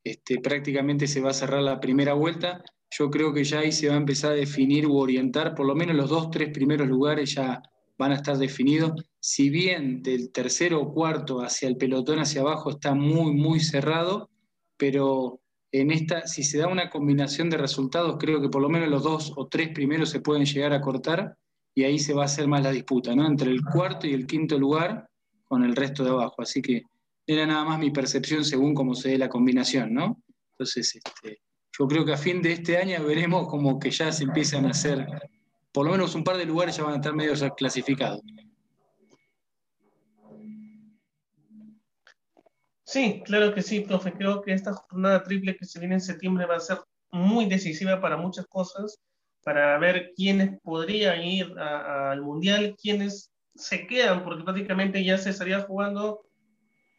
Este, 0.04 0.40
prácticamente 0.40 1.08
se 1.08 1.22
va 1.22 1.32
a 1.32 1.34
cerrar 1.34 1.62
la 1.64 1.80
primera 1.80 2.14
vuelta. 2.14 2.64
Yo 2.92 3.10
creo 3.10 3.34
que 3.34 3.44
ya 3.44 3.60
ahí 3.60 3.72
se 3.72 3.88
va 3.88 3.96
a 3.96 3.98
empezar 3.98 4.32
a 4.32 4.36
definir 4.36 4.88
u 4.88 4.98
orientar, 4.98 5.56
por 5.56 5.66
lo 5.66 5.76
menos 5.76 5.96
los 5.96 6.10
dos, 6.10 6.30
tres 6.30 6.50
primeros 6.52 6.88
lugares 6.88 7.34
ya 7.34 7.62
van 7.98 8.12
a 8.12 8.16
estar 8.16 8.38
definidos. 8.38 8.92
Si 9.20 9.50
bien 9.50 10.04
del 10.04 10.32
tercero 10.32 10.82
o 10.82 10.94
cuarto 10.94 11.42
hacia 11.42 11.68
el 11.68 11.78
pelotón 11.78 12.20
hacia 12.20 12.42
abajo 12.42 12.70
está 12.70 12.94
muy, 12.94 13.34
muy 13.34 13.60
cerrado, 13.60 14.30
pero 14.78 15.40
en 15.72 15.92
esta, 15.92 16.28
si 16.28 16.44
se 16.44 16.60
da 16.60 16.68
una 16.68 16.90
combinación 16.90 17.50
de 17.50 17.58
resultados, 17.58 18.18
creo 18.20 18.42
que 18.42 18.50
por 18.50 18.62
lo 18.62 18.70
menos 18.70 18.90
los 18.90 19.04
dos 19.04 19.34
o 19.36 19.48
tres 19.48 19.70
primeros 19.70 20.10
se 20.10 20.22
pueden 20.22 20.46
llegar 20.46 20.74
a 20.74 20.82
cortar 20.82 21.38
y 21.74 21.84
ahí 21.84 22.00
se 22.00 22.14
va 22.14 22.24
a 22.24 22.26
hacer 22.26 22.48
más 22.48 22.64
la 22.64 22.72
disputa, 22.72 23.16
¿no? 23.16 23.26
Entre 23.26 23.52
el 23.52 23.62
cuarto 23.64 24.08
y 24.08 24.14
el 24.14 24.28
quinto 24.28 24.58
lugar 24.58 25.10
con 25.48 25.64
el 25.64 25.76
resto 25.76 26.04
de 26.04 26.12
abajo. 26.12 26.42
Así 26.42 26.62
que 26.62 26.84
era 27.28 27.46
nada 27.46 27.64
más 27.66 27.80
mi 27.80 27.92
percepción 27.92 28.44
según 28.46 28.74
cómo 28.74 28.94
se 28.96 29.10
dé 29.10 29.18
la 29.18 29.30
combinación, 29.30 29.94
¿no? 29.94 30.22
Entonces, 30.52 30.96
este, 30.96 31.40
yo 31.78 31.88
creo 31.88 32.06
que 32.06 32.14
a 32.14 32.18
fin 32.18 32.42
de 32.42 32.54
este 32.54 32.78
año 32.78 33.04
veremos 33.04 33.48
como 33.48 33.80
que 33.80 33.92
ya 33.92 34.12
se 34.12 34.24
empiezan 34.24 34.66
a 34.66 34.72
hacer 34.72 35.08
por 35.76 35.86
lo 35.86 35.92
menos 35.92 36.16
un 36.16 36.24
par 36.24 36.38
de 36.38 36.46
lugares 36.46 36.78
ya 36.78 36.84
van 36.84 36.94
a 36.94 36.96
estar 36.96 37.14
medio 37.14 37.34
clasificados. 37.54 38.22
Sí, 42.86 43.22
claro 43.26 43.54
que 43.54 43.62
sí, 43.62 43.82
profe. 43.82 44.14
Creo 44.14 44.42
que 44.42 44.54
esta 44.54 44.72
jornada 44.72 45.22
triple 45.24 45.58
que 45.58 45.66
se 45.66 45.80
viene 45.80 45.96
en 45.96 46.02
septiembre 46.02 46.46
va 46.46 46.56
a 46.56 46.62
ser 46.62 46.80
muy 47.12 47.46
decisiva 47.48 48.00
para 48.00 48.16
muchas 48.16 48.46
cosas, 48.48 49.02
para 49.44 49.78
ver 49.78 50.14
quiénes 50.16 50.58
podrían 50.62 51.22
ir 51.22 51.52
al 51.60 52.22
Mundial, 52.22 52.74
quiénes 52.82 53.34
se 53.56 53.88
quedan, 53.88 54.24
porque 54.24 54.44
prácticamente 54.44 55.04
ya 55.04 55.18
se 55.18 55.32
estaría 55.32 55.62
jugando 55.62 56.22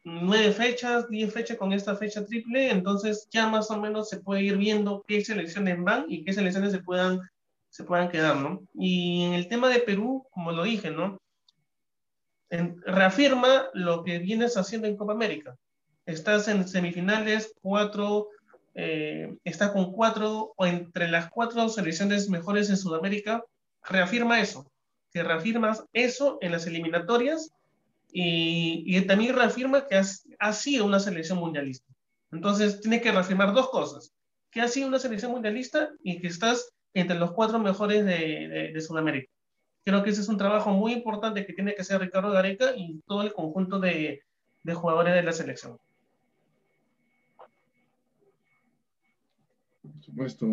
nueve 0.04 0.52
fechas, 0.52 1.08
diez 1.08 1.32
fechas 1.32 1.56
con 1.56 1.72
esta 1.72 1.96
fecha 1.96 2.24
triple, 2.24 2.70
entonces 2.70 3.28
ya 3.30 3.48
más 3.48 3.70
o 3.70 3.80
menos 3.80 4.08
se 4.08 4.18
puede 4.18 4.42
ir 4.42 4.56
viendo 4.56 5.04
qué 5.06 5.24
selecciones 5.24 5.82
van 5.82 6.06
y 6.08 6.24
qué 6.24 6.32
selecciones 6.32 6.72
se 6.72 6.78
puedan 6.78 7.20
se 7.70 7.84
puedan 7.84 8.08
quedar, 8.08 8.36
¿no? 8.36 8.62
Y 8.72 9.24
en 9.24 9.34
el 9.34 9.48
tema 9.48 9.68
de 9.68 9.80
Perú, 9.80 10.26
como 10.30 10.52
lo 10.52 10.64
dije, 10.64 10.90
¿no? 10.90 11.20
reafirma 12.48 13.66
lo 13.74 14.04
que 14.04 14.20
vienes 14.20 14.56
haciendo 14.56 14.86
en 14.86 14.96
Copa 14.96 15.12
América. 15.12 15.56
Estás 16.06 16.46
en 16.46 16.66
semifinales, 16.66 17.52
cuatro, 17.60 18.28
eh, 18.74 19.36
está 19.44 19.72
con 19.72 19.92
cuatro 19.92 20.54
o 20.56 20.64
entre 20.64 21.08
las 21.08 21.28
cuatro 21.28 21.68
selecciones 21.68 22.30
mejores 22.30 22.70
en 22.70 22.76
Sudamérica. 22.76 23.44
Reafirma 23.82 24.40
eso, 24.40 24.70
que 25.16 25.22
reafirmas 25.22 25.82
eso 25.94 26.36
en 26.42 26.52
las 26.52 26.66
eliminatorias 26.66 27.50
y, 28.12 28.84
y 28.84 29.00
también 29.06 29.34
reafirma 29.34 29.86
que 29.86 29.98
ha 30.38 30.52
sido 30.52 30.84
una 30.84 31.00
selección 31.00 31.38
mundialista. 31.38 31.90
Entonces, 32.30 32.82
tiene 32.82 33.00
que 33.00 33.10
reafirmar 33.10 33.54
dos 33.54 33.70
cosas, 33.70 34.12
que 34.50 34.60
ha 34.60 34.68
sido 34.68 34.88
una 34.88 34.98
selección 34.98 35.32
mundialista 35.32 35.88
y 36.02 36.20
que 36.20 36.26
estás 36.26 36.70
entre 36.92 37.18
los 37.18 37.32
cuatro 37.32 37.58
mejores 37.58 38.04
de, 38.04 38.72
de, 38.74 38.80
Sudamérica. 38.82 39.32
Creo 39.86 40.02
que 40.02 40.10
ese 40.10 40.20
es 40.20 40.28
un 40.28 40.36
trabajo 40.36 40.70
muy 40.72 40.92
importante 40.92 41.46
que 41.46 41.54
tiene 41.54 41.74
que 41.74 41.80
hacer 41.80 41.98
Ricardo 41.98 42.30
Gareca 42.30 42.76
y 42.76 43.00
todo 43.06 43.22
el 43.22 43.32
conjunto 43.32 43.80
de, 43.80 44.22
de 44.64 44.74
jugadores 44.74 45.14
de 45.14 45.22
la 45.22 45.32
selección. 45.32 45.78
Por 49.82 50.02
supuesto, 50.02 50.46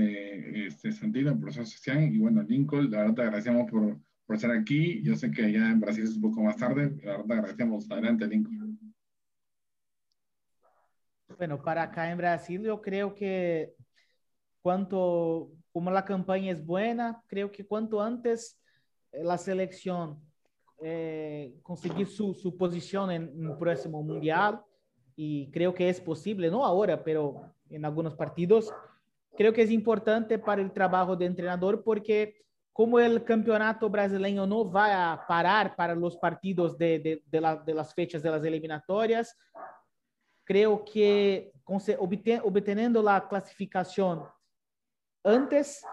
eh, 0.00 0.66
este, 0.66 0.92
Santino, 0.92 1.38
profesor 1.38 1.66
Sebastián, 1.66 2.14
y 2.14 2.18
bueno, 2.18 2.42
Lincoln, 2.42 2.90
la 2.90 2.98
verdad 2.98 3.14
te 3.14 3.22
agradecemos 3.22 3.70
por, 3.70 3.98
por 4.26 4.36
estar 4.36 4.50
aquí. 4.50 5.02
Yo 5.02 5.14
sé 5.16 5.30
que 5.30 5.44
allá 5.44 5.70
en 5.70 5.80
Brasil 5.80 6.04
es 6.04 6.16
un 6.16 6.22
poco 6.22 6.42
más 6.42 6.56
tarde, 6.56 6.96
la 7.02 7.12
verdad 7.12 7.26
te 7.26 7.32
agradecemos. 7.32 7.90
Adelante, 7.90 8.26
Lincoln. 8.26 8.78
Bueno, 11.36 11.62
para 11.62 11.82
acá 11.82 12.10
en 12.10 12.18
Brasil 12.18 12.62
yo 12.62 12.80
creo 12.80 13.14
que 13.14 13.74
cuanto 14.60 15.52
como 15.72 15.90
la 15.90 16.04
campaña 16.04 16.50
es 16.50 16.64
buena, 16.64 17.22
creo 17.26 17.50
que 17.52 17.66
cuanto 17.66 18.00
antes 18.00 18.58
eh, 19.12 19.22
la 19.22 19.38
selección 19.38 20.20
eh, 20.82 21.54
conseguir 21.62 22.06
su, 22.06 22.34
su, 22.34 22.56
posición 22.56 23.10
en 23.10 23.44
el 23.44 23.56
próximo 23.58 24.02
mundial, 24.02 24.62
y 25.20 25.50
creo 25.50 25.74
que 25.74 25.88
es 25.88 26.00
posible, 26.00 26.48
no 26.48 26.64
ahora, 26.64 27.02
pero 27.02 27.42
en 27.70 27.84
algunos 27.84 28.14
partidos, 28.14 28.72
creo 29.38 29.52
que 29.52 29.62
es 29.62 29.70
importante 29.70 30.36
para 30.36 30.60
el 30.60 30.72
trabajo 30.72 31.14
de 31.14 31.26
entrenador 31.26 31.84
porque 31.84 32.44
como 32.72 32.98
el 32.98 33.22
campeonato 33.22 33.88
brasileño 33.88 34.44
no 34.48 34.68
va 34.68 35.12
a 35.12 35.26
parar 35.28 35.76
para 35.76 35.94
los 35.94 36.16
partidos 36.16 36.76
de, 36.76 36.98
de, 36.98 37.22
de, 37.24 37.40
la, 37.40 37.54
de 37.54 37.72
las 37.72 37.94
fechas 37.94 38.20
de 38.20 38.32
las 38.32 38.44
eliminatorias, 38.44 39.38
creo 40.42 40.84
que 40.84 41.52
obteniendo 42.42 43.00
la 43.00 43.28
clasificación 43.28 44.24
antes, 45.22 45.86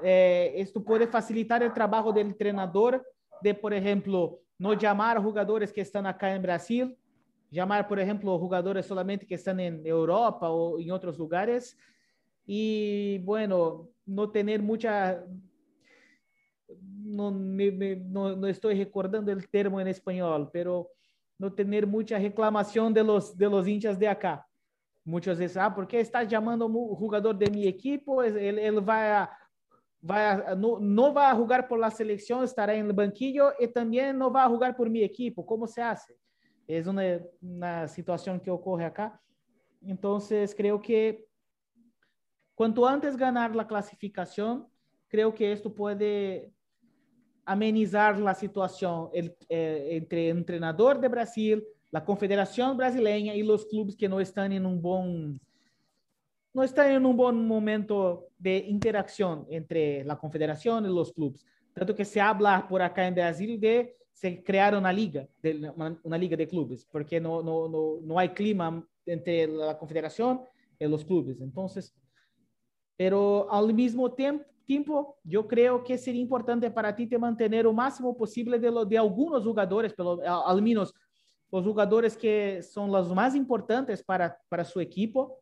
eh, 0.00 0.52
esto 0.54 0.80
puede 0.80 1.08
facilitar 1.08 1.64
el 1.64 1.72
trabajo 1.72 2.12
del 2.12 2.28
entrenador 2.28 3.04
de, 3.42 3.54
por 3.54 3.74
ejemplo, 3.74 4.38
no 4.56 4.74
llamar 4.74 5.16
a 5.16 5.20
jugadores 5.20 5.72
que 5.72 5.80
están 5.80 6.06
acá 6.06 6.32
en 6.32 6.42
Brasil, 6.42 6.96
llamar, 7.50 7.88
por 7.88 7.98
ejemplo, 7.98 8.38
jugadores 8.38 8.86
solamente 8.86 9.26
que 9.26 9.34
están 9.34 9.58
en 9.58 9.84
Europa 9.84 10.48
o 10.48 10.78
en 10.78 10.92
otros 10.92 11.18
lugares 11.18 11.76
y, 12.50 13.18
bueno, 13.18 13.90
no 14.06 14.30
tener 14.30 14.62
mucha... 14.62 15.22
No, 16.80 17.30
me, 17.30 17.70
me, 17.70 17.96
no, 17.96 18.34
no, 18.34 18.46
estoy 18.46 18.82
recordando 18.82 19.30
el 19.30 19.46
termo 19.50 19.78
en 19.80 19.88
español, 19.88 20.48
pero 20.50 20.90
no 21.38 21.52
tener 21.52 21.86
mucha 21.86 22.18
reclamación 22.18 22.94
de 22.94 23.04
los, 23.04 23.36
de 23.36 23.50
los 23.50 23.68
hinchas 23.68 23.98
de 23.98 24.08
acá. 24.08 24.46
Muchas 25.04 25.38
veces, 25.38 25.58
ah, 25.58 25.74
porque 25.74 26.00
está 26.00 26.22
llamando 26.22 26.66
o 26.66 26.96
jogador 26.96 27.36
de 27.36 27.50
mi 27.50 27.66
equipo, 27.66 28.22
ele, 28.22 28.62
ele 28.62 28.80
vai, 28.80 29.28
vai 30.00 30.56
no, 30.56 30.80
não 30.80 31.12
vai 31.12 31.34
jogar 31.36 31.68
por 31.68 31.78
la 31.78 31.90
selección, 31.90 32.44
estará 32.44 32.74
el 32.74 32.92
banquillo 32.94 33.52
y 33.58 33.68
también 33.68 34.16
no 34.16 34.30
va 34.30 34.44
a 34.44 34.48
jugar 34.48 34.74
por 34.74 34.88
mi 34.88 35.02
equipo. 35.02 35.44
¿Cómo 35.44 35.66
se 35.66 35.82
hace? 35.82 36.14
Es 36.66 36.86
una, 36.86 37.02
una 37.42 37.88
situación 37.88 38.40
que 38.40 38.50
ocurre 38.50 38.86
acá. 38.86 39.20
Entonces, 39.82 40.54
creo 40.54 40.80
que 40.80 41.27
cuanto 42.58 42.88
antes 42.88 43.16
ganar 43.16 43.54
la 43.54 43.68
clasificación, 43.68 44.66
creo 45.06 45.32
que 45.32 45.52
esto 45.52 45.72
puede 45.72 46.50
amenizar 47.44 48.18
la 48.18 48.34
situación 48.34 49.10
el, 49.12 49.36
eh, 49.48 49.90
entre 49.92 50.28
el 50.28 50.38
entrenador 50.38 50.98
de 50.98 51.06
Brasil, 51.06 51.64
la 51.92 52.04
Confederación 52.04 52.76
Brasileña 52.76 53.32
y 53.32 53.44
los 53.44 53.64
clubes 53.64 53.94
que 53.94 54.08
no 54.08 54.18
están 54.18 54.50
en 54.50 54.66
un 54.66 54.82
buen 54.82 55.40
no 56.52 56.64
están 56.64 56.90
en 56.90 57.06
un 57.06 57.16
buen 57.16 57.46
momento 57.46 58.26
de 58.36 58.56
interacción 58.56 59.46
entre 59.50 60.02
la 60.02 60.16
Confederación 60.16 60.84
y 60.84 60.88
los 60.88 61.12
clubes. 61.12 61.46
Tanto 61.72 61.94
que 61.94 62.04
se 62.04 62.20
habla 62.20 62.66
por 62.68 62.82
acá 62.82 63.06
en 63.06 63.14
Brasil 63.14 63.60
de 63.60 63.94
se 64.10 64.42
crear 64.42 64.74
una 64.74 64.92
liga, 64.92 65.28
de, 65.40 65.72
una, 66.02 66.18
liga 66.18 66.36
de 66.36 66.48
clubes, 66.48 66.84
porque 66.90 67.20
no, 67.20 67.40
no, 67.40 67.68
no, 67.68 68.00
no 68.02 68.18
hay 68.18 68.30
clima 68.30 68.84
entre 69.06 69.46
la 69.46 69.78
Confederación 69.78 70.40
y 70.76 70.86
los 70.86 71.04
clubes. 71.04 71.40
Entonces, 71.40 71.94
pero 72.98 73.50
al 73.50 73.72
mismo 73.72 74.12
tiempo, 74.12 74.44
tiempo, 74.66 75.16
yo 75.24 75.46
creo 75.46 75.82
que 75.82 75.96
sería 75.96 76.20
importante 76.20 76.70
para 76.70 76.94
ti 76.94 77.06
te 77.06 77.16
mantener 77.16 77.66
o 77.66 77.72
máximo 77.72 78.14
posible 78.14 78.58
de, 78.58 78.70
lo, 78.70 78.84
de 78.84 78.98
algunos 78.98 79.44
jugadores, 79.44 79.94
pelo, 79.94 80.20
al 80.22 80.60
menos 80.60 80.92
los 81.50 81.64
jugadores 81.64 82.16
que 82.16 82.60
son 82.60 82.90
los 82.90 83.14
más 83.14 83.34
importantes 83.34 84.02
para, 84.02 84.36
para 84.48 84.64
su 84.64 84.80
equipo. 84.80 85.40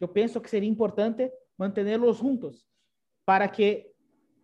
Yo 0.00 0.12
pienso 0.12 0.42
que 0.42 0.48
sería 0.48 0.68
importante 0.68 1.32
mantenerlos 1.56 2.18
juntos 2.18 2.66
para 3.24 3.52
que 3.52 3.92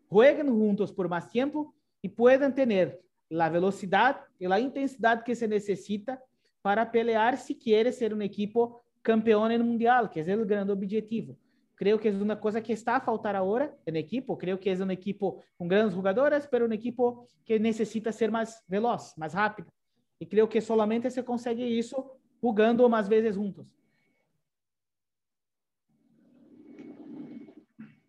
jueguen 0.09 0.49
juntos 0.49 0.93
por 0.93 1.09
más 1.09 1.29
tiempo 1.29 1.75
y 2.03 2.09
puedan 2.09 2.55
tener 2.55 3.01
la 3.29 3.49
velocidad 3.49 4.21
y 4.39 4.47
la 4.47 4.61
intensidad 4.61 5.25
que 5.25 5.35
se 5.35 5.49
necesita 5.49 6.23
para 6.63 6.93
pelear 6.93 7.39
si 7.39 7.59
quiere 7.59 7.91
ser 7.91 8.13
un 8.13 8.23
equipo 8.23 8.83
campeón 9.03 9.51
en 9.51 9.61
el 9.61 9.67
mundial, 9.67 10.11
que 10.11 10.21
es 10.21 10.29
el 10.29 10.45
gran 10.45 10.69
objetivo. 10.69 11.37
Creo 11.81 11.99
que 11.99 12.11
es 12.11 12.17
una 12.17 12.39
cosa 12.39 12.63
que 12.63 12.75
está 12.75 12.97
a 12.97 13.01
faltar 13.01 13.35
ahora 13.35 13.75
en 13.87 13.97
equipo. 13.97 14.37
Creo 14.37 14.61
que 14.61 14.71
es 14.71 14.81
un 14.81 14.91
equipo 14.91 15.43
con 15.57 15.67
grandes 15.67 15.95
jugadores, 15.95 16.47
pero 16.47 16.67
un 16.67 16.75
equipo 16.75 17.27
que 17.43 17.59
necesita 17.59 18.13
ser 18.13 18.31
más 18.31 18.63
veloz, 18.69 19.17
más 19.17 19.33
rápido. 19.33 19.73
Y 20.19 20.27
creo 20.27 20.47
que 20.47 20.61
solamente 20.61 21.11
se 21.11 21.25
consegue 21.25 21.79
eso 21.79 22.19
jugando 22.39 22.87
más 22.87 23.09
veces 23.09 23.35
juntos. 23.35 23.67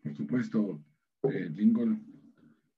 Por 0.04 0.16
supuesto, 0.18 0.82
eh, 1.24 1.50
Lincoln. 1.56 2.04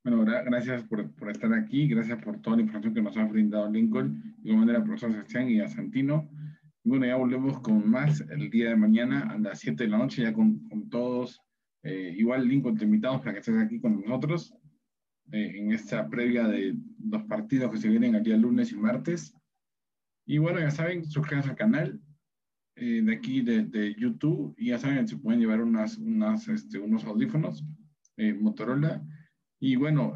Bueno, 0.03 0.23
gracias 0.23 0.83
por, 0.83 1.09
por, 1.13 1.31
estar 1.31 1.51
aquí, 1.55 1.87
gracias 1.87 2.23
por 2.23 2.39
toda 2.39 2.57
la 2.57 2.61
información 2.61 2.93
que 2.93 3.01
nos 3.01 3.17
ha 3.17 3.25
brindado 3.25 3.67
Lincoln, 3.67 4.35
de 4.43 4.55
manera 4.55 4.77
al 4.77 4.83
profesor 4.83 5.11
Sebastián 5.11 5.49
y 5.49 5.59
a 5.59 5.67
Santino. 5.67 6.29
Bueno, 6.85 7.05
ya 7.05 7.15
volvemos 7.15 7.61
con 7.61 7.89
más 7.89 8.19
el 8.29 8.49
día 8.49 8.69
de 8.69 8.75
mañana 8.75 9.21
a 9.29 9.37
las 9.37 9.59
7 9.59 9.85
de 9.85 9.89
la 9.89 9.97
noche, 9.97 10.23
ya 10.23 10.33
con, 10.33 10.67
con 10.67 10.89
todos. 10.89 11.41
Eh, 11.81 12.13
igual, 12.17 12.45
Lincoln, 12.45 12.77
te 12.77 12.83
invitamos 12.83 13.21
para 13.21 13.31
que 13.31 13.39
estés 13.39 13.57
aquí 13.57 13.79
con 13.79 14.01
nosotros 14.01 14.53
eh, 15.31 15.53
en 15.55 15.71
esta 15.71 16.09
previa 16.09 16.45
de 16.45 16.75
los 17.09 17.23
partidos 17.23 17.71
que 17.71 17.77
se 17.77 17.87
vienen 17.87 18.15
el 18.15 18.23
día 18.23 18.35
lunes 18.35 18.73
y 18.73 18.75
martes. 18.75 19.33
Y 20.25 20.39
bueno, 20.39 20.59
ya 20.59 20.71
saben, 20.71 21.05
suscríbanse 21.05 21.51
al 21.51 21.55
canal 21.55 22.01
eh, 22.75 23.01
de 23.01 23.15
aquí 23.15 23.39
de, 23.41 23.63
de, 23.63 23.95
YouTube 23.95 24.53
y 24.57 24.69
ya 24.69 24.77
saben, 24.77 25.07
se 25.07 25.15
pueden 25.15 25.39
llevar 25.39 25.61
unas, 25.61 25.97
unas, 25.97 26.49
este, 26.49 26.79
unos 26.79 27.05
audífonos 27.05 27.63
Motorola. 28.17 29.01
Y 29.57 29.77
bueno, 29.77 30.15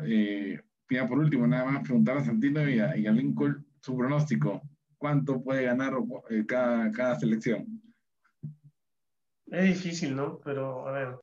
ya 0.89 1.07
por 1.07 1.19
último, 1.19 1.47
nada 1.47 1.71
más 1.71 1.83
preguntar 1.83 2.17
a 2.17 2.25
Santino 2.25 2.69
y 2.69 2.79
a, 2.79 2.97
y 2.97 3.07
a 3.07 3.11
Lincoln 3.11 3.65
su 3.81 3.95
pronóstico 3.95 4.61
cuánto 4.97 5.41
puede 5.41 5.63
ganar 5.63 5.93
eh, 6.29 6.45
cada, 6.47 6.91
cada 6.91 7.19
selección. 7.19 7.81
Es 9.47 9.63
difícil, 9.63 10.15
¿no? 10.15 10.39
Pero, 10.43 10.87
a 10.87 10.91
ver. 10.91 11.15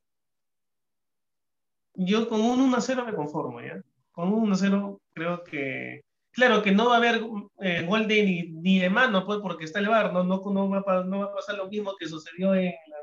Yo 1.95 2.29
con 2.29 2.41
un 2.41 2.73
1-0 2.73 3.05
me 3.05 3.15
conformo, 3.15 3.61
¿ya? 3.61 3.81
Con 4.13 4.33
un 4.33 4.51
1-0 4.51 4.99
creo 5.13 5.45
que... 5.45 6.03
Claro 6.33 6.63
que 6.63 6.73
no 6.73 6.89
va 6.89 6.95
a 6.95 6.99
haber 6.99 7.23
eh, 7.61 7.87
gol 7.87 8.09
de 8.09 8.25
ni, 8.25 8.43
ni, 8.51 8.81
de 8.81 8.91
mano, 8.91 9.25
pues, 9.25 9.39
porque 9.41 9.65
está 9.65 9.79
el 9.79 9.85
¿no? 9.87 10.25
No, 10.25 10.43
no, 10.45 10.69
va 10.69 10.83
a, 10.85 11.05
no 11.05 11.21
va 11.21 11.27
a 11.27 11.35
pasar 11.35 11.57
lo 11.57 11.69
mismo 11.69 11.95
que 11.97 12.09
sucedió 12.09 12.55
en 12.57 12.73
la, 12.89 12.97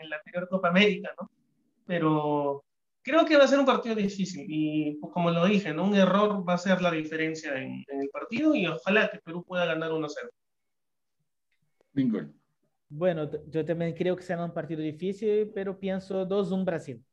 en 0.00 0.08
la 0.08 0.16
anterior 0.16 0.48
Copa 0.48 0.68
América, 0.68 1.10
¿no? 1.20 1.28
Pero 1.84 2.62
creo 3.06 3.24
que 3.24 3.36
va 3.36 3.44
a 3.44 3.48
ser 3.48 3.60
un 3.60 3.66
partido 3.66 3.94
difícil 3.94 4.44
y 4.48 4.98
pues, 5.00 5.12
como 5.12 5.30
lo 5.30 5.46
dije, 5.46 5.72
¿no? 5.72 5.84
un 5.84 5.94
error 5.94 6.44
va 6.46 6.54
a 6.54 6.58
ser 6.58 6.82
la 6.82 6.90
diferencia 6.90 7.54
en, 7.54 7.84
en 7.86 8.00
el 8.00 8.08
partido 8.08 8.52
y 8.52 8.66
ojalá 8.66 9.08
que 9.08 9.20
Perú 9.20 9.44
pueda 9.44 9.64
ganar 9.64 9.92
1-0. 9.92 10.10
Bingo. 11.92 12.22
Bueno, 12.88 13.30
yo 13.48 13.64
también 13.64 13.94
creo 13.94 14.16
que 14.16 14.24
será 14.24 14.44
un 14.44 14.52
partido 14.52 14.80
difícil, 14.80 15.52
pero 15.54 15.78
pienso 15.78 16.28
2-1 16.28 16.64
Brasil. 16.64 17.04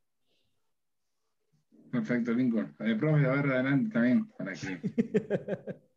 Perfecto, 1.91 2.33
Lincoln. 2.33 2.75
El 2.79 2.97
profe, 2.97 3.25
a 3.27 3.31
ver 3.33 3.45
adelante 3.51 3.93
también, 3.93 4.25
para 4.35 4.53
que... 4.53 4.81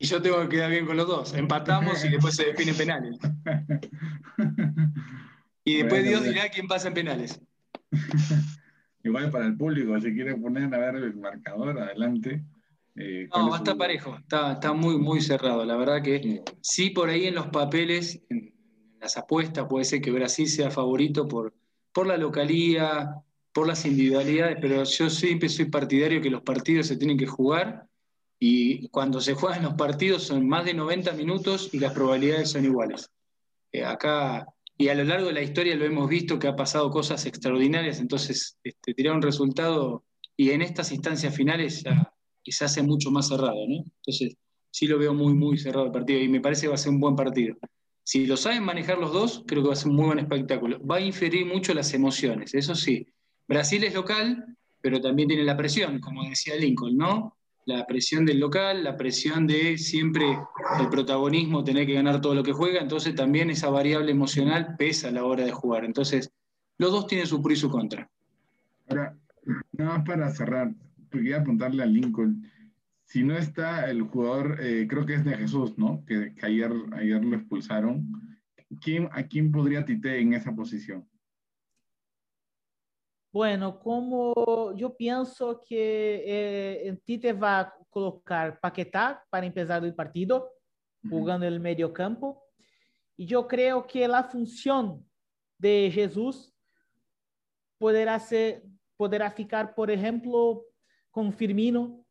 Y 0.00 0.06
yo 0.06 0.20
tengo 0.20 0.40
que 0.42 0.48
quedar 0.48 0.70
bien 0.70 0.86
con 0.86 0.96
los 0.96 1.06
dos. 1.06 1.34
Empatamos 1.34 2.04
y 2.04 2.08
después 2.08 2.34
se 2.34 2.46
define 2.46 2.74
penales. 2.74 3.16
Y 5.64 5.82
después 5.82 6.02
Dios 6.02 6.24
dirá 6.24 6.48
quién 6.48 6.66
pasa 6.66 6.88
en 6.88 6.94
penales. 6.94 7.38
igual 9.08 9.30
para 9.30 9.46
el 9.46 9.56
público, 9.56 10.00
si 10.00 10.14
quiere 10.14 10.34
poner 10.36 10.72
a 10.74 10.78
ver 10.78 10.96
el 10.96 11.16
marcador, 11.16 11.78
adelante. 11.78 12.44
Eh, 12.96 13.28
no, 13.34 13.54
está 13.54 13.76
parejo, 13.76 14.16
está, 14.16 14.52
está 14.52 14.72
muy, 14.72 14.98
muy 14.98 15.20
cerrado. 15.20 15.64
La 15.64 15.76
verdad 15.76 16.02
que 16.02 16.42
sí, 16.60 16.90
por 16.90 17.08
ahí 17.08 17.26
en 17.26 17.34
los 17.34 17.48
papeles, 17.48 18.22
en 18.28 18.54
las 19.00 19.16
apuestas, 19.16 19.66
puede 19.68 19.84
ser 19.84 20.00
que 20.00 20.10
Brasil 20.10 20.48
sea 20.48 20.70
favorito 20.70 21.28
por, 21.28 21.54
por 21.92 22.06
la 22.06 22.16
localía, 22.16 23.14
por 23.52 23.66
las 23.66 23.84
individualidades, 23.84 24.58
pero 24.60 24.84
yo 24.84 25.10
siempre 25.10 25.48
soy 25.48 25.66
partidario 25.66 26.20
que 26.20 26.30
los 26.30 26.42
partidos 26.42 26.86
se 26.86 26.96
tienen 26.96 27.18
que 27.18 27.26
jugar 27.26 27.86
y 28.38 28.88
cuando 28.88 29.20
se 29.20 29.34
juegan 29.34 29.64
los 29.64 29.74
partidos 29.74 30.22
son 30.24 30.48
más 30.48 30.64
de 30.64 30.74
90 30.74 31.12
minutos 31.12 31.70
y 31.72 31.78
las 31.78 31.92
probabilidades 31.92 32.50
son 32.50 32.64
iguales. 32.64 33.10
Eh, 33.72 33.84
acá 33.84 34.46
y 34.78 34.88
a 34.88 34.94
lo 34.94 35.04
largo 35.04 35.26
de 35.26 35.34
la 35.34 35.42
historia 35.42 35.74
lo 35.74 35.84
hemos 35.84 36.08
visto 36.08 36.38
que 36.38 36.46
ha 36.46 36.56
pasado 36.56 36.90
cosas 36.90 37.26
extraordinarias, 37.26 37.98
entonces 37.98 38.56
este, 38.62 38.94
tirar 38.94 39.16
un 39.16 39.22
resultado 39.22 40.04
y 40.36 40.50
en 40.50 40.62
estas 40.62 40.92
instancias 40.92 41.34
finales 41.34 41.82
ya 41.82 42.12
se 42.50 42.64
hace 42.64 42.82
mucho 42.82 43.10
más 43.10 43.28
cerrado, 43.28 43.66
¿no? 43.68 43.84
Entonces 44.02 44.36
sí 44.70 44.86
lo 44.86 44.98
veo 44.98 45.14
muy, 45.14 45.34
muy 45.34 45.58
cerrado 45.58 45.86
el 45.86 45.92
partido 45.92 46.20
y 46.20 46.28
me 46.28 46.40
parece 46.40 46.62
que 46.62 46.68
va 46.68 46.74
a 46.74 46.78
ser 46.78 46.92
un 46.92 47.00
buen 47.00 47.16
partido. 47.16 47.56
Si 48.04 48.26
lo 48.26 48.36
saben 48.36 48.62
manejar 48.62 48.98
los 48.98 49.12
dos, 49.12 49.44
creo 49.46 49.62
que 49.62 49.68
va 49.68 49.74
a 49.74 49.76
ser 49.76 49.88
un 49.88 49.96
muy 49.96 50.06
buen 50.06 50.18
espectáculo. 50.18 50.84
Va 50.86 50.96
a 50.96 51.00
inferir 51.00 51.44
mucho 51.44 51.74
las 51.74 51.92
emociones, 51.92 52.54
eso 52.54 52.74
sí. 52.74 53.06
Brasil 53.46 53.84
es 53.84 53.94
local, 53.94 54.56
pero 54.80 55.00
también 55.00 55.28
tiene 55.28 55.44
la 55.44 55.56
presión, 55.56 56.00
como 56.00 56.22
decía 56.22 56.56
Lincoln, 56.56 56.96
¿no? 56.96 57.36
La 57.68 57.86
presión 57.86 58.24
del 58.24 58.40
local, 58.40 58.82
la 58.82 58.96
presión 58.96 59.46
de 59.46 59.76
siempre 59.76 60.24
el 60.80 60.88
protagonismo, 60.88 61.62
tener 61.62 61.86
que 61.86 61.92
ganar 61.92 62.18
todo 62.22 62.34
lo 62.34 62.42
que 62.42 62.52
juega, 62.52 62.80
entonces 62.80 63.14
también 63.14 63.50
esa 63.50 63.68
variable 63.68 64.10
emocional 64.10 64.74
pesa 64.78 65.08
a 65.08 65.10
la 65.10 65.24
hora 65.24 65.44
de 65.44 65.52
jugar. 65.52 65.84
Entonces, 65.84 66.32
los 66.78 66.92
dos 66.92 67.06
tienen 67.06 67.26
su 67.26 67.42
pro 67.42 67.52
y 67.52 67.56
su 67.56 67.68
contra. 67.68 68.08
Ahora, 68.88 69.14
nada 69.72 69.98
más 69.98 70.06
para 70.06 70.30
cerrar, 70.30 70.72
quería 71.10 71.40
apuntarle 71.40 71.82
a 71.82 71.86
Lincoln, 71.86 72.50
si 73.04 73.22
no 73.22 73.36
está 73.36 73.90
el 73.90 74.02
jugador, 74.02 74.58
eh, 74.60 74.86
creo 74.88 75.04
que 75.04 75.14
es 75.14 75.24
de 75.24 75.36
Jesús, 75.36 75.76
¿no? 75.76 76.04
Que, 76.06 76.34
ayer, 76.42 76.72
ayer 76.92 77.24
lo 77.24 77.36
expulsaron. 77.36 78.06
¿Quién, 78.82 79.08
¿A 79.12 79.22
quién 79.24 79.50
podría 79.50 79.84
Tite 79.84 80.20
en 80.20 80.34
esa 80.34 80.54
posición? 80.54 81.07
Bueno, 83.30 83.78
como 83.78 84.74
yo 84.74 84.96
pienso 84.96 85.60
que 85.60 86.24
eh, 86.26 86.98
Tite 87.04 87.34
va 87.34 87.60
a 87.60 87.74
colocar 87.90 88.58
Paquetá 88.58 89.22
para 89.28 89.44
empezar 89.44 89.84
el 89.84 89.94
partido, 89.94 90.50
jugando 91.10 91.44
en 91.46 91.52
el 91.52 91.60
medio 91.60 91.92
campo. 91.92 92.42
Y 93.16 93.26
yo 93.26 93.46
creo 93.46 93.86
que 93.86 94.08
la 94.08 94.24
función 94.24 95.06
de 95.58 95.90
Jesús 95.92 96.54
podrá, 97.76 98.18
ser, 98.18 98.62
podrá 98.96 99.30
ficar, 99.30 99.74
por 99.74 99.90
ejemplo, 99.90 100.64
con 101.10 101.30
Firmino 101.30 102.02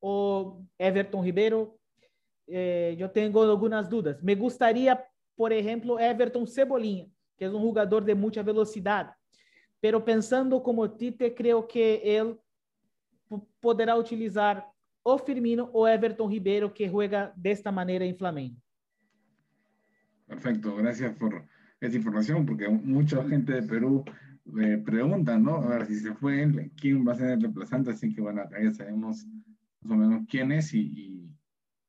o 0.00 0.62
Everton 0.78 1.24
Ribeiro. 1.24 1.78
Eh, 2.46 2.96
yo 2.98 3.10
tengo 3.10 3.42
algunas 3.42 3.90
dudas. 3.90 4.22
Me 4.22 4.34
gustaría, 4.34 5.06
por 5.36 5.52
ejemplo, 5.52 6.00
Everton 6.00 6.46
Cebolinha, 6.46 7.06
que 7.36 7.44
es 7.44 7.52
un 7.52 7.60
jugador 7.60 8.02
de 8.02 8.14
mucha 8.14 8.42
velocidad 8.42 9.17
pero 9.80 10.04
pensando 10.04 10.62
como 10.62 10.90
Tite, 10.90 11.34
creo 11.34 11.66
que 11.66 12.02
él 12.04 12.38
poderá 13.60 13.96
utilizar 13.96 14.66
o 15.02 15.18
Firmino 15.18 15.70
o 15.72 15.86
Everton 15.86 16.30
Ribeiro, 16.30 16.72
que 16.72 16.88
juega 16.88 17.32
de 17.36 17.50
esta 17.50 17.70
manera 17.70 18.04
en 18.04 18.16
Flamengo. 18.16 18.56
Perfecto, 20.26 20.76
gracias 20.76 21.14
por 21.16 21.44
esa 21.80 21.96
información, 21.96 22.44
porque 22.44 22.68
mucha 22.68 23.24
gente 23.24 23.52
de 23.52 23.62
Perú 23.62 24.04
me 24.44 24.78
pregunta, 24.78 25.38
¿no? 25.38 25.56
A 25.56 25.68
ver, 25.68 25.86
si 25.86 26.00
se 26.00 26.12
fue 26.14 26.42
él, 26.42 26.72
¿quién 26.76 27.06
va 27.06 27.12
a 27.12 27.16
ser 27.16 27.30
el 27.30 27.40
reemplazante? 27.40 27.90
Así 27.90 28.14
que 28.14 28.20
bueno, 28.20 28.42
acá 28.42 28.62
ya 28.62 28.72
sabemos 28.72 29.26
más 29.80 29.92
o 29.92 30.00
menos 30.00 30.26
quién 30.28 30.52
es 30.52 30.74
y, 30.74 30.80
y, 30.80 31.30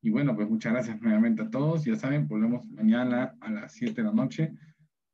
y 0.01 0.09
bueno, 0.09 0.35
pues 0.35 0.49
muchas 0.49 0.73
gracias 0.73 1.01
nuevamente 1.01 1.41
a 1.41 1.49
todos. 1.49 1.83
Ya 1.85 1.95
saben, 1.95 2.27
volvemos 2.27 2.65
mañana 2.69 3.35
a 3.41 3.51
las 3.51 3.73
7 3.73 4.01
de 4.01 4.07
la 4.07 4.13
noche 4.13 4.53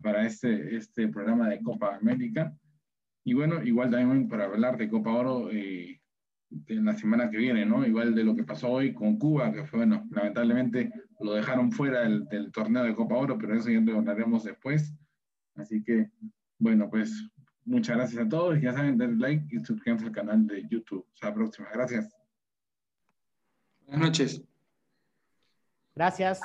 para 0.02 0.26
este, 0.26 0.76
este 0.76 1.08
programa 1.08 1.50
de 1.50 1.62
Copa 1.62 1.96
América. 1.96 2.56
Y 3.26 3.34
bueno, 3.34 3.62
igual 3.64 3.90
también 3.90 4.30
para 4.30 4.46
hablar 4.46 4.78
de 4.78 4.88
Copa 4.88 5.12
Oro, 5.12 5.50
eh, 5.52 6.00
en 6.68 6.86
la 6.86 6.96
semana 6.96 7.30
que 7.30 7.38
viene, 7.38 7.66
¿no? 7.66 7.86
Igual 7.86 8.14
de 8.14 8.24
lo 8.24 8.36
que 8.36 8.44
pasó 8.44 8.70
hoy 8.70 8.94
con 8.94 9.18
Cuba, 9.18 9.52
que 9.52 9.66
fue, 9.66 9.80
bueno, 9.80 10.08
lamentablemente 10.12 10.92
lo 11.20 11.34
dejaron 11.34 11.72
fuera 11.72 12.02
del, 12.02 12.26
del 12.26 12.52
torneo 12.52 12.84
de 12.84 12.96
Copa 12.96 13.16
Oro, 13.16 13.38
pero 13.38 13.56
eso 13.56 13.70
ya 13.70 13.82
lo 13.82 13.98
hablaremos 13.98 14.44
después. 14.44 14.94
Así 15.56 15.84
que, 15.84 16.12
bueno, 16.60 16.88
pues 16.88 17.28
muchas 17.66 17.98
gracias 17.98 18.26
a 18.26 18.30
todos. 18.30 18.62
Ya 18.62 18.74
saben, 18.74 18.98
denle 18.98 19.18
like 19.18 19.56
y 19.56 19.66
suscríbanse 19.66 20.06
al 20.06 20.12
canal 20.12 20.46
de 20.46 20.64
YouTube. 20.70 21.06
Hasta 21.14 21.30
la 21.30 21.34
próxima. 21.34 21.68
Gracias. 21.74 22.16
Buenas 23.88 24.06
noches. 24.06 24.42
Gracias. 25.96 26.42